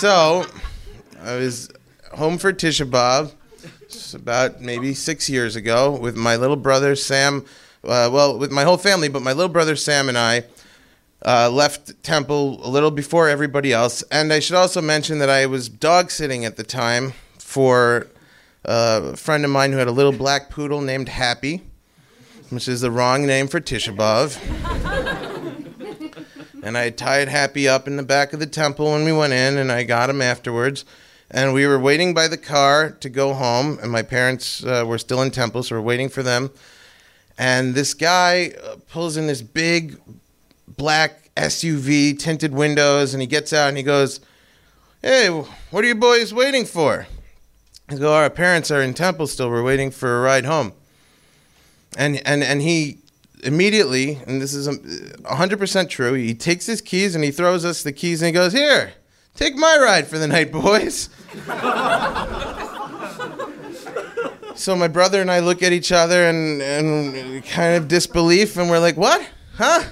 So, 0.00 0.46
I 1.22 1.36
was 1.36 1.70
home 2.14 2.38
for 2.38 2.54
Tisha 2.54 2.90
B'Av 2.90 3.34
about 4.14 4.62
maybe 4.62 4.94
six 4.94 5.28
years 5.28 5.56
ago 5.56 5.90
with 5.90 6.16
my 6.16 6.36
little 6.36 6.56
brother 6.56 6.96
Sam. 6.96 7.44
Uh, 7.84 8.08
well, 8.10 8.38
with 8.38 8.50
my 8.50 8.64
whole 8.64 8.78
family, 8.78 9.10
but 9.10 9.20
my 9.20 9.34
little 9.34 9.52
brother 9.52 9.76
Sam 9.76 10.08
and 10.08 10.16
I 10.16 10.44
uh, 11.26 11.50
left 11.50 12.02
Temple 12.02 12.66
a 12.66 12.70
little 12.70 12.90
before 12.90 13.28
everybody 13.28 13.74
else. 13.74 14.02
And 14.10 14.32
I 14.32 14.38
should 14.38 14.56
also 14.56 14.80
mention 14.80 15.18
that 15.18 15.28
I 15.28 15.44
was 15.44 15.68
dog 15.68 16.10
sitting 16.10 16.46
at 16.46 16.56
the 16.56 16.64
time 16.64 17.12
for 17.38 18.06
uh, 18.64 19.10
a 19.12 19.16
friend 19.18 19.44
of 19.44 19.50
mine 19.50 19.72
who 19.72 19.78
had 19.78 19.88
a 19.88 19.92
little 19.92 20.12
black 20.12 20.48
poodle 20.48 20.80
named 20.80 21.10
Happy, 21.10 21.60
which 22.48 22.68
is 22.68 22.80
the 22.80 22.90
wrong 22.90 23.26
name 23.26 23.48
for 23.48 23.60
Tisha 23.60 23.94
B'Av. 23.94 25.29
And 26.62 26.76
I 26.76 26.90
tied 26.90 27.28
Happy 27.28 27.68
up 27.68 27.86
in 27.86 27.96
the 27.96 28.02
back 28.02 28.32
of 28.32 28.40
the 28.40 28.46
temple 28.46 28.92
when 28.92 29.04
we 29.04 29.12
went 29.12 29.32
in, 29.32 29.56
and 29.56 29.72
I 29.72 29.84
got 29.84 30.10
him 30.10 30.20
afterwards. 30.20 30.84
And 31.30 31.54
we 31.54 31.66
were 31.66 31.78
waiting 31.78 32.12
by 32.12 32.26
the 32.28 32.36
car 32.36 32.90
to 32.90 33.08
go 33.08 33.34
home, 33.34 33.78
and 33.80 33.90
my 33.90 34.02
parents 34.02 34.64
uh, 34.64 34.84
were 34.86 34.98
still 34.98 35.22
in 35.22 35.30
temple, 35.30 35.62
so 35.62 35.76
we're 35.76 35.82
waiting 35.82 36.08
for 36.08 36.22
them. 36.22 36.50
And 37.38 37.74
this 37.74 37.94
guy 37.94 38.52
uh, 38.62 38.76
pulls 38.90 39.16
in 39.16 39.26
this 39.26 39.40
big 39.40 39.98
black 40.66 41.30
SUV, 41.36 42.18
tinted 42.18 42.52
windows, 42.52 43.14
and 43.14 43.20
he 43.20 43.26
gets 43.26 43.52
out 43.52 43.68
and 43.68 43.76
he 43.76 43.82
goes, 43.82 44.20
Hey, 45.02 45.28
what 45.28 45.84
are 45.84 45.86
you 45.86 45.94
boys 45.94 46.34
waiting 46.34 46.66
for? 46.66 47.06
I 47.88 47.94
go, 47.94 48.12
Our 48.12 48.28
parents 48.28 48.70
are 48.70 48.82
in 48.82 48.92
temple 48.92 49.26
still. 49.26 49.48
We're 49.48 49.62
waiting 49.62 49.90
for 49.90 50.18
a 50.18 50.22
ride 50.22 50.44
home. 50.44 50.72
And, 51.96 52.20
and, 52.26 52.42
and 52.44 52.60
he 52.60 52.98
immediately, 53.42 54.18
and 54.26 54.40
this 54.40 54.54
is 54.54 54.68
um, 54.68 54.78
100% 54.78 55.88
true, 55.88 56.14
he 56.14 56.34
takes 56.34 56.66
his 56.66 56.80
keys 56.80 57.14
and 57.14 57.24
he 57.24 57.30
throws 57.30 57.64
us 57.64 57.82
the 57.82 57.92
keys 57.92 58.22
and 58.22 58.26
he 58.26 58.32
goes, 58.32 58.52
Here, 58.52 58.92
take 59.34 59.56
my 59.56 59.78
ride 59.80 60.06
for 60.06 60.18
the 60.18 60.28
night, 60.28 60.52
boys. 60.52 61.08
so 64.54 64.76
my 64.76 64.88
brother 64.88 65.20
and 65.20 65.30
I 65.30 65.40
look 65.40 65.62
at 65.62 65.72
each 65.72 65.92
other 65.92 66.28
and, 66.28 66.62
and 66.62 67.44
kind 67.44 67.76
of 67.76 67.88
disbelief, 67.88 68.56
and 68.56 68.70
we're 68.70 68.78
like, 68.78 68.96
What? 68.96 69.28
Huh? 69.54 69.82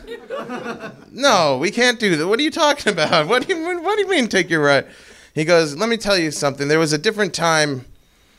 No, 1.11 1.59
we 1.59 1.71
can't 1.71 1.99
do 1.99 2.17
that. 2.17 2.27
What 2.27 2.39
are 2.39 2.43
you 2.43 2.51
talking 2.51 2.93
about? 2.93 3.27
What 3.27 3.47
do 3.47 3.55
you, 3.55 3.81
what 3.83 3.97
do 3.97 4.03
you 4.03 4.09
mean 4.09 4.29
take 4.29 4.49
your 4.49 4.63
ride? 4.63 4.87
He 5.35 5.45
goes, 5.45 5.77
Let 5.77 5.89
me 5.89 5.97
tell 5.97 6.17
you 6.17 6.31
something. 6.31 6.69
There 6.69 6.79
was 6.79 6.93
a 6.93 6.99
different 6.99 7.35
time 7.35 7.85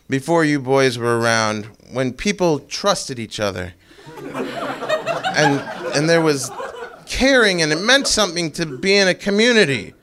before 0.09 0.43
you 0.43 0.59
boys 0.59 0.97
were 0.97 1.19
around 1.19 1.65
when 1.91 2.13
people 2.13 2.59
trusted 2.59 3.19
each 3.19 3.39
other. 3.39 3.73
And, 5.35 5.59
and 5.95 6.09
there 6.09 6.21
was 6.21 6.51
caring, 7.05 7.61
and 7.61 7.71
it 7.71 7.81
meant 7.81 8.07
something 8.07 8.51
to 8.53 8.65
be 8.65 8.95
in 8.95 9.07
a 9.07 9.13
community. 9.13 9.93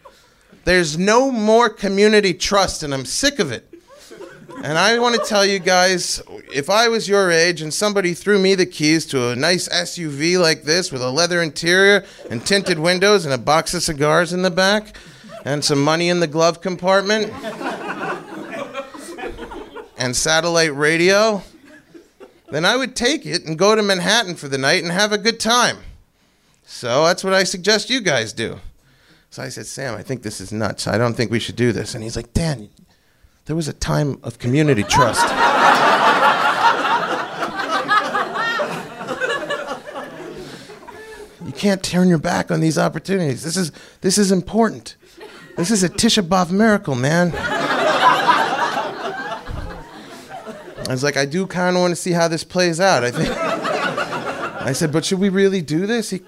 There's 0.64 0.98
no 0.98 1.30
more 1.30 1.68
community 1.68 2.34
trust, 2.34 2.82
and 2.82 2.92
I'm 2.92 3.04
sick 3.04 3.38
of 3.38 3.52
it. 3.52 3.72
And 4.64 4.78
I 4.78 4.98
want 4.98 5.14
to 5.14 5.20
tell 5.20 5.44
you 5.44 5.58
guys 5.58 6.22
if 6.52 6.70
I 6.70 6.88
was 6.88 7.08
your 7.08 7.30
age 7.30 7.60
and 7.60 7.72
somebody 7.72 8.14
threw 8.14 8.38
me 8.38 8.54
the 8.54 8.64
keys 8.64 9.04
to 9.06 9.28
a 9.28 9.36
nice 9.36 9.68
SUV 9.68 10.40
like 10.40 10.62
this 10.62 10.90
with 10.90 11.02
a 11.02 11.10
leather 11.10 11.42
interior 11.42 12.04
and 12.30 12.44
tinted 12.44 12.78
windows 12.78 13.26
and 13.26 13.34
a 13.34 13.38
box 13.38 13.74
of 13.74 13.82
cigars 13.82 14.32
in 14.32 14.42
the 14.42 14.50
back 14.50 14.96
and 15.44 15.64
some 15.64 15.82
money 15.82 16.08
in 16.08 16.20
the 16.20 16.26
glove 16.26 16.62
compartment 16.62 17.32
and 19.98 20.16
satellite 20.16 20.74
radio, 20.74 21.42
then 22.50 22.64
I 22.64 22.76
would 22.76 22.94
take 22.94 23.26
it 23.26 23.44
and 23.44 23.58
go 23.58 23.74
to 23.74 23.82
Manhattan 23.82 24.36
for 24.36 24.48
the 24.48 24.58
night 24.58 24.82
and 24.82 24.92
have 24.92 25.12
a 25.12 25.18
good 25.18 25.40
time. 25.40 25.78
So 26.64 27.04
that's 27.04 27.24
what 27.24 27.32
I 27.32 27.44
suggest 27.44 27.90
you 27.90 28.00
guys 28.00 28.32
do. 28.32 28.60
So 29.30 29.42
I 29.42 29.48
said, 29.48 29.66
Sam, 29.66 29.94
I 29.94 30.02
think 30.02 30.22
this 30.22 30.40
is 30.40 30.52
nuts. 30.52 30.86
I 30.86 30.98
don't 30.98 31.14
think 31.14 31.30
we 31.30 31.40
should 31.40 31.56
do 31.56 31.72
this. 31.72 31.94
And 31.94 32.02
he's 32.02 32.16
like, 32.16 32.32
Dan, 32.32 32.68
there 33.46 33.56
was 33.56 33.68
a 33.68 33.72
time 33.72 34.18
of 34.22 34.38
community 34.38 34.82
trust. 34.82 35.22
you 41.44 41.52
can't 41.52 41.82
turn 41.82 42.08
your 42.08 42.18
back 42.18 42.50
on 42.50 42.60
these 42.60 42.78
opportunities. 42.78 43.42
This 43.42 43.56
is, 43.56 43.72
this 44.00 44.18
is 44.18 44.32
important. 44.32 44.96
This 45.56 45.70
is 45.70 45.82
a 45.82 45.88
Tisha 45.88 46.26
B'Av 46.26 46.50
miracle, 46.50 46.94
man. 46.94 47.32
I 50.88 50.92
was 50.92 51.02
like, 51.02 51.16
I 51.16 51.24
do 51.24 51.46
kind 51.46 51.76
of 51.76 51.82
want 51.82 51.92
to 51.92 51.96
see 51.96 52.12
how 52.12 52.28
this 52.28 52.44
plays 52.44 52.80
out. 52.80 53.04
I 53.04 53.10
think. 53.10 53.30
I 54.66 54.72
said, 54.72 54.92
but 54.92 55.04
should 55.04 55.20
we 55.20 55.28
really 55.28 55.62
do 55.62 55.86
this? 55.86 56.10
He, 56.10 56.22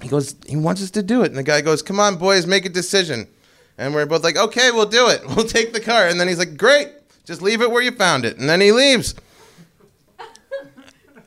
he 0.00 0.08
goes, 0.08 0.36
he 0.46 0.56
wants 0.56 0.80
us 0.80 0.92
to 0.92 1.02
do 1.02 1.22
it. 1.22 1.26
And 1.26 1.36
the 1.36 1.42
guy 1.42 1.60
goes, 1.60 1.82
come 1.82 1.98
on, 1.98 2.16
boys, 2.16 2.46
make 2.46 2.64
a 2.64 2.68
decision. 2.68 3.26
And 3.78 3.92
we're 3.92 4.06
both 4.06 4.22
like, 4.22 4.36
okay, 4.36 4.70
we'll 4.70 4.86
do 4.86 5.08
it. 5.08 5.22
We'll 5.34 5.46
take 5.46 5.72
the 5.72 5.80
car. 5.80 6.06
And 6.06 6.20
then 6.20 6.28
he's 6.28 6.38
like, 6.38 6.56
great, 6.56 6.88
just 7.24 7.42
leave 7.42 7.62
it 7.62 7.70
where 7.70 7.82
you 7.82 7.90
found 7.90 8.24
it. 8.24 8.38
And 8.38 8.48
then 8.48 8.60
he 8.60 8.70
leaves. 8.70 9.16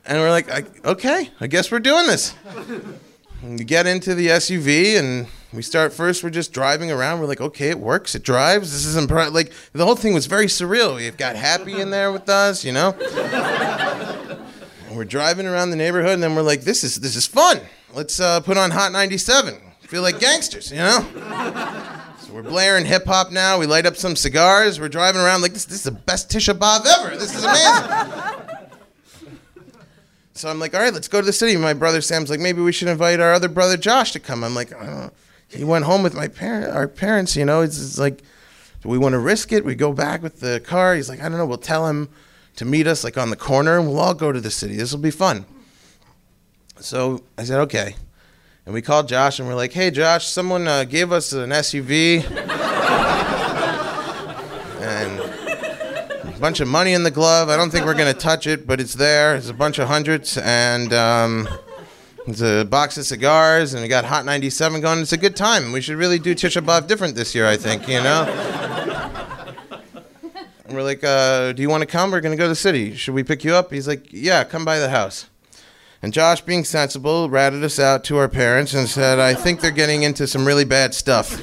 And 0.06 0.18
we're 0.18 0.30
like, 0.30 0.84
okay, 0.86 1.30
I 1.40 1.46
guess 1.46 1.70
we're 1.70 1.80
doing 1.80 2.06
this. 2.06 2.34
We 3.44 3.62
get 3.62 3.86
into 3.86 4.14
the 4.14 4.28
SUV 4.28 4.98
and 4.98 5.26
we 5.52 5.60
start 5.60 5.92
first. 5.92 6.24
We're 6.24 6.30
just 6.30 6.52
driving 6.52 6.90
around. 6.90 7.20
We're 7.20 7.26
like, 7.26 7.42
okay, 7.42 7.68
it 7.68 7.78
works. 7.78 8.14
It 8.14 8.22
drives. 8.22 8.72
This 8.72 8.86
isn't 8.86 9.10
like 9.10 9.52
the 9.72 9.84
whole 9.84 9.96
thing 9.96 10.14
was 10.14 10.24
very 10.24 10.46
surreal. 10.46 10.96
We've 10.96 11.16
got 11.16 11.36
Happy 11.36 11.78
in 11.78 11.90
there 11.90 12.10
with 12.10 12.26
us, 12.30 12.64
you 12.64 12.72
know. 12.72 12.96
we're 14.92 15.04
driving 15.04 15.46
around 15.46 15.70
the 15.70 15.76
neighborhood, 15.76 16.12
and 16.12 16.22
then 16.22 16.34
we're 16.34 16.42
like, 16.42 16.62
this 16.62 16.84
is 16.84 16.96
this 16.96 17.16
is 17.16 17.26
fun. 17.26 17.60
Let's 17.92 18.18
uh, 18.18 18.40
put 18.40 18.56
on 18.56 18.70
Hot 18.70 18.92
97. 18.92 19.54
Feel 19.82 20.00
like 20.00 20.18
gangsters, 20.20 20.70
you 20.70 20.78
know. 20.78 21.06
so 22.20 22.32
we're 22.32 22.42
blaring 22.42 22.86
hip 22.86 23.04
hop 23.04 23.30
now. 23.30 23.58
We 23.58 23.66
light 23.66 23.84
up 23.84 23.96
some 23.96 24.16
cigars. 24.16 24.80
We're 24.80 24.88
driving 24.88 25.20
around 25.20 25.42
like 25.42 25.52
this. 25.52 25.66
This 25.66 25.76
is 25.76 25.82
the 25.82 25.90
best 25.90 26.30
Tisha 26.30 26.54
B'av 26.54 26.86
ever. 26.86 27.14
This 27.16 27.34
is 27.34 27.44
amazing. 27.44 28.60
So 30.44 30.50
I'm 30.50 30.58
like, 30.58 30.74
all 30.74 30.80
right, 30.82 30.92
let's 30.92 31.08
go 31.08 31.22
to 31.22 31.24
the 31.24 31.32
city. 31.32 31.56
My 31.56 31.72
brother 31.72 32.02
Sam's 32.02 32.28
like, 32.28 32.38
maybe 32.38 32.60
we 32.60 32.70
should 32.70 32.88
invite 32.88 33.18
our 33.18 33.32
other 33.32 33.48
brother 33.48 33.78
Josh 33.78 34.12
to 34.12 34.20
come. 34.20 34.44
I'm 34.44 34.54
like, 34.54 34.74
oh. 34.74 35.10
he 35.48 35.64
went 35.64 35.86
home 35.86 36.02
with 36.02 36.12
my 36.12 36.28
parent, 36.28 36.70
our 36.70 36.86
parents. 36.86 37.34
You 37.34 37.46
know, 37.46 37.62
it's, 37.62 37.80
it's 37.80 37.98
like, 37.98 38.22
do 38.82 38.90
we 38.90 38.98
want 38.98 39.14
to 39.14 39.18
risk 39.18 39.52
it? 39.52 39.64
We 39.64 39.74
go 39.74 39.94
back 39.94 40.22
with 40.22 40.40
the 40.40 40.60
car. 40.60 40.96
He's 40.96 41.08
like, 41.08 41.20
I 41.22 41.30
don't 41.30 41.38
know. 41.38 41.46
We'll 41.46 41.56
tell 41.56 41.86
him 41.86 42.10
to 42.56 42.66
meet 42.66 42.86
us 42.86 43.04
like 43.04 43.16
on 43.16 43.30
the 43.30 43.36
corner, 43.36 43.78
and 43.78 43.88
we'll 43.88 43.98
all 43.98 44.12
go 44.12 44.32
to 44.32 44.40
the 44.40 44.50
city. 44.50 44.76
This 44.76 44.92
will 44.92 45.00
be 45.00 45.10
fun. 45.10 45.46
So 46.78 47.22
I 47.38 47.44
said, 47.44 47.60
okay. 47.60 47.96
And 48.66 48.74
we 48.74 48.82
called 48.82 49.08
Josh, 49.08 49.38
and 49.38 49.48
we're 49.48 49.54
like, 49.54 49.72
hey, 49.72 49.90
Josh, 49.90 50.26
someone 50.26 50.68
uh, 50.68 50.84
gave 50.84 51.10
us 51.10 51.32
an 51.32 51.48
SUV. 51.48 52.22
and 54.82 55.20
a 55.20 56.33
bunch 56.44 56.60
of 56.60 56.68
money 56.68 56.92
in 56.92 57.04
the 57.04 57.10
glove. 57.10 57.48
I 57.48 57.56
don't 57.56 57.70
think 57.70 57.86
we're 57.86 57.94
going 57.94 58.12
to 58.12 58.20
touch 58.20 58.46
it, 58.46 58.66
but 58.66 58.78
it's 58.78 58.92
there. 58.92 59.34
It's 59.34 59.48
a 59.48 59.54
bunch 59.54 59.78
of 59.78 59.88
hundreds, 59.88 60.36
and 60.36 60.92
um, 60.92 61.48
there's 62.26 62.42
a 62.42 62.66
box 62.66 62.98
of 62.98 63.06
cigars, 63.06 63.72
and 63.72 63.82
we 63.82 63.88
got 63.88 64.04
Hot 64.04 64.26
97 64.26 64.82
going. 64.82 64.98
It's 64.98 65.14
a 65.14 65.16
good 65.16 65.36
time. 65.36 65.72
We 65.72 65.80
should 65.80 65.96
really 65.96 66.18
do 66.18 66.34
Tisha 66.34 66.62
B'Av 66.62 66.86
different 66.86 67.14
this 67.14 67.34
year, 67.34 67.46
I 67.46 67.56
think, 67.56 67.88
you 67.88 68.02
know? 68.02 68.24
And 70.66 70.76
we're 70.76 70.82
like, 70.82 71.02
uh, 71.02 71.52
do 71.52 71.62
you 71.62 71.70
want 71.70 71.80
to 71.80 71.86
come? 71.86 72.10
We're 72.10 72.20
going 72.20 72.36
to 72.36 72.36
go 72.36 72.44
to 72.44 72.50
the 72.50 72.54
city. 72.54 72.94
Should 72.94 73.14
we 73.14 73.24
pick 73.24 73.42
you 73.42 73.54
up? 73.54 73.72
He's 73.72 73.88
like, 73.88 74.12
yeah, 74.12 74.44
come 74.44 74.66
by 74.66 74.78
the 74.78 74.90
house. 74.90 75.30
And 76.02 76.12
Josh, 76.12 76.42
being 76.42 76.64
sensible, 76.64 77.30
ratted 77.30 77.64
us 77.64 77.78
out 77.78 78.04
to 78.04 78.18
our 78.18 78.28
parents 78.28 78.74
and 78.74 78.86
said, 78.86 79.18
I 79.18 79.32
think 79.32 79.62
they're 79.62 79.70
getting 79.70 80.02
into 80.02 80.26
some 80.26 80.44
really 80.44 80.66
bad 80.66 80.92
stuff. 80.92 81.40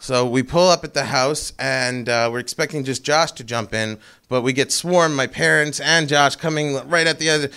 So 0.00 0.26
we 0.26 0.42
pull 0.42 0.66
up 0.70 0.82
at 0.82 0.94
the 0.94 1.04
house, 1.04 1.52
and 1.58 2.08
uh, 2.08 2.30
we're 2.32 2.38
expecting 2.38 2.84
just 2.84 3.04
Josh 3.04 3.32
to 3.32 3.44
jump 3.44 3.74
in, 3.74 3.98
but 4.30 4.40
we 4.40 4.54
get 4.54 4.72
swarmed. 4.72 5.14
My 5.14 5.26
parents 5.26 5.78
and 5.78 6.08
Josh 6.08 6.36
coming 6.36 6.74
right 6.88 7.06
at 7.06 7.18
the 7.18 7.28
other. 7.28 7.50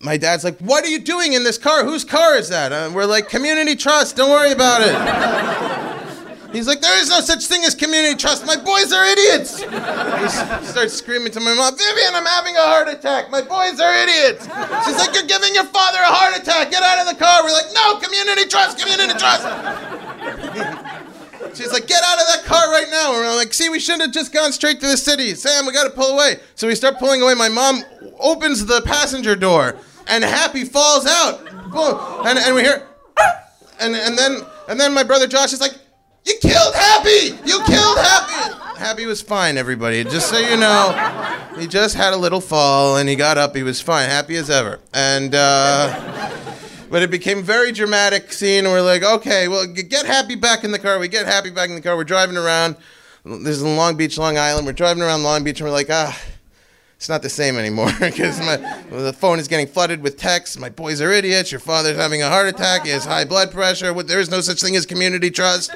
My 0.00 0.16
dad's 0.16 0.42
like, 0.42 0.58
"What 0.58 0.84
are 0.84 0.88
you 0.88 0.98
doing 0.98 1.34
in 1.34 1.44
this 1.44 1.56
car? 1.56 1.84
Whose 1.84 2.04
car 2.04 2.34
is 2.34 2.48
that?" 2.48 2.72
And 2.72 2.96
we're 2.96 3.06
like, 3.06 3.28
"Community 3.28 3.76
trust. 3.76 4.16
Don't 4.16 4.30
worry 4.30 4.50
about 4.50 4.80
it." 4.82 6.52
He's 6.52 6.66
like, 6.66 6.80
"There 6.80 6.98
is 7.00 7.10
no 7.10 7.20
such 7.20 7.46
thing 7.46 7.62
as 7.62 7.76
community 7.76 8.16
trust. 8.16 8.44
My 8.44 8.56
boys 8.56 8.92
are 8.92 9.04
idiots." 9.04 9.60
He 9.60 10.66
starts 10.66 10.94
screaming 10.94 11.30
to 11.30 11.40
my 11.40 11.54
mom, 11.54 11.78
"Vivian, 11.78 12.12
I'm 12.12 12.26
having 12.26 12.56
a 12.56 12.66
heart 12.66 12.88
attack. 12.88 13.30
My 13.30 13.40
boys 13.40 13.78
are 13.78 13.94
idiots." 13.94 14.46
She's 14.84 14.98
like, 14.98 15.14
"You're 15.14 15.30
giving 15.30 15.54
your 15.54 15.66
father 15.70 15.98
a 15.98 16.10
heart 16.10 16.36
attack. 16.36 16.72
Get 16.72 16.82
out 16.82 16.98
of 16.98 17.06
the 17.06 17.14
car." 17.14 17.44
We're 17.44 17.52
like, 17.52 17.70
"No, 17.72 18.00
community 18.00 18.48
trust. 18.48 18.80
Community 18.80 19.14
trust." 19.16 19.46
She's 21.54 21.72
like, 21.72 21.86
get 21.86 22.02
out 22.04 22.20
of 22.20 22.26
that 22.28 22.42
car 22.44 22.70
right 22.70 22.86
now. 22.90 23.16
And 23.18 23.26
I'm 23.26 23.36
like, 23.36 23.52
see, 23.54 23.68
we 23.68 23.80
shouldn't 23.80 24.02
have 24.02 24.12
just 24.12 24.32
gone 24.32 24.52
straight 24.52 24.80
to 24.80 24.86
the 24.86 24.96
city. 24.96 25.34
Sam, 25.34 25.66
we 25.66 25.72
got 25.72 25.84
to 25.84 25.90
pull 25.90 26.14
away. 26.14 26.40
So 26.54 26.66
we 26.66 26.74
start 26.74 26.98
pulling 26.98 27.22
away. 27.22 27.34
My 27.34 27.48
mom 27.48 27.82
opens 28.18 28.66
the 28.66 28.80
passenger 28.82 29.36
door, 29.36 29.76
and 30.06 30.24
Happy 30.24 30.64
falls 30.64 31.06
out. 31.06 31.44
Boom. 31.70 32.26
And, 32.26 32.38
and 32.38 32.54
we 32.54 32.62
hear, 32.62 32.86
and, 33.80 33.94
and 33.94 34.16
then 34.16 34.42
and 34.68 34.78
then 34.78 34.92
my 34.92 35.02
brother 35.02 35.26
Josh 35.26 35.52
is 35.52 35.60
like, 35.60 35.72
you 36.24 36.34
killed 36.40 36.74
Happy. 36.74 37.36
You 37.44 37.60
killed 37.64 37.98
Happy. 37.98 38.78
Happy 38.78 39.06
was 39.06 39.20
fine, 39.22 39.56
everybody. 39.56 40.04
Just 40.04 40.28
so 40.30 40.38
you 40.38 40.56
know, 40.56 41.48
he 41.58 41.66
just 41.66 41.94
had 41.96 42.12
a 42.12 42.16
little 42.16 42.40
fall, 42.40 42.96
and 42.96 43.08
he 43.08 43.16
got 43.16 43.38
up. 43.38 43.56
He 43.56 43.62
was 43.62 43.80
fine, 43.80 44.08
happy 44.08 44.36
as 44.36 44.50
ever. 44.50 44.80
And. 44.92 45.34
Uh, 45.34 46.24
but 46.90 47.02
it 47.02 47.10
became 47.10 47.42
very 47.42 47.72
dramatic 47.72 48.32
scene. 48.32 48.64
We're 48.64 48.82
like, 48.82 49.02
okay, 49.02 49.48
well, 49.48 49.66
get 49.66 50.06
Happy 50.06 50.34
back 50.34 50.64
in 50.64 50.72
the 50.72 50.78
car. 50.78 50.98
We 50.98 51.08
get 51.08 51.26
Happy 51.26 51.50
back 51.50 51.68
in 51.68 51.74
the 51.74 51.82
car. 51.82 51.96
We're 51.96 52.04
driving 52.04 52.36
around. 52.36 52.76
This 53.24 53.56
is 53.56 53.62
in 53.62 53.76
Long 53.76 53.96
Beach, 53.96 54.16
Long 54.16 54.38
Island. 54.38 54.66
We're 54.66 54.72
driving 54.72 55.02
around 55.02 55.22
Long 55.22 55.44
Beach, 55.44 55.60
and 55.60 55.68
we're 55.68 55.74
like, 55.74 55.90
ah, 55.90 56.18
it's 56.96 57.08
not 57.08 57.22
the 57.22 57.28
same 57.28 57.56
anymore 57.56 57.90
because 58.00 58.38
the 58.38 59.14
phone 59.16 59.38
is 59.38 59.48
getting 59.48 59.66
flooded 59.66 60.02
with 60.02 60.16
texts. 60.16 60.58
My 60.58 60.68
boys 60.68 61.00
are 61.00 61.12
idiots. 61.12 61.52
Your 61.52 61.60
father's 61.60 61.96
having 61.96 62.22
a 62.22 62.28
heart 62.28 62.48
attack. 62.48 62.84
He 62.84 62.90
has 62.90 63.04
high 63.04 63.24
blood 63.24 63.50
pressure. 63.50 63.92
There 64.02 64.20
is 64.20 64.30
no 64.30 64.40
such 64.40 64.60
thing 64.60 64.76
as 64.76 64.86
community 64.86 65.30
trust. 65.30 65.70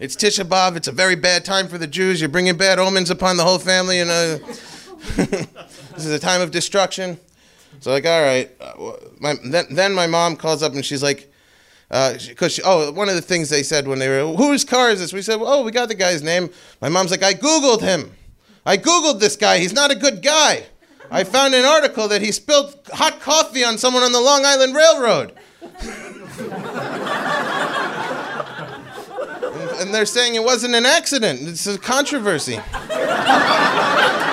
It's 0.00 0.16
Tisha 0.16 0.44
B'av. 0.44 0.76
It's 0.76 0.88
a 0.88 0.92
very 0.92 1.14
bad 1.14 1.44
time 1.44 1.68
for 1.68 1.78
the 1.78 1.86
Jews. 1.86 2.20
You're 2.20 2.28
bringing 2.28 2.56
bad 2.56 2.78
omens 2.78 3.10
upon 3.10 3.36
the 3.36 3.44
whole 3.44 3.58
family, 3.58 4.00
and 4.00 4.10
uh, 4.10 4.38
this 5.16 6.04
is 6.04 6.10
a 6.10 6.18
time 6.18 6.40
of 6.40 6.50
destruction. 6.50 7.18
So 7.80 7.90
like, 7.90 8.06
all 8.06 8.22
right. 8.22 8.50
Uh, 8.60 8.92
my, 9.18 9.34
then, 9.44 9.66
then 9.70 9.94
my 9.94 10.06
mom 10.06 10.36
calls 10.36 10.62
up 10.62 10.72
and 10.72 10.84
she's 10.84 11.02
like, 11.02 11.30
because 11.88 12.52
she, 12.52 12.62
oh, 12.64 12.90
one 12.92 13.08
of 13.08 13.14
the 13.14 13.22
things 13.22 13.50
they 13.50 13.62
said 13.62 13.86
when 13.86 13.98
they 13.98 14.08
were, 14.08 14.34
whose 14.34 14.64
car 14.64 14.90
is 14.90 15.00
this? 15.00 15.12
We 15.12 15.22
said, 15.22 15.38
oh, 15.40 15.62
we 15.62 15.70
got 15.70 15.88
the 15.88 15.94
guy's 15.94 16.22
name. 16.22 16.50
My 16.80 16.88
mom's 16.88 17.10
like, 17.10 17.22
I 17.22 17.34
googled 17.34 17.82
him. 17.82 18.12
I 18.66 18.76
googled 18.76 19.20
this 19.20 19.36
guy. 19.36 19.58
He's 19.58 19.72
not 19.72 19.90
a 19.90 19.94
good 19.94 20.22
guy. 20.22 20.64
I 21.10 21.22
found 21.22 21.54
an 21.54 21.64
article 21.64 22.08
that 22.08 22.22
he 22.22 22.32
spilled 22.32 22.76
hot 22.92 23.20
coffee 23.20 23.62
on 23.62 23.78
someone 23.78 24.02
on 24.02 24.12
the 24.12 24.20
Long 24.20 24.44
Island 24.44 24.74
Railroad. 24.74 25.34
and 29.80 29.94
they're 29.94 30.06
saying 30.06 30.34
it 30.34 30.42
wasn't 30.42 30.74
an 30.74 30.86
accident. 30.86 31.40
It's 31.42 31.66
a 31.66 31.78
controversy. 31.78 32.58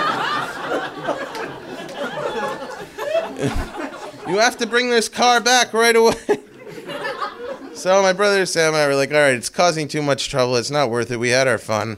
You 4.27 4.37
have 4.37 4.57
to 4.57 4.67
bring 4.67 4.89
this 4.89 5.09
car 5.09 5.41
back 5.41 5.73
right 5.73 5.95
away. 5.95 6.13
so 7.73 8.01
my 8.01 8.13
brother 8.13 8.45
Sam 8.45 8.73
and 8.73 8.77
I 8.77 8.87
were 8.87 8.95
like, 8.95 9.11
all 9.11 9.17
right, 9.17 9.33
it's 9.33 9.49
causing 9.49 9.87
too 9.87 10.01
much 10.01 10.29
trouble. 10.29 10.55
It's 10.55 10.71
not 10.71 10.89
worth 10.89 11.11
it. 11.11 11.17
We 11.17 11.29
had 11.29 11.47
our 11.47 11.57
fun. 11.57 11.97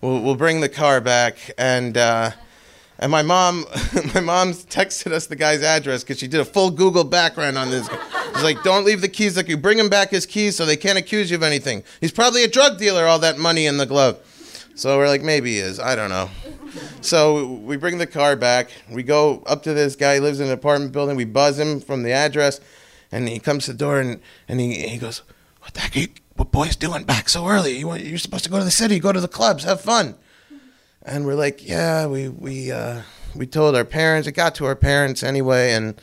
We'll, 0.00 0.20
we'll 0.20 0.36
bring 0.36 0.60
the 0.60 0.68
car 0.68 1.00
back. 1.00 1.38
And, 1.56 1.96
uh, 1.96 2.32
and 2.98 3.10
my 3.10 3.22
mom, 3.22 3.64
my 4.14 4.20
mom 4.20 4.52
texted 4.52 5.12
us 5.12 5.26
the 5.26 5.34
guy's 5.34 5.62
address 5.62 6.04
because 6.04 6.20
she 6.20 6.28
did 6.28 6.40
a 6.40 6.44
full 6.44 6.70
Google 6.70 7.04
background 7.04 7.56
on 7.56 7.70
this. 7.70 7.88
She's 8.34 8.44
like, 8.44 8.62
don't 8.62 8.84
leave 8.84 9.00
the 9.00 9.08
keys. 9.08 9.36
Like, 9.36 9.48
you 9.48 9.56
bring 9.56 9.78
him 9.78 9.88
back 9.88 10.10
his 10.10 10.26
keys 10.26 10.54
so 10.54 10.66
they 10.66 10.76
can't 10.76 10.98
accuse 10.98 11.30
you 11.30 11.36
of 11.36 11.42
anything. 11.42 11.82
He's 12.00 12.12
probably 12.12 12.44
a 12.44 12.48
drug 12.48 12.78
dealer, 12.78 13.06
all 13.06 13.18
that 13.20 13.38
money 13.38 13.66
in 13.66 13.78
the 13.78 13.86
glove. 13.86 14.20
So 14.74 14.98
we're 14.98 15.08
like, 15.08 15.22
maybe 15.22 15.54
he 15.54 15.58
is. 15.58 15.80
I 15.80 15.96
don't 15.96 16.10
know. 16.10 16.28
So 17.00 17.46
we 17.46 17.76
bring 17.76 17.98
the 17.98 18.06
car 18.06 18.36
back. 18.36 18.70
We 18.90 19.02
go 19.02 19.42
up 19.46 19.62
to 19.64 19.74
this 19.74 19.96
guy. 19.96 20.14
He 20.14 20.20
lives 20.20 20.40
in 20.40 20.46
an 20.46 20.52
apartment 20.52 20.92
building. 20.92 21.16
We 21.16 21.24
buzz 21.24 21.58
him 21.58 21.80
from 21.80 22.02
the 22.02 22.12
address, 22.12 22.60
and 23.10 23.28
he 23.28 23.38
comes 23.38 23.66
to 23.66 23.72
the 23.72 23.78
door 23.78 24.00
and, 24.00 24.20
and 24.48 24.60
he, 24.60 24.88
he 24.88 24.98
goes, 24.98 25.22
what 25.60 25.74
the 25.74 25.80
heck 25.80 25.96
you, 25.96 26.08
what 26.36 26.50
boys 26.50 26.76
doing 26.76 27.04
back 27.04 27.28
so 27.28 27.46
early? 27.46 27.78
You, 27.78 27.94
you're 27.94 28.18
supposed 28.18 28.44
to 28.44 28.50
go 28.50 28.58
to 28.58 28.64
the 28.64 28.70
city, 28.70 28.98
go 28.98 29.12
to 29.12 29.20
the 29.20 29.28
clubs, 29.28 29.64
have 29.64 29.80
fun. 29.80 30.16
And 31.02 31.26
we're 31.26 31.34
like, 31.34 31.66
yeah, 31.66 32.06
we 32.06 32.28
we 32.28 32.70
uh, 32.70 33.02
we 33.34 33.46
told 33.46 33.74
our 33.74 33.84
parents. 33.84 34.28
It 34.28 34.32
got 34.32 34.54
to 34.56 34.66
our 34.66 34.76
parents 34.76 35.22
anyway, 35.22 35.72
and 35.72 36.00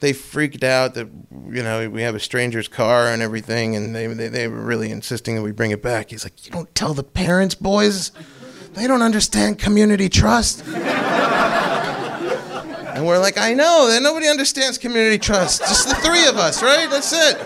they 0.00 0.12
freaked 0.12 0.64
out 0.64 0.94
that 0.94 1.08
you 1.30 1.62
know 1.62 1.88
we 1.88 2.02
have 2.02 2.16
a 2.16 2.20
stranger's 2.20 2.66
car 2.66 3.06
and 3.06 3.22
everything, 3.22 3.76
and 3.76 3.94
they 3.94 4.08
they, 4.08 4.26
they 4.26 4.48
were 4.48 4.60
really 4.60 4.90
insisting 4.90 5.36
that 5.36 5.42
we 5.42 5.52
bring 5.52 5.70
it 5.70 5.82
back. 5.82 6.10
He's 6.10 6.24
like, 6.24 6.44
you 6.44 6.50
don't 6.50 6.74
tell 6.74 6.94
the 6.94 7.04
parents, 7.04 7.54
boys. 7.54 8.10
They 8.74 8.86
don't 8.86 9.02
understand 9.02 9.58
community 9.58 10.08
trust. 10.08 10.64
And 13.00 13.06
we're 13.06 13.18
like, 13.18 13.38
I 13.38 13.54
know, 13.54 13.88
that 13.88 14.02
nobody 14.02 14.28
understands 14.28 14.76
community 14.76 15.18
trust. 15.18 15.62
Just 15.62 15.88
the 15.88 15.94
three 15.96 16.26
of 16.26 16.36
us, 16.36 16.62
right? 16.62 16.88
That's 16.90 17.12
it. 17.12 17.38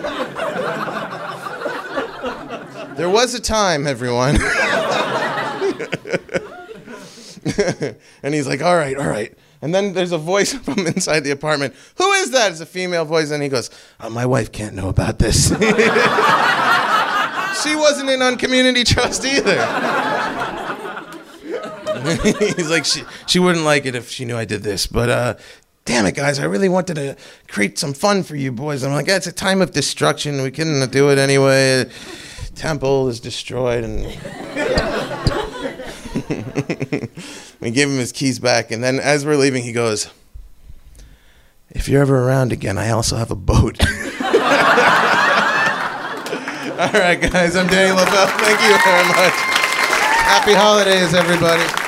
There 2.97 3.09
was 3.09 3.33
a 3.33 3.41
time, 3.41 3.87
everyone. 3.87 4.35
and 8.23 8.33
he's 8.33 8.47
like, 8.47 8.61
all 8.61 8.75
right, 8.75 8.97
all 8.97 9.07
right. 9.07 9.33
And 9.61 9.73
then 9.73 9.93
there's 9.93 10.11
a 10.11 10.17
voice 10.17 10.53
from 10.53 10.85
inside 10.87 11.21
the 11.21 11.31
apartment. 11.31 11.73
Who 11.97 12.11
is 12.13 12.31
that? 12.31 12.51
It's 12.51 12.61
a 12.61 12.65
female 12.65 13.05
voice. 13.05 13.31
And 13.31 13.41
he 13.41 13.49
goes, 13.49 13.69
oh, 13.99 14.09
my 14.09 14.25
wife 14.25 14.51
can't 14.51 14.75
know 14.75 14.89
about 14.89 15.19
this. 15.19 15.47
she 17.63 17.75
wasn't 17.75 18.09
in 18.09 18.21
on 18.21 18.37
community 18.37 18.83
trust 18.83 19.25
either. 19.25 19.55
He's 22.55 22.69
like, 22.69 22.85
she, 22.85 23.03
she 23.27 23.39
wouldn't 23.39 23.65
like 23.65 23.85
it 23.85 23.95
if 23.95 24.09
she 24.09 24.23
knew 24.25 24.37
I 24.37 24.45
did 24.45 24.63
this. 24.63 24.87
But 24.87 25.09
uh, 25.09 25.35
damn 25.85 26.05
it, 26.05 26.15
guys, 26.15 26.39
I 26.39 26.45
really 26.45 26.69
wanted 26.69 26.95
to 26.95 27.15
create 27.47 27.77
some 27.79 27.93
fun 27.93 28.23
for 28.23 28.35
you 28.35 28.51
boys. 28.51 28.83
I'm 28.83 28.91
like, 28.91 29.07
yeah, 29.07 29.17
it's 29.17 29.27
a 29.27 29.31
time 29.31 29.61
of 29.61 29.71
destruction. 29.71 30.41
We 30.41 30.51
couldn't 30.51 30.91
do 30.91 31.09
it 31.09 31.17
anyway. 31.17 31.89
Temple 32.55 33.07
is 33.09 33.19
destroyed. 33.19 33.83
And 33.83 34.05
we 37.59 37.71
give 37.71 37.89
him 37.89 37.97
his 37.97 38.11
keys 38.11 38.37
back. 38.39 38.71
And 38.71 38.83
then 38.83 38.99
as 38.99 39.25
we're 39.25 39.37
leaving, 39.37 39.63
he 39.63 39.71
goes, 39.71 40.09
if 41.69 41.89
you're 41.89 42.01
ever 42.01 42.27
around 42.27 42.51
again, 42.51 42.77
I 42.77 42.91
also 42.91 43.15
have 43.17 43.31
a 43.31 43.35
boat. 43.35 43.77
All 46.75 46.91
right, 46.91 47.21
guys, 47.21 47.55
I'm 47.55 47.67
Danny 47.67 47.91
Lobell. 47.91 48.27
Thank 48.37 48.61
you 48.61 48.77
very 48.83 49.07
much. 49.07 49.33
Happy 50.25 50.53
holidays, 50.53 51.13
everybody. 51.13 51.84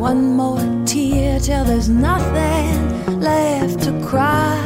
One 0.00 0.34
more 0.34 0.58
tear 0.86 1.38
till 1.38 1.62
there's 1.64 1.90
nothing 1.90 3.20
left 3.20 3.82
to 3.84 3.92
cry. 4.02 4.58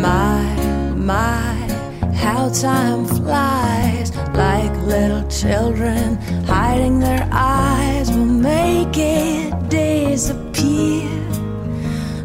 My, 0.00 0.42
my, 0.96 1.42
how 2.14 2.48
time 2.48 3.04
flies 3.06 4.16
like 4.34 4.74
little 4.86 5.28
children 5.28 5.79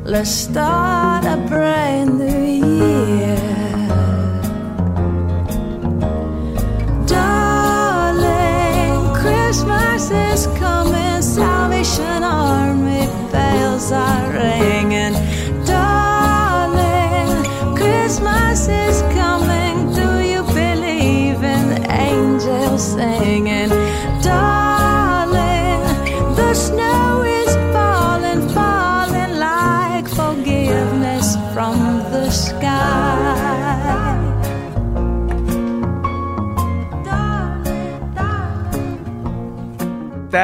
Let's 0.08 0.30
start 0.30 1.26
a 1.26 1.36
brand 1.48 2.20
new 2.20 2.68
year. 2.68 3.35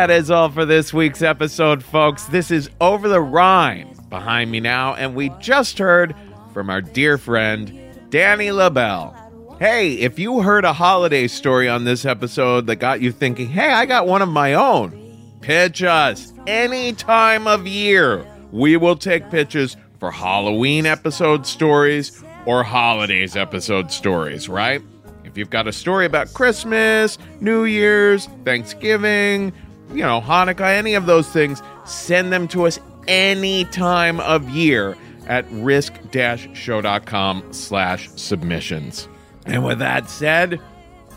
That 0.02 0.10
is 0.10 0.32
all 0.32 0.50
for 0.50 0.66
this 0.66 0.92
week's 0.92 1.22
episode, 1.22 1.84
folks. 1.84 2.24
This 2.26 2.50
is 2.50 2.72
Over 2.82 3.08
the 3.08 3.22
Rhine 3.22 3.96
behind 4.10 4.50
me 4.50 4.60
now, 4.60 4.96
and 4.96 5.14
we 5.14 5.30
just 5.40 5.78
heard 5.78 6.16
from 6.56 6.72
our 6.72 6.82
dear 6.82 7.20
friend, 7.20 7.72
Danny 8.10 8.48
Lobell. 8.48 9.16
Hey, 9.60 9.94
if 9.94 10.18
you 10.18 10.42
heard 10.42 10.66
a 10.66 10.74
holiday 10.74 11.28
story 11.28 11.70
on 11.70 11.84
this 11.84 12.04
episode 12.04 12.66
that 12.66 12.78
got 12.78 13.02
you 13.02 13.12
thinking, 13.12 13.48
hey, 13.48 13.72
I 13.72 13.86
got 13.86 14.08
one 14.08 14.24
of 14.24 14.30
my 14.30 14.56
own, 14.56 15.38
pitch 15.42 15.84
us 15.84 16.34
any 16.48 16.94
time 16.94 17.46
of 17.46 17.68
year. 17.68 18.26
We 18.52 18.78
will 18.78 18.96
take 18.96 19.30
pitches 19.30 19.78
for 20.00 20.10
Halloween 20.10 20.88
episode 20.88 21.46
stories 21.46 22.24
or 22.48 22.64
holidays 22.64 23.36
episode 23.36 23.92
stories, 23.92 24.50
right? 24.50 24.82
If 25.26 25.38
you've 25.38 25.52
got 25.52 25.68
a 25.68 25.72
story 25.72 26.08
about 26.08 26.34
Christmas, 26.34 27.20
New 27.40 27.66
Year's, 27.66 28.26
Thanksgiving, 28.44 29.54
you 29.94 30.04
know, 30.04 30.22
Hanukkah, 30.22 30.76
any 30.76 30.94
of 30.94 31.06
those 31.06 31.28
things, 31.30 31.62
send 31.86 32.32
them 32.32 32.48
to 32.50 32.66
us 32.66 32.80
any 33.08 33.66
time 33.66 34.20
of 34.20 34.50
year 34.50 34.96
at 35.28 35.46
risk-show.com 35.52 37.54
slash 37.54 38.10
submissions. 38.16 39.08
And 39.46 39.66
with 39.66 39.80
that 39.80 40.10
said, 40.10 40.60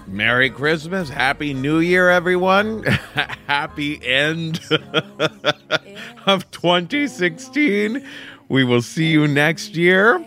Merry 0.07 0.51
Christmas, 0.51 1.09
Happy 1.09 1.55
New 1.55 1.79
Year, 1.79 2.11
everyone. 2.11 2.83
Happy 3.47 4.05
end 4.05 4.61
of 6.27 6.51
2016. 6.51 8.07
We 8.49 8.65
will 8.65 8.83
see 8.83 9.07
you 9.07 9.27
next 9.27 9.77
year. 9.77 10.25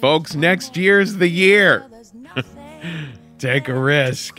Folks, 0.00 0.34
next 0.34 0.76
year's 0.76 1.14
the 1.14 1.28
year. 1.28 1.86
Take 3.38 3.68
a 3.68 3.74
risk. 3.74 4.38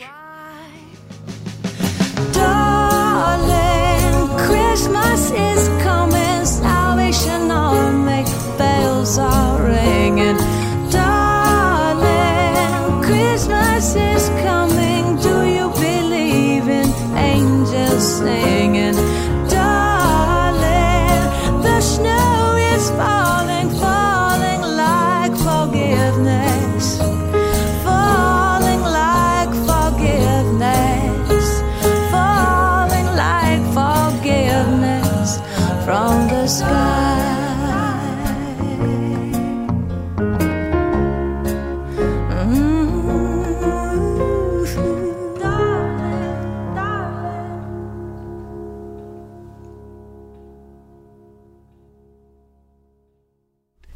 Christmas 5.18 5.58
is 5.58 5.68
coming, 5.82 6.46
Salvation 6.46 7.50
Army 7.50 8.22
bells 8.56 9.18
are 9.18 9.57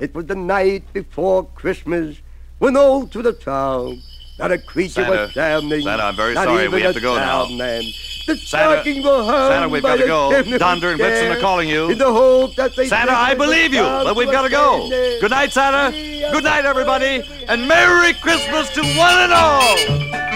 It 0.02 0.12
was 0.16 0.26
the 0.26 0.34
night 0.34 0.82
before 0.92 1.44
Christmas 1.54 2.20
when 2.58 2.76
all 2.76 3.06
through 3.06 3.22
the 3.22 3.32
town 3.32 4.02
not 4.36 4.50
a 4.50 4.58
creature 4.58 5.04
Santa, 5.04 5.10
was 5.12 5.30
standing. 5.30 5.82
Santa, 5.82 6.02
I'm 6.02 6.16
very 6.16 6.34
sorry, 6.34 6.66
we 6.66 6.82
have 6.82 6.94
to 6.94 7.00
go 7.00 7.14
now. 7.14 7.46
Man. 7.46 7.84
The 8.26 8.36
Santa, 8.36 8.82
stockings 8.82 9.04
were 9.04 9.22
hung 9.22 9.50
Santa, 9.52 9.68
we've 9.68 9.80
got 9.80 9.98
to 9.98 10.06
go. 10.06 10.58
Donder 10.58 10.90
and 10.90 11.00
Blitzen 11.00 11.36
are 11.36 11.38
calling 11.38 11.68
you. 11.68 11.88
In 11.88 11.98
the 11.98 12.12
hope 12.12 12.56
that 12.56 12.74
they 12.74 12.88
Santa, 12.88 13.12
I 13.12 13.34
believe 13.36 13.72
you, 13.72 13.82
but 13.82 14.16
we've 14.16 14.32
got 14.32 14.42
to 14.42 14.48
go. 14.48 14.88
Good 15.20 15.30
night, 15.30 15.52
Santa. 15.52 15.92
Good 16.32 16.42
night, 16.42 16.64
everybody, 16.64 17.22
and 17.46 17.68
Merry 17.68 18.12
Christmas 18.14 18.70
to 18.70 18.80
one 18.80 19.18
and 19.20 19.32
all. 19.32 20.31